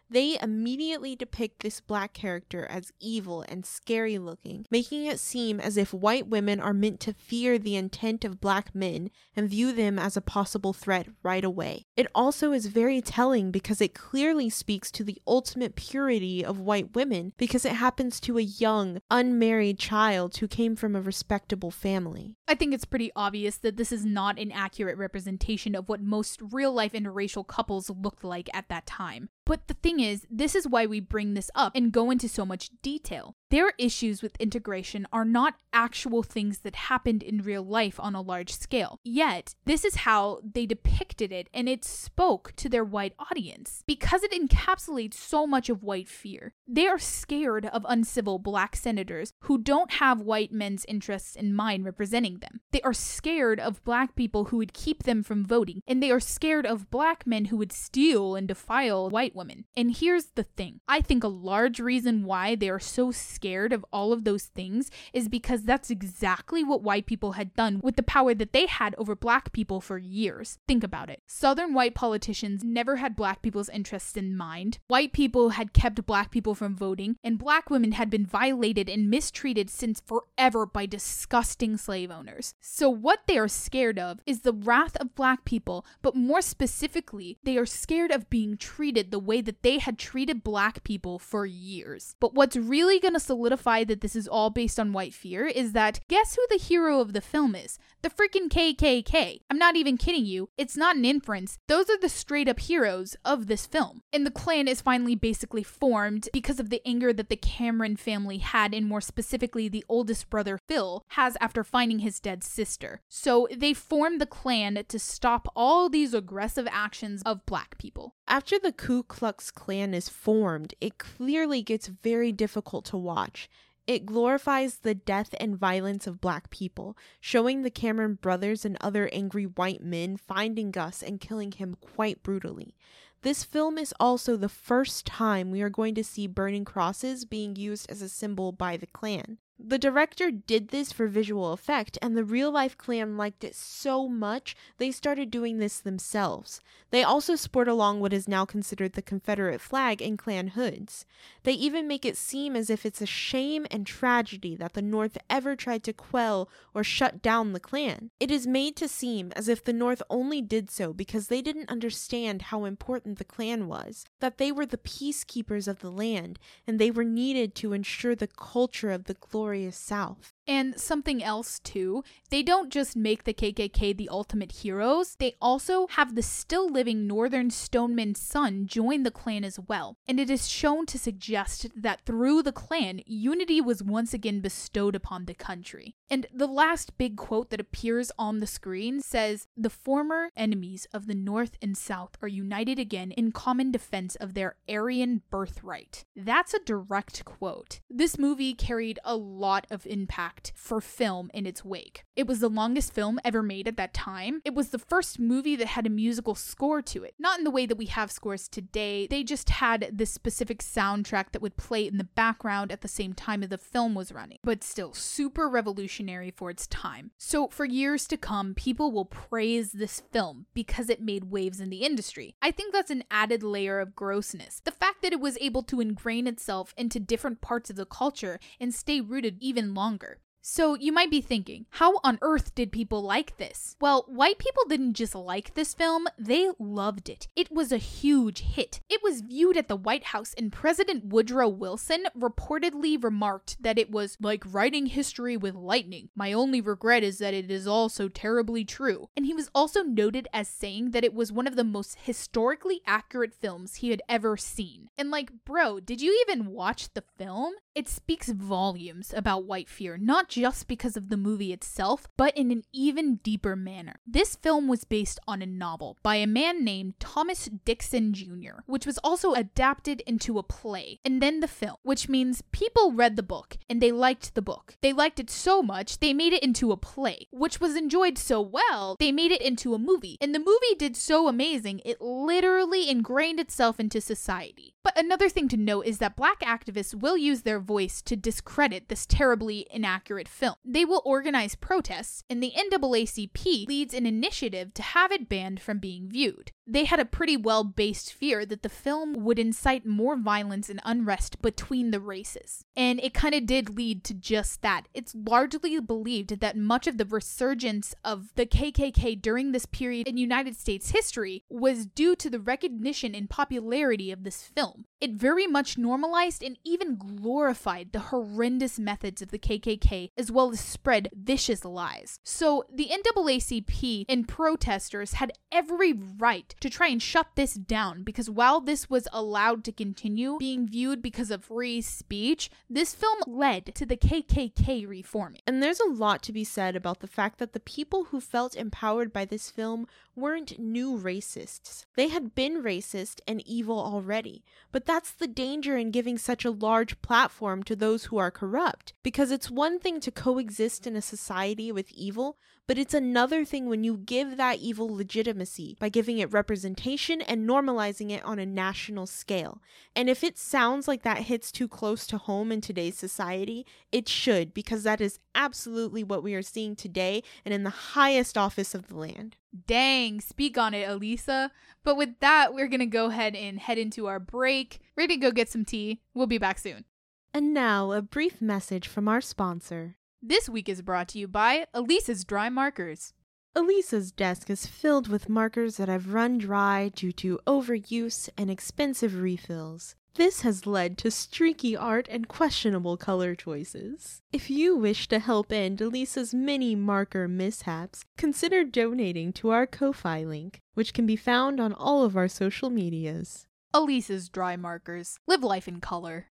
They 0.09 0.37
immediately 0.41 1.15
depict 1.15 1.61
this 1.61 1.81
black 1.81 2.13
character 2.13 2.65
as 2.65 2.91
evil 2.99 3.43
and 3.47 3.65
scary 3.65 4.17
looking, 4.17 4.65
making 4.69 5.05
it 5.05 5.19
seem 5.19 5.59
as 5.59 5.77
if 5.77 5.93
white 5.93 6.27
women 6.27 6.59
are 6.59 6.73
meant 6.73 6.99
to 7.01 7.13
fear 7.13 7.57
the 7.57 7.75
intent 7.75 8.23
of 8.23 8.39
black 8.39 8.75
men 8.75 9.09
and 9.35 9.49
view 9.49 9.71
them 9.71 9.97
as 9.97 10.15
a 10.15 10.21
possible 10.21 10.73
threat 10.73 11.07
right 11.23 11.43
away. 11.43 11.83
It 11.97 12.07
also 12.13 12.51
is 12.51 12.67
very 12.67 13.01
telling 13.01 13.51
because 13.51 13.81
it 13.81 13.95
clearly 13.95 14.49
speaks 14.49 14.91
to 14.91 15.03
the 15.03 15.21
ultimate 15.25 15.75
purity 15.75 16.45
of 16.45 16.59
white 16.59 16.95
women 16.95 17.33
because 17.37 17.65
it 17.65 17.73
happens 17.73 18.19
to 18.21 18.37
a 18.37 18.41
young, 18.41 18.99
unmarried 19.09 19.79
child 19.79 20.37
who 20.37 20.47
came 20.47 20.75
from 20.75 20.95
a 20.95 21.01
respectable 21.01 21.71
family. 21.71 22.35
I 22.47 22.55
think 22.55 22.73
it's 22.73 22.85
pretty 22.85 23.11
obvious 23.15 23.57
that 23.57 23.77
this 23.77 23.91
is 23.91 24.05
not 24.05 24.39
an 24.39 24.51
accurate 24.51 24.97
representation 24.97 25.75
of 25.75 25.89
what 25.89 26.01
most 26.01 26.41
real 26.51 26.71
life 26.71 26.93
interracial 26.93 27.45
couples 27.45 27.89
looked 27.89 28.23
like 28.23 28.49
at 28.53 28.69
that 28.69 28.85
time. 28.85 29.29
But 29.45 29.67
the 29.67 29.75
thing 29.75 29.99
is, 29.99 30.25
this 30.29 30.55
is 30.55 30.67
why 30.67 30.85
we 30.85 30.99
bring 30.99 31.33
this 31.33 31.51
up 31.53 31.73
and 31.75 31.91
go 31.91 32.09
into 32.09 32.27
so 32.27 32.45
much 32.45 32.69
detail. 32.81 33.35
Their 33.51 33.73
issues 33.77 34.21
with 34.21 34.35
integration 34.37 35.07
are 35.13 35.23
not 35.23 35.53
actual 35.71 36.23
things 36.23 36.59
that 36.59 36.75
happened 36.75 37.21
in 37.21 37.43
real 37.43 37.63
life 37.63 37.99
on 37.99 38.15
a 38.15 38.21
large 38.21 38.51
scale. 38.51 38.99
Yet, 39.03 39.53
this 39.65 39.85
is 39.85 39.97
how 39.97 40.39
they 40.43 40.65
depicted 40.65 41.31
it 41.31 41.47
and 41.53 41.69
it 41.69 41.85
spoke 41.85 42.53
to 42.55 42.69
their 42.69 42.83
white 42.83 43.13
audience 43.19 43.83
because 43.85 44.23
it 44.23 44.31
encapsulates 44.31 45.13
so 45.13 45.45
much 45.45 45.69
of 45.69 45.83
white 45.83 46.07
fear. 46.07 46.53
They 46.67 46.87
are 46.87 46.97
scared 46.97 47.67
of 47.67 47.85
uncivil 47.87 48.39
black 48.39 48.75
senators 48.75 49.31
who 49.41 49.57
don't 49.59 49.91
have 49.93 50.21
white 50.21 50.51
men's 50.51 50.85
interests 50.87 51.35
in 51.35 51.53
mind 51.53 51.85
representing 51.85 52.39
them. 52.39 52.61
They 52.71 52.81
are 52.81 52.93
scared 52.93 53.59
of 53.59 53.83
black 53.83 54.15
people 54.15 54.45
who 54.45 54.57
would 54.57 54.73
keep 54.73 55.03
them 55.03 55.21
from 55.21 55.45
voting, 55.45 55.81
and 55.87 56.01
they 56.01 56.09
are 56.11 56.19
scared 56.19 56.65
of 56.65 56.89
black 56.89 57.27
men 57.27 57.45
who 57.45 57.57
would 57.57 57.71
steal 57.71 58.35
and 58.35 58.47
defile 58.47 59.09
white 59.09 59.34
women. 59.35 59.65
And 59.75 59.95
here's 59.95 60.25
the 60.35 60.43
thing 60.43 60.79
I 60.87 61.01
think 61.01 61.23
a 61.23 61.27
large 61.27 61.79
reason 61.79 62.23
why 62.23 62.55
they 62.55 62.69
are 62.69 62.79
so 62.79 63.11
scared 63.11 63.73
of 63.73 63.85
all 63.91 64.13
of 64.13 64.23
those 64.23 64.43
things 64.43 64.89
is 65.13 65.29
because 65.29 65.63
that's 65.63 65.89
exactly 65.89 66.63
what 66.63 66.81
white 66.81 67.05
people 67.05 67.33
had 67.33 67.53
done 67.55 67.79
with 67.83 67.95
the 67.95 68.03
power 68.03 68.33
that 68.33 68.53
they 68.53 68.65
had 68.65 68.95
over 68.97 69.15
black 69.15 69.51
people 69.51 69.81
for 69.81 69.97
years. 69.97 70.57
Think 70.67 70.83
about 70.83 71.09
it. 71.09 71.21
Southern 71.27 71.73
white 71.73 71.95
politicians 71.95 72.63
never 72.63 72.97
had 72.97 73.15
black 73.15 73.41
people's 73.41 73.69
interests 73.69 74.17
in 74.17 74.35
mind. 74.35 74.79
White 74.87 75.13
people 75.13 75.49
had 75.49 75.73
kept 75.73 76.05
black 76.05 76.31
people 76.31 76.55
from 76.55 76.75
voting, 76.75 77.17
and 77.23 77.37
black 77.37 77.69
women 77.69 77.93
had 77.93 78.09
been 78.09 78.25
violated 78.25 78.89
and 78.89 79.09
mistreated 79.09 79.69
since 79.69 80.01
forever 80.01 80.65
by 80.65 80.85
disgusting 80.85 81.77
slave 81.77 82.11
owners. 82.11 82.53
So, 82.61 82.89
what 82.89 83.21
they 83.27 83.37
are 83.37 83.47
scared 83.47 83.99
of 83.99 84.19
is 84.25 84.41
the 84.41 84.53
wrath 84.53 84.95
of 84.97 85.15
black 85.15 85.45
people, 85.45 85.85
but 86.01 86.15
more 86.15 86.41
specifically, 86.41 87.37
they 87.43 87.57
are 87.57 87.65
scared 87.65 88.11
of 88.11 88.29
being 88.29 88.57
treated 88.57 89.11
the 89.11 89.19
way 89.25 89.41
that 89.41 89.63
they 89.63 89.79
had 89.79 89.97
treated 89.97 90.43
black 90.43 90.83
people 90.83 91.19
for 91.19 91.45
years. 91.45 92.15
But 92.19 92.33
what's 92.33 92.55
really 92.55 92.99
going 92.99 93.13
to 93.13 93.19
solidify 93.19 93.83
that 93.85 94.01
this 94.01 94.15
is 94.15 94.27
all 94.27 94.49
based 94.49 94.79
on 94.79 94.93
white 94.93 95.13
fear 95.13 95.45
is 95.45 95.73
that 95.73 95.99
guess 96.07 96.35
who 96.35 96.45
the 96.49 96.63
hero 96.63 96.99
of 96.99 97.13
the 97.13 97.21
film 97.21 97.55
is? 97.55 97.79
The 98.01 98.09
freaking 98.09 98.49
KKK. 98.49 99.41
I'm 99.49 99.57
not 99.57 99.75
even 99.75 99.97
kidding 99.97 100.25
you. 100.25 100.49
It's 100.57 100.77
not 100.77 100.95
an 100.95 101.05
inference. 101.05 101.57
Those 101.67 101.89
are 101.89 101.97
the 101.97 102.09
straight 102.09 102.47
up 102.47 102.59
heroes 102.59 103.15
of 103.25 103.47
this 103.47 103.65
film. 103.65 104.03
And 104.13 104.25
the 104.25 104.31
Klan 104.31 104.67
is 104.67 104.81
finally 104.81 105.15
basically 105.15 105.63
formed 105.63 106.29
because 106.31 106.59
of 106.59 106.69
the 106.69 106.81
anger 106.85 107.11
that 107.13 107.29
the 107.29 107.35
Cameron 107.35 107.95
family 107.95 108.37
had, 108.37 108.73
and 108.73 108.85
more 108.85 109.01
specifically, 109.01 109.67
the 109.67 109.85
oldest 109.89 110.29
brother 110.29 110.59
Phil 110.67 111.03
has 111.09 111.37
after 111.41 111.63
finding 111.63 111.99
his 111.99 112.19
dead 112.19 112.43
sister. 112.43 113.01
So 113.09 113.47
they 113.55 113.73
formed 113.73 114.21
the 114.21 114.25
Klan 114.25 114.83
to 114.87 114.99
stop 114.99 115.47
all 115.55 115.89
these 115.89 116.13
aggressive 116.13 116.67
actions 116.71 117.21
of 117.25 117.45
black 117.45 117.77
people. 117.77 118.13
After 118.27 118.57
the 118.57 118.71
Ku 118.71 119.03
Klux 119.03 119.51
Klan 119.51 119.93
is 119.93 120.09
formed, 120.09 120.73
it 120.81 120.97
clearly 120.97 121.61
gets 121.61 121.87
very 121.87 122.31
difficult 122.31 122.85
to 122.85 122.97
watch. 122.97 123.47
It 123.85 124.07
glorifies 124.07 124.77
the 124.77 124.95
death 124.95 125.35
and 125.39 125.55
violence 125.55 126.07
of 126.07 126.21
black 126.21 126.49
people, 126.49 126.97
showing 127.19 127.61
the 127.61 127.69
Cameron 127.69 128.15
brothers 128.15 128.65
and 128.65 128.77
other 128.81 129.09
angry 129.13 129.45
white 129.45 129.83
men 129.83 130.17
finding 130.17 130.71
Gus 130.71 131.03
and 131.03 131.21
killing 131.21 131.51
him 131.51 131.77
quite 131.79 132.23
brutally. 132.23 132.75
This 133.21 133.43
film 133.43 133.77
is 133.77 133.93
also 133.99 134.37
the 134.37 134.49
first 134.49 135.05
time 135.05 135.51
we 135.51 135.61
are 135.61 135.69
going 135.69 135.93
to 135.93 136.03
see 136.03 136.25
burning 136.25 136.65
crosses 136.65 137.25
being 137.25 137.55
used 137.55 137.89
as 137.91 138.01
a 138.01 138.09
symbol 138.09 138.51
by 138.51 138.75
the 138.75 138.87
Klan. 138.87 139.37
The 139.67 139.79
director 139.79 140.29
did 140.29 140.67
this 140.67 140.91
for 140.91 141.07
visual 141.07 141.51
effect, 141.51 141.97
and 141.99 142.15
the 142.15 142.23
real 142.23 142.51
life 142.51 142.77
Klan 142.77 143.17
liked 143.17 143.43
it 143.43 143.55
so 143.55 144.07
much 144.07 144.55
they 144.77 144.91
started 144.91 145.31
doing 145.31 145.57
this 145.57 145.79
themselves. 145.79 146.61
They 146.91 147.01
also 147.01 147.35
sport 147.35 147.67
along 147.67 147.99
what 147.99 148.13
is 148.13 148.27
now 148.27 148.45
considered 148.45 148.93
the 148.93 149.01
Confederate 149.01 149.59
flag 149.59 150.03
in 150.03 150.17
Klan 150.17 150.49
hoods. 150.49 151.03
They 151.41 151.53
even 151.53 151.87
make 151.87 152.05
it 152.05 152.15
seem 152.15 152.55
as 152.55 152.69
if 152.69 152.85
it's 152.85 153.01
a 153.01 153.07
shame 153.07 153.65
and 153.71 153.87
tragedy 153.87 154.55
that 154.55 154.73
the 154.73 154.83
North 154.83 155.17
ever 155.31 155.55
tried 155.55 155.83
to 155.85 155.93
quell 155.93 156.47
or 156.75 156.83
shut 156.83 157.23
down 157.23 157.53
the 157.53 157.59
Klan. 157.59 158.11
It 158.19 158.29
is 158.29 158.45
made 158.45 158.75
to 158.75 158.87
seem 158.87 159.31
as 159.35 159.47
if 159.47 159.63
the 159.63 159.73
North 159.73 160.03
only 160.11 160.43
did 160.43 160.69
so 160.69 160.93
because 160.93 161.27
they 161.27 161.41
didn't 161.41 161.71
understand 161.71 162.43
how 162.43 162.65
important 162.65 163.17
the 163.17 163.23
Klan 163.23 163.67
was, 163.67 164.05
that 164.19 164.37
they 164.37 164.51
were 164.51 164.67
the 164.67 164.77
peacekeepers 164.77 165.67
of 165.67 165.79
the 165.79 165.91
land, 165.91 166.37
and 166.67 166.77
they 166.77 166.91
were 166.91 167.03
needed 167.03 167.55
to 167.55 167.73
ensure 167.73 168.13
the 168.13 168.27
culture 168.27 168.91
of 168.91 169.05
the 169.05 169.15
glorious 169.55 169.77
South. 169.77 170.34
And 170.47 170.79
something 170.79 171.23
else 171.23 171.59
too, 171.59 172.03
they 172.29 172.43
don't 172.43 172.71
just 172.71 172.95
make 172.95 173.23
the 173.23 173.33
KKK 173.33 173.97
the 173.97 174.09
ultimate 174.09 174.51
heroes, 174.51 175.15
they 175.19 175.35
also 175.41 175.87
have 175.91 176.15
the 176.15 176.21
still 176.21 176.69
living 176.69 177.07
Northern 177.07 177.49
Stoneman's 177.49 178.19
son 178.19 178.67
join 178.67 179.03
the 179.03 179.11
Klan 179.11 179.43
as 179.43 179.59
well. 179.59 179.97
And 180.07 180.19
it 180.19 180.29
is 180.29 180.47
shown 180.47 180.85
to 180.87 180.99
suggest 180.99 181.67
that 181.75 182.05
through 182.05 182.43
the 182.43 182.51
Klan, 182.51 183.01
unity 183.05 183.59
was 183.59 183.83
once 183.83 184.13
again 184.13 184.41
bestowed 184.41 184.95
upon 184.95 185.25
the 185.25 185.33
country. 185.33 185.95
And 186.09 186.27
the 186.33 186.47
last 186.47 186.97
big 186.97 187.17
quote 187.17 187.49
that 187.49 187.59
appears 187.59 188.11
on 188.19 188.39
the 188.39 188.47
screen 188.47 189.01
says, 189.01 189.47
The 189.57 189.69
former 189.69 190.29
enemies 190.35 190.87
of 190.93 191.07
the 191.07 191.15
North 191.15 191.57
and 191.61 191.75
South 191.75 192.11
are 192.21 192.27
united 192.27 192.77
again 192.77 193.11
in 193.11 193.31
common 193.31 193.71
defense 193.71 194.15
of 194.15 194.33
their 194.33 194.55
Aryan 194.69 195.23
birthright. 195.31 196.05
That's 196.15 196.53
a 196.53 196.59
direct 196.59 197.25
quote. 197.25 197.79
This 197.89 198.19
movie 198.19 198.53
carried 198.53 198.99
a 199.03 199.15
lot 199.15 199.65
of 199.71 199.87
impact 199.87 200.34
for 200.55 200.81
film 200.81 201.29
in 201.33 201.45
its 201.45 201.63
wake. 201.63 202.03
It 202.15 202.27
was 202.27 202.39
the 202.39 202.49
longest 202.49 202.93
film 202.93 203.19
ever 203.23 203.43
made 203.43 203.67
at 203.67 203.77
that 203.77 203.93
time. 203.93 204.41
It 204.45 204.53
was 204.53 204.69
the 204.69 204.79
first 204.79 205.19
movie 205.19 205.55
that 205.55 205.67
had 205.67 205.85
a 205.85 205.89
musical 205.89 206.35
score 206.35 206.81
to 206.83 207.03
it. 207.03 207.15
Not 207.19 207.39
in 207.39 207.43
the 207.43 207.51
way 207.51 207.65
that 207.65 207.77
we 207.77 207.87
have 207.87 208.11
scores 208.11 208.47
today, 208.47 209.07
they 209.07 209.23
just 209.23 209.49
had 209.49 209.89
this 209.91 210.11
specific 210.11 210.59
soundtrack 210.59 211.31
that 211.31 211.41
would 211.41 211.57
play 211.57 211.87
in 211.87 211.97
the 211.97 212.03
background 212.03 212.71
at 212.71 212.81
the 212.81 212.87
same 212.87 213.13
time 213.13 213.43
as 213.43 213.49
the 213.49 213.57
film 213.57 213.95
was 213.95 214.11
running, 214.11 214.39
but 214.43 214.63
still 214.63 214.93
super 214.93 215.49
revolutionary 215.49 216.31
for 216.31 216.49
its 216.49 216.67
time. 216.67 217.11
So, 217.17 217.47
for 217.47 217.65
years 217.65 218.07
to 218.07 218.17
come, 218.17 218.53
people 218.53 218.91
will 218.91 219.05
praise 219.05 219.71
this 219.71 220.01
film 220.11 220.45
because 220.53 220.89
it 220.89 221.01
made 221.01 221.31
waves 221.31 221.59
in 221.59 221.69
the 221.69 221.83
industry. 221.83 222.35
I 222.41 222.51
think 222.51 222.73
that's 222.73 222.91
an 222.91 223.03
added 223.11 223.43
layer 223.43 223.79
of 223.79 223.95
grossness. 223.95 224.61
The 224.63 224.71
fact 224.71 225.01
that 225.01 225.13
it 225.13 225.19
was 225.19 225.37
able 225.39 225.63
to 225.63 225.81
ingrain 225.81 226.27
itself 226.27 226.73
into 226.77 226.99
different 226.99 227.41
parts 227.41 227.69
of 227.69 227.75
the 227.75 227.85
culture 227.85 228.39
and 228.59 228.73
stay 228.73 229.01
rooted 229.01 229.37
even 229.39 229.73
longer. 229.73 230.19
So 230.47 230.75
you 230.75 230.91
might 230.91 231.09
be 231.09 231.21
thinking, 231.21 231.65
how 231.71 231.99
on 232.03 232.19
earth 232.21 232.53
did 232.53 232.71
people 232.71 233.01
like 233.01 233.37
this? 233.37 233.75
Well, 233.81 234.05
white 234.07 234.37
people 234.37 234.61
didn't 234.69 234.93
just 234.93 235.15
like 235.15 235.55
this 235.55 235.73
film, 235.73 236.05
they 236.19 236.51
loved 236.59 237.09
it. 237.09 237.27
It 237.35 237.51
was 237.51 237.71
a 237.71 237.77
huge 237.77 238.41
hit. 238.41 238.79
It 238.87 239.01
was 239.01 239.21
viewed 239.21 239.57
at 239.57 239.67
the 239.67 239.75
White 239.75 240.03
House, 240.03 240.35
and 240.37 240.53
President 240.53 241.05
Woodrow 241.05 241.49
Wilson 241.49 242.03
reportedly 242.15 243.03
remarked 243.03 243.63
that 243.63 243.79
it 243.79 243.89
was 243.89 244.17
like 244.21 244.43
writing 244.45 244.85
history 244.85 245.35
with 245.35 245.55
lightning. 245.55 246.09
My 246.15 246.31
only 246.31 246.61
regret 246.61 247.01
is 247.01 247.17
that 247.17 247.33
it 247.33 247.49
is 247.49 247.65
all 247.65 247.89
so 247.89 248.07
terribly 248.07 248.63
true. 248.63 249.09
And 249.17 249.25
he 249.25 249.33
was 249.33 249.49
also 249.55 249.81
noted 249.81 250.27
as 250.31 250.47
saying 250.47 250.91
that 250.91 251.03
it 251.03 251.15
was 251.15 251.31
one 251.31 251.47
of 251.47 251.55
the 251.55 251.63
most 251.63 251.97
historically 252.03 252.81
accurate 252.85 253.33
films 253.33 253.77
he 253.77 253.89
had 253.89 254.03
ever 254.07 254.37
seen. 254.37 254.89
And 254.95 255.09
like, 255.09 255.43
bro, 255.43 255.79
did 255.79 256.01
you 256.01 256.23
even 256.27 256.51
watch 256.51 256.93
the 256.93 257.03
film? 257.17 257.55
It 257.73 257.89
speaks 257.89 258.29
volumes 258.29 259.11
about 259.13 259.45
white 259.45 259.67
fear, 259.67 259.97
not 259.97 260.34
just 260.35 260.67
because 260.67 260.97
of 260.97 261.07
the 261.07 261.15
movie 261.15 261.53
itself, 261.53 262.09
but 262.17 262.35
in 262.35 262.51
an 262.51 262.61
even 262.73 263.15
deeper 263.23 263.55
manner. 263.55 263.95
This 264.05 264.35
film 264.35 264.67
was 264.67 264.83
based 264.83 265.17
on 265.25 265.41
a 265.41 265.45
novel 265.45 265.97
by 266.03 266.17
a 266.17 266.27
man 266.27 266.65
named 266.65 266.99
Thomas 266.99 267.49
Dixon 267.63 268.13
Jr., 268.13 268.59
which 268.65 268.85
was 268.85 268.97
also 268.97 269.33
adapted 269.33 270.01
into 270.01 270.37
a 270.37 270.43
play, 270.43 270.99
and 271.05 271.21
then 271.21 271.39
the 271.39 271.47
film, 271.47 271.77
which 271.83 272.09
means 272.09 272.43
people 272.51 272.91
read 272.91 273.15
the 273.15 273.23
book 273.23 273.57
and 273.69 273.81
they 273.81 273.93
liked 273.93 274.35
the 274.35 274.41
book. 274.41 274.75
They 274.81 274.91
liked 274.91 275.21
it 275.21 275.29
so 275.29 275.61
much, 275.61 275.99
they 275.99 276.13
made 276.13 276.33
it 276.33 276.43
into 276.43 276.73
a 276.73 276.77
play, 276.77 277.27
which 277.31 277.61
was 277.61 277.77
enjoyed 277.77 278.17
so 278.17 278.41
well, 278.41 278.97
they 278.99 279.13
made 279.13 279.31
it 279.31 279.41
into 279.41 279.73
a 279.73 279.79
movie. 279.79 280.17
And 280.19 280.35
the 280.35 280.39
movie 280.39 280.75
did 280.77 280.97
so 280.97 281.29
amazing, 281.29 281.81
it 281.85 282.01
literally 282.01 282.89
ingrained 282.89 283.39
itself 283.39 283.79
into 283.79 284.01
society. 284.01 284.74
But 284.85 284.99
another 284.99 285.29
thing 285.29 285.47
to 285.47 285.57
note 285.57 285.87
is 285.87 285.97
that 285.97 286.15
black 286.15 286.41
activists 286.41 286.93
will 286.93 287.17
use 287.17 287.41
their 287.41 287.59
voice 287.59 288.03
to 288.03 288.15
discredit 288.15 288.87
this 288.87 289.07
terribly 289.07 289.65
inaccurate 289.71 290.27
film. 290.27 290.53
They 290.63 290.85
will 290.85 291.01
organize 291.03 291.55
protests, 291.55 292.23
and 292.29 292.41
the 292.41 292.53
NAACP 292.55 293.67
leads 293.67 293.95
an 293.95 294.05
initiative 294.05 294.75
to 294.75 294.83
have 294.83 295.11
it 295.11 295.27
banned 295.27 295.59
from 295.59 295.79
being 295.79 296.07
viewed. 296.07 296.51
They 296.67 296.85
had 296.85 296.99
a 296.99 297.05
pretty 297.05 297.37
well 297.37 297.63
based 297.63 298.13
fear 298.13 298.45
that 298.45 298.61
the 298.61 298.69
film 298.69 299.13
would 299.13 299.39
incite 299.39 299.87
more 299.87 300.15
violence 300.15 300.69
and 300.69 300.81
unrest 300.83 301.41
between 301.41 301.89
the 301.89 301.99
races. 301.99 302.63
And 302.75 302.99
it 302.99 303.13
kind 303.13 303.33
of 303.33 303.47
did 303.47 303.75
lead 303.75 304.03
to 304.05 304.13
just 304.13 304.61
that. 304.61 304.87
It's 304.93 305.15
largely 305.15 305.79
believed 305.79 306.41
that 306.41 306.57
much 306.57 306.85
of 306.85 306.97
the 306.97 307.05
resurgence 307.05 307.95
of 308.03 308.33
the 308.35 308.45
KKK 308.45 309.19
during 309.19 309.51
this 309.51 309.65
period 309.65 310.07
in 310.07 310.17
United 310.17 310.55
States 310.55 310.91
history 310.91 311.43
was 311.49 311.87
due 311.87 312.15
to 312.17 312.29
the 312.29 312.39
recognition 312.39 313.15
and 313.15 313.29
popularity 313.29 314.11
of 314.11 314.23
this 314.23 314.43
film. 314.43 314.74
It 315.01 315.11
very 315.11 315.45
much 315.45 315.77
normalized 315.77 316.41
and 316.41 316.57
even 316.63 316.95
glorified 316.97 317.91
the 317.91 317.99
horrendous 317.99 318.79
methods 318.79 319.21
of 319.21 319.29
the 319.29 319.37
KKK, 319.37 320.09
as 320.17 320.31
well 320.31 320.51
as 320.51 320.59
spread 320.59 321.09
vicious 321.13 321.65
lies. 321.65 322.19
So 322.23 322.63
the 322.73 322.89
NAACP 322.89 324.05
and 324.09 324.27
protesters 324.27 325.13
had 325.13 325.33
every 325.51 325.93
right 325.93 326.55
to 326.59 326.69
try 326.69 326.87
and 326.87 327.01
shut 327.01 327.27
this 327.35 327.53
down 327.53 328.03
because 328.03 328.29
while 328.29 328.61
this 328.61 328.89
was 328.89 329.07
allowed 329.11 329.63
to 329.65 329.71
continue 329.71 330.37
being 330.39 330.67
viewed 330.67 331.01
because 331.01 331.29
of 331.29 331.45
free 331.45 331.81
speech, 331.81 332.49
this 332.69 332.95
film 332.95 333.19
led 333.27 333.75
to 333.75 333.85
the 333.85 333.97
KKK 333.97 334.87
reforming. 334.87 335.41
And 335.45 335.61
there's 335.61 335.79
a 335.79 335.89
lot 335.89 336.23
to 336.23 336.33
be 336.33 336.43
said 336.43 336.75
about 336.75 336.99
the 336.99 337.07
fact 337.07 337.37
that 337.39 337.53
the 337.53 337.59
people 337.59 338.05
who 338.05 338.19
felt 338.19 338.55
empowered 338.55 339.13
by 339.13 339.25
this 339.25 339.51
film 339.51 339.87
weren't 340.15 340.57
new 340.57 340.97
racists. 340.97 341.85
They 341.95 342.07
had 342.07 342.35
been 342.35 342.63
racist 342.63 343.19
and 343.27 343.45
evil 343.45 343.79
already. 343.79 344.43
But 344.75 344.85
that's 344.85 345.11
the 345.11 345.27
danger 345.27 345.77
in 345.77 345.91
giving 345.91 346.17
such 346.17 346.43
a 346.43 346.51
large 346.51 347.01
platform 347.01 347.63
to 347.63 347.77
those 347.77 348.03
who 348.03 348.17
are 348.17 348.29
corrupt, 348.29 348.91
because 349.03 349.31
it's 349.31 349.49
one 349.49 349.79
thing 349.79 350.01
to 350.01 350.11
coexist 350.11 350.85
in 350.85 350.97
a 350.97 351.01
society 351.01 351.71
with 351.71 351.93
evil, 351.93 352.37
but 352.67 352.77
it's 352.77 352.93
another 352.93 353.45
thing 353.45 353.67
when 353.69 353.85
you 353.85 353.95
give 353.95 354.35
that 354.35 354.59
evil 354.59 354.93
legitimacy 354.93 355.77
by 355.79 355.87
giving 355.87 356.17
it 356.17 356.33
representation 356.33 357.21
and 357.21 357.47
normalizing 357.47 358.11
it 358.11 358.21
on 358.25 358.37
a 358.37 358.45
national 358.45 359.05
scale. 359.05 359.61
And 359.95 360.09
if 360.09 360.25
it 360.25 360.37
sounds 360.37 360.89
like 360.89 361.03
that 361.03 361.19
hits 361.19 361.53
too 361.53 361.69
close 361.69 362.05
to 362.07 362.17
home 362.17 362.51
in 362.51 362.59
today's 362.59 362.97
society, 362.97 363.65
it 363.93 364.09
should, 364.09 364.53
because 364.53 364.83
that 364.83 364.99
is 364.99 365.19
absolutely 365.35 366.03
what 366.03 366.21
we 366.21 366.35
are 366.35 366.41
seeing 366.41 366.75
today 366.75 367.23
and 367.45 367.53
in 367.53 367.63
the 367.63 367.69
highest 367.69 368.37
office 368.37 368.75
of 368.75 368.87
the 368.87 368.97
land. 368.97 369.37
Dang, 369.67 370.21
speak 370.21 370.57
on 370.57 370.73
it, 370.73 370.89
Elisa. 370.89 371.51
But 371.83 371.95
with 371.95 372.19
that, 372.19 372.53
we're 372.53 372.67
gonna 372.67 372.85
go 372.85 373.05
ahead 373.05 373.35
and 373.35 373.59
head 373.59 373.77
into 373.77 374.07
our 374.07 374.19
break. 374.19 374.79
Ready 374.97 375.15
to 375.15 375.21
go 375.21 375.31
get 375.31 375.49
some 375.49 375.65
tea. 375.65 376.01
We'll 376.13 376.27
be 376.27 376.37
back 376.37 376.59
soon. 376.59 376.85
And 377.33 377.53
now, 377.53 377.91
a 377.91 378.01
brief 378.01 378.41
message 378.41 378.87
from 378.87 379.07
our 379.07 379.21
sponsor. 379.21 379.97
This 380.21 380.49
week 380.49 380.67
is 380.67 380.81
brought 380.81 381.09
to 381.09 381.19
you 381.19 381.27
by 381.27 381.67
Elisa's 381.73 382.23
Dry 382.23 382.49
Markers. 382.49 383.13
Elisa's 383.55 384.11
desk 384.11 384.49
is 384.49 384.65
filled 384.65 385.07
with 385.07 385.29
markers 385.29 385.77
that 385.77 385.87
have 385.87 386.13
run 386.13 386.37
dry 386.37 386.89
due 386.89 387.11
to 387.13 387.39
overuse 387.47 388.27
and 388.37 388.49
expensive 388.49 389.21
refills. 389.21 389.95
This 390.15 390.41
has 390.41 390.65
led 390.65 390.97
to 390.99 391.11
streaky 391.11 391.75
art 391.75 392.07
and 392.09 392.25
questionable 392.25 392.95
color 392.95 393.35
choices. 393.35 394.21
If 394.31 394.49
you 394.49 394.77
wish 394.77 395.09
to 395.09 395.19
help 395.19 395.51
end 395.51 395.81
Elisa's 395.81 396.33
many 396.33 396.73
marker 396.73 397.27
mishaps, 397.27 398.05
consider 398.17 398.63
donating 398.63 399.33
to 399.33 399.49
our 399.49 399.67
Ko-Fi 399.67 400.23
link, 400.23 400.61
which 400.73 400.93
can 400.93 401.05
be 401.05 401.17
found 401.17 401.59
on 401.59 401.73
all 401.73 402.05
of 402.05 402.15
our 402.15 402.29
social 402.29 402.69
medias. 402.69 403.45
Elisa's 403.73 404.29
Dry 404.29 404.55
Markers. 404.55 405.19
Live 405.27 405.43
life 405.43 405.67
in 405.67 405.81
color. 405.81 406.27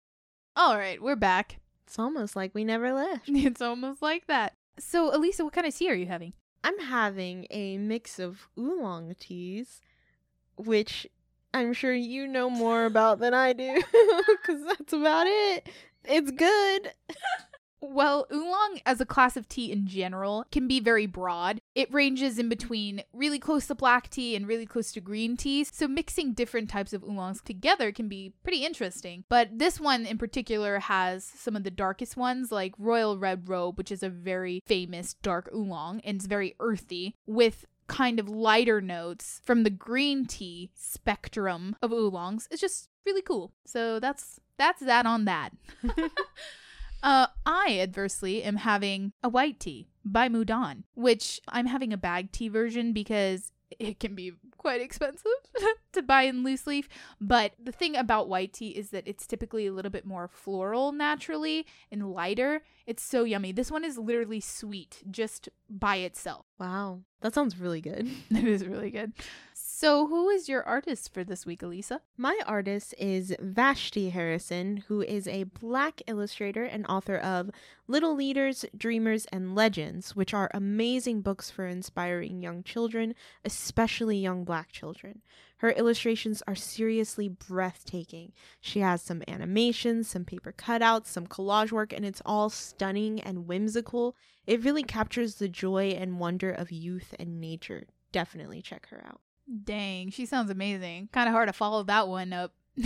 All 0.56 0.78
right, 0.78 1.02
we're 1.02 1.16
back. 1.16 1.58
It's 1.88 1.98
almost 1.98 2.36
like 2.36 2.54
we 2.54 2.64
never 2.64 2.94
left. 2.94 3.30
It's 3.30 3.62
almost 3.64 4.04
like 4.04 4.28
that. 4.28 4.54
So, 4.78 5.14
Elisa, 5.16 5.44
what 5.44 5.54
kind 5.54 5.66
of 5.66 5.76
tea 5.76 5.90
are 5.90 5.96
you 5.96 6.06
having? 6.06 6.34
I'm 6.64 6.78
having 6.78 7.48
a 7.50 7.80
mix 7.80 8.20
of 8.20 8.48
oolong 8.56 9.16
teas, 9.20 9.82
which 10.56 11.08
I'm 11.54 11.74
sure 11.74 11.94
you 11.94 12.28
know 12.28 12.50
more 12.50 12.86
about 12.86 13.20
than 13.20 13.34
I 13.34 13.54
do, 13.54 13.76
because 14.28 14.64
that's 14.66 14.94
about 14.94 15.28
it. 15.28 15.70
It's 16.06 16.32
good. 16.32 16.92
Well, 17.84 18.28
oolong 18.32 18.80
as 18.86 19.02
a 19.02 19.08
class 19.08 19.36
of 19.36 19.50
tea 19.50 19.72
in 19.72 19.88
general 19.88 20.46
can 20.52 20.68
be 20.68 20.80
very 20.80 21.08
broad. 21.08 21.62
It 21.74 21.92
ranges 21.92 22.38
in 22.38 22.48
between 22.48 23.02
really 23.12 23.40
close 23.40 23.66
to 23.68 23.76
black 23.76 24.08
tea 24.08 24.36
and 24.36 24.48
really 24.48 24.68
close 24.68 24.92
to 24.92 25.02
green 25.02 25.36
tea, 25.36 25.64
so 25.64 25.88
mixing 25.88 26.34
different 26.34 26.70
types 26.70 26.94
of 26.94 27.04
oolongs 27.04 27.42
together 27.42 27.92
can 27.92 28.08
be 28.08 28.34
pretty 28.44 28.64
interesting. 28.64 29.24
But 29.30 29.58
this 29.58 29.80
one 29.80 30.06
in 30.06 30.20
particular 30.20 30.78
has 30.78 31.26
some 31.26 31.56
of 31.56 31.64
the 31.64 31.72
darkest 31.72 32.16
ones, 32.16 32.52
like 32.52 32.76
Royal 32.78 33.18
Red 33.18 33.50
Robe, 33.50 33.80
which 33.80 33.92
is 33.92 34.04
a 34.04 34.10
very 34.10 34.62
famous 34.68 35.16
dark 35.16 35.50
oolong 35.52 36.02
and 36.02 36.18
it's 36.18 36.28
very 36.28 36.56
earthy, 36.60 37.16
with 37.26 37.66
kind 37.88 38.20
of 38.20 38.30
lighter 38.30 38.82
notes 38.82 39.42
from 39.44 39.64
the 39.64 39.70
green 39.70 40.26
tea 40.26 40.72
spectrum 40.76 41.76
of 41.82 41.92
oolongs. 41.92 42.48
It's 42.52 42.62
just 42.62 42.90
really 43.06 43.22
cool. 43.22 43.52
So 43.66 44.00
that's 44.00 44.40
that's 44.58 44.82
that 44.82 45.06
on 45.06 45.26
that. 45.26 45.52
Uh, 47.04 47.28
I 47.46 47.80
adversely 47.80 48.44
am 48.44 48.58
having 48.58 49.14
a 49.24 49.30
white 49.30 49.60
tea 49.60 49.88
Bai 50.06 50.30
Mudan, 50.30 50.84
which 50.94 51.40
I'm 51.48 51.66
having 51.66 51.92
a 51.94 51.98
bag 51.98 52.32
tea 52.32 52.48
version 52.48 52.94
because 52.94 53.52
it 53.80 54.00
can 54.00 54.16
be 54.16 54.34
quite 54.58 54.82
expensive 54.82 55.32
to 55.94 56.02
buy 56.02 56.24
in 56.24 56.44
loose 56.44 56.68
leaf. 56.68 56.88
But 57.20 57.54
the 57.62 57.72
thing 57.72 57.96
about 57.96 58.30
white 58.30 58.54
tea 58.54 58.70
is 58.70 58.90
that 58.92 59.08
it's 59.08 59.28
typically 59.28 59.68
a 59.68 59.74
little 59.74 59.92
bit 59.92 60.06
more 60.06 60.28
floral 60.28 60.92
naturally 60.92 61.66
and 61.92 62.12
lighter. 62.12 62.64
It's 62.86 63.04
so 63.04 63.24
yummy. 63.24 63.52
This 63.52 63.72
one 63.72 63.84
is 63.84 63.98
literally 63.98 64.40
sweet 64.40 65.04
just 65.10 65.50
by 65.70 65.98
itself. 65.98 66.46
Wow. 66.60 67.02
That 67.22 67.34
sounds 67.34 67.58
really 67.58 67.82
good. 67.82 68.10
It 68.32 68.48
is 68.48 68.66
really 68.66 68.90
good. 68.90 69.14
So, 69.82 70.06
who 70.06 70.30
is 70.30 70.48
your 70.48 70.62
artist 70.62 71.12
for 71.12 71.24
this 71.24 71.44
week, 71.44 71.64
Elisa? 71.64 72.02
My 72.16 72.40
artist 72.46 72.94
is 73.00 73.36
Vashti 73.40 74.12
Harrison, 74.12 74.84
who 74.88 75.02
is 75.02 75.28
a 75.28 75.46
black 75.46 76.04
illustrator 76.06 76.64
and 76.64 76.86
author 76.86 77.18
of 77.18 77.50
Little 77.88 78.14
Leaders, 78.14 78.64
Dreamers, 78.78 79.26
and 79.32 79.56
Legends, 79.56 80.16
which 80.16 80.36
are 80.36 80.52
amazing 80.54 81.22
books 81.22 81.50
for 81.50 81.66
inspiring 81.66 82.44
young 82.44 82.62
children, 82.62 83.16
especially 83.44 84.20
young 84.20 84.44
black 84.44 84.72
children. 84.72 85.24
Her 85.58 85.72
illustrations 85.72 86.44
are 86.46 86.54
seriously 86.54 87.28
breathtaking. 87.28 88.34
She 88.60 88.82
has 88.82 89.02
some 89.02 89.24
animations, 89.28 90.08
some 90.08 90.26
paper 90.26 90.54
cutouts, 90.56 91.08
some 91.08 91.26
collage 91.26 91.72
work, 91.72 91.92
and 91.92 92.06
it's 92.06 92.22
all 92.24 92.52
stunning 92.52 93.20
and 93.20 93.48
whimsical. 93.48 94.16
It 94.46 94.64
really 94.64 94.84
captures 94.84 95.38
the 95.38 95.50
joy 95.50 95.96
and 95.98 96.20
wonder 96.20 96.52
of 96.52 96.72
youth 96.72 97.16
and 97.18 97.42
nature. 97.42 97.86
Definitely 98.12 98.62
check 98.62 98.86
her 98.90 99.04
out. 99.04 99.22
Dang, 99.64 100.12
she 100.12 100.26
sounds 100.26 100.50
amazing. 100.50 101.10
Kind 101.12 101.28
of 101.28 101.34
hard 101.34 101.50
to 101.50 101.54
follow 101.54 101.84
that 101.84 102.08
one 102.08 102.34
up. 102.34 102.54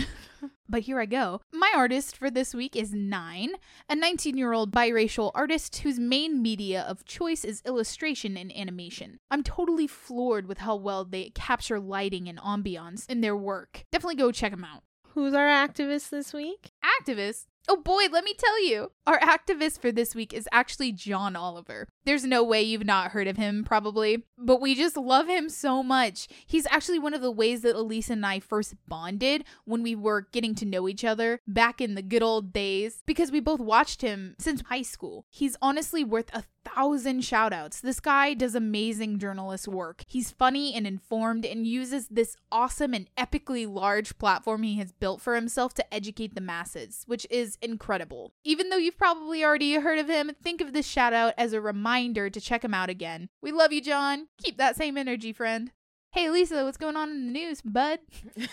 but 0.69 0.81
here 0.81 0.99
I 0.99 1.05
go. 1.05 1.41
My 1.53 1.71
artist 1.75 2.17
for 2.17 2.31
this 2.31 2.53
week 2.53 2.75
is 2.75 2.91
Nynne, 2.91 3.53
a 3.89 3.95
19 3.95 4.37
year 4.37 4.53
old 4.53 4.71
biracial 4.71 5.31
artist 5.35 5.77
whose 5.77 5.99
main 5.99 6.41
media 6.41 6.81
of 6.81 7.05
choice 7.05 7.43
is 7.43 7.61
illustration 7.65 8.35
and 8.37 8.55
animation. 8.55 9.19
I'm 9.29 9.43
totally 9.43 9.87
floored 9.87 10.47
with 10.47 10.59
how 10.59 10.75
well 10.75 11.05
they 11.05 11.29
capture 11.31 11.79
lighting 11.79 12.27
and 12.27 12.39
ambiance 12.39 13.09
in 13.09 13.21
their 13.21 13.35
work. 13.37 13.85
Definitely 13.91 14.15
go 14.15 14.31
check 14.31 14.51
them 14.51 14.63
out. 14.65 14.83
Who's 15.09 15.33
our 15.33 15.47
activist 15.47 16.09
this 16.09 16.33
week? 16.33 16.71
Activist? 17.01 17.45
Oh 17.67 17.77
boy, 17.77 18.03
let 18.11 18.23
me 18.23 18.33
tell 18.37 18.63
you. 18.63 18.91
Our 19.07 19.19
activist 19.19 19.79
for 19.79 19.91
this 19.91 20.13
week 20.13 20.33
is 20.33 20.47
actually 20.51 20.91
John 20.91 21.35
Oliver. 21.35 21.87
There's 22.05 22.23
no 22.23 22.43
way 22.43 22.61
you've 22.61 22.85
not 22.85 23.11
heard 23.11 23.27
of 23.27 23.37
him, 23.37 23.63
probably, 23.63 24.23
but 24.37 24.61
we 24.61 24.75
just 24.75 24.95
love 24.95 25.27
him 25.27 25.49
so 25.49 25.81
much. 25.81 26.27
He's 26.45 26.67
actually 26.69 26.99
one 26.99 27.13
of 27.13 27.21
the 27.21 27.31
ways 27.31 27.61
that 27.61 27.75
Elisa 27.75 28.13
and 28.13 28.25
I 28.25 28.39
first 28.39 28.75
bonded 28.87 29.45
when 29.65 29.81
we 29.81 29.95
were 29.95 30.27
getting 30.31 30.53
to 30.55 30.65
know 30.65 30.87
each 30.87 31.03
other 31.03 31.39
back 31.47 31.81
in 31.81 31.95
the 31.95 32.03
good 32.03 32.21
old 32.21 32.53
days 32.53 33.01
because 33.05 33.31
we 33.31 33.39
both 33.39 33.59
watched 33.59 34.01
him 34.01 34.35
since 34.37 34.61
high 34.61 34.83
school. 34.83 35.25
He's 35.29 35.57
honestly 35.61 36.03
worth 36.03 36.29
a 36.33 36.43
thousand 36.73 37.23
shout 37.23 37.53
outs. 37.53 37.79
This 37.79 37.99
guy 37.99 38.33
does 38.33 38.55
amazing 38.55 39.19
journalist 39.19 39.67
work. 39.67 40.03
He's 40.07 40.31
funny 40.31 40.73
and 40.73 40.85
informed 40.87 41.45
and 41.45 41.67
uses 41.67 42.07
this 42.07 42.35
awesome 42.51 42.93
and 42.93 43.07
epically 43.17 43.71
large 43.71 44.17
platform 44.17 44.63
he 44.63 44.77
has 44.77 44.91
built 44.91 45.21
for 45.21 45.35
himself 45.35 45.73
to 45.75 45.93
educate 45.93 46.35
the 46.35 46.41
masses, 46.41 47.03
which 47.05 47.27
is 47.29 47.57
incredible. 47.61 48.33
Even 48.43 48.69
though 48.69 48.77
you've 48.77 48.97
probably 48.97 49.43
already 49.43 49.75
heard 49.75 49.99
of 49.99 50.09
him, 50.09 50.31
think 50.41 50.61
of 50.61 50.73
this 50.73 50.87
shout 50.87 51.13
out 51.13 51.33
as 51.37 51.53
a 51.53 51.61
reminder 51.61 52.29
to 52.29 52.41
check 52.41 52.63
him 52.63 52.73
out 52.73 52.89
again. 52.89 53.29
We 53.41 53.51
love 53.51 53.71
you, 53.71 53.81
John. 53.81 54.27
Keep 54.41 54.57
that 54.57 54.75
same 54.75 54.97
energy, 54.97 55.33
friend. 55.33 55.71
Hey, 56.11 56.29
Lisa, 56.29 56.63
what's 56.63 56.77
going 56.77 56.95
on 56.95 57.09
in 57.09 57.27
the 57.27 57.31
news, 57.33 57.61
bud? 57.61 57.99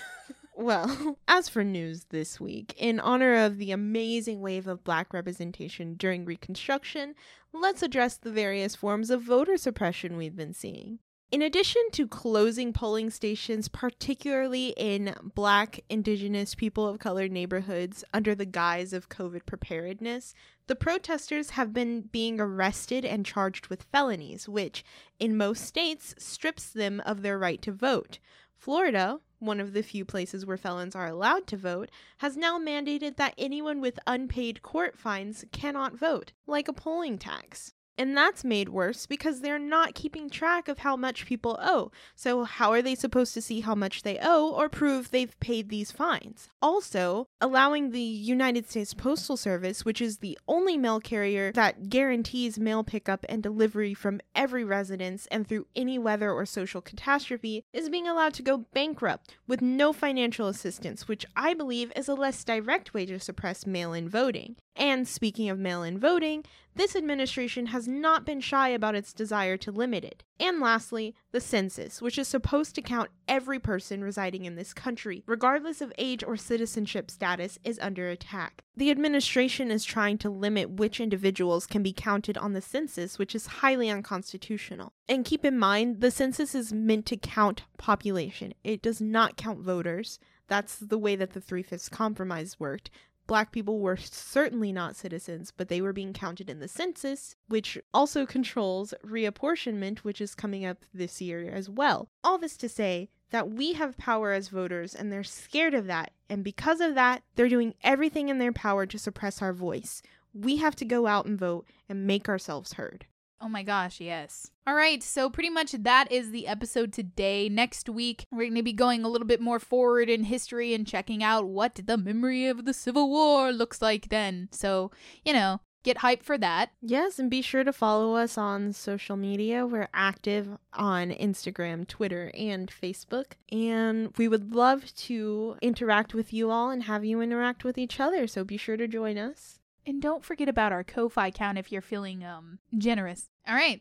Well, 0.55 1.19
as 1.29 1.49
for 1.49 1.65
news 1.65 2.05
this 2.11 2.41
week, 2.41 2.75
in 2.77 3.01
honor 3.01 3.35
of 3.45 3.59
the 3.59 3.73
amazing 3.73 4.41
wave 4.41 4.67
of 4.67 4.85
black 4.85 5.13
representation 5.13 5.95
during 5.95 6.25
Reconstruction, 6.25 7.15
let's 7.53 7.83
address 7.83 8.17
the 8.17 8.33
various 8.33 8.77
forms 8.77 9.11
of 9.11 9.23
voter 9.23 9.57
suppression 9.57 10.17
we've 10.17 10.37
been 10.37 10.55
seeing. 10.55 10.99
In 11.31 11.41
addition 11.41 11.83
to 11.93 12.07
closing 12.07 12.75
polling 12.75 13.09
stations, 13.09 13.67
particularly 13.67 14.75
in 14.77 15.15
black, 15.35 15.81
indigenous, 15.89 16.55
people 16.55 16.87
of 16.87 16.99
color 16.99 17.27
neighborhoods, 17.27 18.05
under 18.13 18.35
the 18.35 18.45
guise 18.45 18.93
of 18.93 19.09
COVID 19.09 19.47
preparedness, 19.47 20.35
the 20.67 20.75
protesters 20.75 21.51
have 21.51 21.73
been 21.73 22.03
being 22.03 22.39
arrested 22.39 23.07
and 23.07 23.25
charged 23.25 23.69
with 23.69 23.85
felonies, 23.85 24.47
which, 24.47 24.85
in 25.19 25.35
most 25.35 25.65
states, 25.65 26.15
strips 26.19 26.69
them 26.69 27.01
of 27.07 27.23
their 27.23 27.39
right 27.39 27.63
to 27.63 27.73
vote. 27.73 28.19
Florida, 28.55 29.19
one 29.43 29.61
of 29.61 29.73
the 29.73 29.83
few 29.83 30.05
places 30.05 30.47
where 30.47 30.57
felons 30.57 30.97
are 30.97 31.09
allowed 31.09 31.47
to 31.49 31.57
vote, 31.57 31.91
has 32.19 32.37
now 32.37 32.59
mandated 32.59 33.17
that 33.17 33.35
anyone 33.37 33.81
with 33.81 33.99
unpaid 34.07 34.63
court 34.63 34.97
fines 34.97 35.45
cannot 35.53 35.99
vote, 35.99 36.33
like 36.47 36.69
a 36.69 36.73
polling 36.73 37.19
tax. 37.19 37.75
And 37.99 38.17
that's 38.17 38.43
made 38.43 38.71
worse 38.71 39.07
because 39.07 39.41
they're 39.41 39.59
not 39.59 39.95
keeping 39.95 40.31
track 40.31 40.67
of 40.67 40.79
how 40.79 40.97
much 40.97 41.27
people 41.27 41.59
owe. 41.61 41.91
So, 42.15 42.45
how 42.45 42.73
are 42.73 42.81
they 42.81 42.95
supposed 42.95 43.35
to 43.35 43.43
see 43.43 43.61
how 43.61 43.75
much 43.75 44.03
they 44.03 44.19
owe 44.23 44.51
or 44.51 44.69
prove 44.69 45.11
they've 45.11 45.39
paid 45.41 45.69
these 45.69 45.93
fines? 45.93 46.49
Also, 46.63 47.29
allowing 47.41 47.91
the 47.91 48.01
United 48.01 48.71
States 48.71 48.95
Postal 48.95 49.37
Service, 49.37 49.85
which 49.85 50.01
is 50.01 50.19
the 50.19 50.39
only 50.49 50.79
mail 50.79 51.01
carrier 51.01 51.53
that 51.53 51.91
guarantees 51.91 52.59
mail 52.59 52.83
pickup 52.83 53.27
and 53.29 53.43
delivery 53.43 53.93
from 53.93 54.21
every 54.35 54.65
residence 54.65 55.27
and 55.31 55.47
through 55.47 55.67
any 55.77 55.99
weather 55.99 56.33
or 56.33 56.47
social 56.47 56.81
catastrophe, 56.81 57.65
is 57.75 57.91
being 57.91 58.09
allowed 58.09 58.33
to 58.35 58.43
go 58.43 58.59
bankrupt 58.73 59.35
with 59.47 59.61
no 59.61 59.93
financial 59.93 60.49
assistance, 60.49 61.07
which 61.07 61.27
I 61.37 61.53
believe 61.53 61.93
is 61.95 62.09
a 62.09 62.15
less 62.15 62.43
direct 62.43 62.95
way 62.95 63.05
to 63.07 63.21
suppress 63.21 63.67
mail 63.67 63.93
in 63.93 64.09
voting. 64.09 64.57
And 64.75 65.07
speaking 65.07 65.51
of 65.51 65.59
mail 65.59 65.83
in 65.83 65.99
voting, 65.99 66.45
this 66.75 66.97
administration 66.97 67.67
has 67.67 67.87
not 67.87 68.25
been 68.25 68.41
shy 68.41 68.69
about 68.69 68.95
its 68.95 69.13
desire 69.13 69.57
to 69.59 69.71
limit 69.71 70.05
it. 70.05 70.25
And 70.41 70.59
lastly, 70.59 71.15
the 71.31 71.41
census, 71.41 72.01
which 72.01 72.19
is 72.19 72.27
supposed 72.27 72.75
to 72.75 72.83
count 72.83 73.11
every 73.29 73.59
person 73.59 74.03
residing 74.03 74.45
in 74.45 74.57
this 74.57 74.73
country, 74.73 75.23
regardless 75.27 75.81
of 75.81 75.93
age 75.99 76.25
or 76.25 76.37
citizenship 76.37 77.11
status, 77.11 77.59
is 77.63 77.79
under 77.81 78.09
attack. 78.09 78.65
The 78.77 78.91
administration 78.91 79.71
is 79.71 79.85
trying 79.85 80.19
to 80.19 80.31
limit 80.31 80.71
which 80.71 81.01
individuals 81.01 81.67
can 81.67 81.83
be 81.83 81.93
counted 81.93 82.39
on 82.39 82.55
the 82.55 82.63
census, 82.63 83.19
which 83.19 83.35
is 83.35 83.47
highly 83.47 83.91
unconstitutional. 83.91 84.93
And 85.09 85.25
keep 85.25 85.45
in 85.45 85.59
mind, 85.59 86.01
the 86.01 86.11
census 86.11 86.55
is 86.55 86.73
meant 86.73 87.07
to 87.07 87.17
count 87.17 87.65
population, 87.77 88.55
it 88.65 88.83
does 88.83 89.01
not 89.01 89.37
count 89.37 89.61
voters. 89.61 90.19
That's 90.49 90.77
the 90.77 90.99
way 90.99 91.17
that 91.17 91.33
the 91.33 91.41
Three 91.41 91.63
Fifths 91.63 91.89
Compromise 91.89 92.61
worked 92.61 92.91
black 93.33 93.51
people 93.51 93.79
were 93.79 93.97
certainly 93.97 94.73
not 94.73 94.95
citizens, 94.95 95.55
but 95.57 95.69
they 95.69 95.81
were 95.81 95.95
being 95.95 96.13
counted 96.13 96.51
in 96.51 96.61
the 96.61 96.69
census, 96.69 97.35
which 97.49 97.79
also 97.95 98.27
controls 98.27 98.93
reapportionment, 99.03 100.01
which 100.01 100.21
is 100.21 100.35
coming 100.35 100.67
up 100.67 100.85
this 100.93 101.19
year 101.19 101.51
as 101.51 101.71
well. 101.71 102.11
All 102.23 102.37
this 102.37 102.59
to 102.59 102.69
say 102.69 103.09
that 103.31 103.49
we 103.49 103.73
have 103.73 103.97
power 103.97 104.33
as 104.33 104.49
voters 104.49 104.95
and 104.95 105.11
they're 105.11 105.25
scared 105.25 105.73
of 105.73 105.87
that. 105.87 106.13
And 106.29 106.45
because 106.45 106.83
of 106.83 106.95
that, 106.95 107.23
they're 107.35 107.49
doing 107.49 107.73
everything 107.83 108.29
in 108.29 108.37
their 108.37 108.53
power 108.53 108.85
to 108.85 108.99
suppress 108.99 109.41
our 109.41 109.55
voice. 109.55 110.03
We 110.35 110.59
have 110.59 110.77
to 110.77 110.85
go 110.85 111.07
out 111.07 111.25
and 111.25 111.39
vote 111.39 111.67
and 111.89 112.07
make 112.07 112.29
ourselves 112.29 112.75
heard. 112.75 113.07
Oh 113.45 113.49
my 113.49 113.65
gosh, 113.65 114.01
yes. 114.01 114.53
All 114.69 114.77
right, 114.77 115.03
so 115.03 115.29
pretty 115.29 115.51
much 115.51 115.73
that 115.73 116.13
is 116.13 116.31
the 116.31 116.47
episode 116.47 116.93
today. 116.93 117.49
Next 117.49 117.89
week, 117.89 118.27
we're 118.31 118.45
going 118.45 118.55
to 118.55 118.63
be 118.63 118.73
going 118.73 119.03
a 119.03 119.09
little 119.09 119.27
bit 119.27 119.41
more 119.41 119.59
forward 119.59 120.09
in 120.09 120.23
history 120.23 120.73
and 120.75 120.87
checking 120.87 121.25
out 121.25 121.49
what 121.49 121.75
the 121.85 121.97
memory 121.99 122.47
of 122.47 122.65
the 122.65 122.73
Civil 122.73 123.11
War 123.11 123.51
looks 123.51 123.83
like 123.83 124.11
then. 124.11 124.49
So, 124.53 124.93
you 125.25 125.33
know, 125.33 125.61
get 125.83 125.99
hyped 125.99 126.23
for 126.23 126.39
that. 126.39 126.71
Yes, 126.81 127.19
and 127.19 127.29
be 127.29 127.43
sure 127.43 127.65
to 127.65 127.73
follow 127.73 128.15
us 128.15 128.39
on 128.39 128.73
social 128.73 129.17
media. 129.17 129.67
We're 129.67 129.89
active 129.93 130.49
on 130.73 131.11
Instagram, 131.11 131.89
Twitter, 131.89 132.31
and 132.35 132.71
Facebook. 132.71 133.33
And 133.51 134.17
we 134.17 134.29
would 134.29 134.55
love 134.55 134.95
to 134.95 135.57
interact 135.61 136.15
with 136.15 136.33
you 136.33 136.53
all 136.53 136.71
and 136.71 136.85
have 136.85 137.05
you 137.05 137.21
interact 137.21 137.65
with 137.65 137.77
each 137.77 137.99
other. 137.99 138.29
So 138.29 138.45
be 138.45 138.57
sure 138.57 138.77
to 138.77 138.87
join 138.87 139.19
us. 139.19 139.59
And 139.85 140.01
don't 140.01 140.25
forget 140.25 140.49
about 140.49 140.71
our 140.71 140.85
Ko-Fi 140.85 141.27
account 141.27 141.59
if 141.59 141.73
you're 141.73 141.83
feeling 141.83 142.25
um 142.25 142.61
generous. 142.79 143.31
All 143.47 143.55
right. 143.55 143.81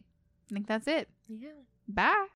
I 0.49 0.53
think 0.53 0.67
that's 0.67 0.87
it. 0.87 1.09
Yeah. 1.27 1.49
Bye. 1.87 2.27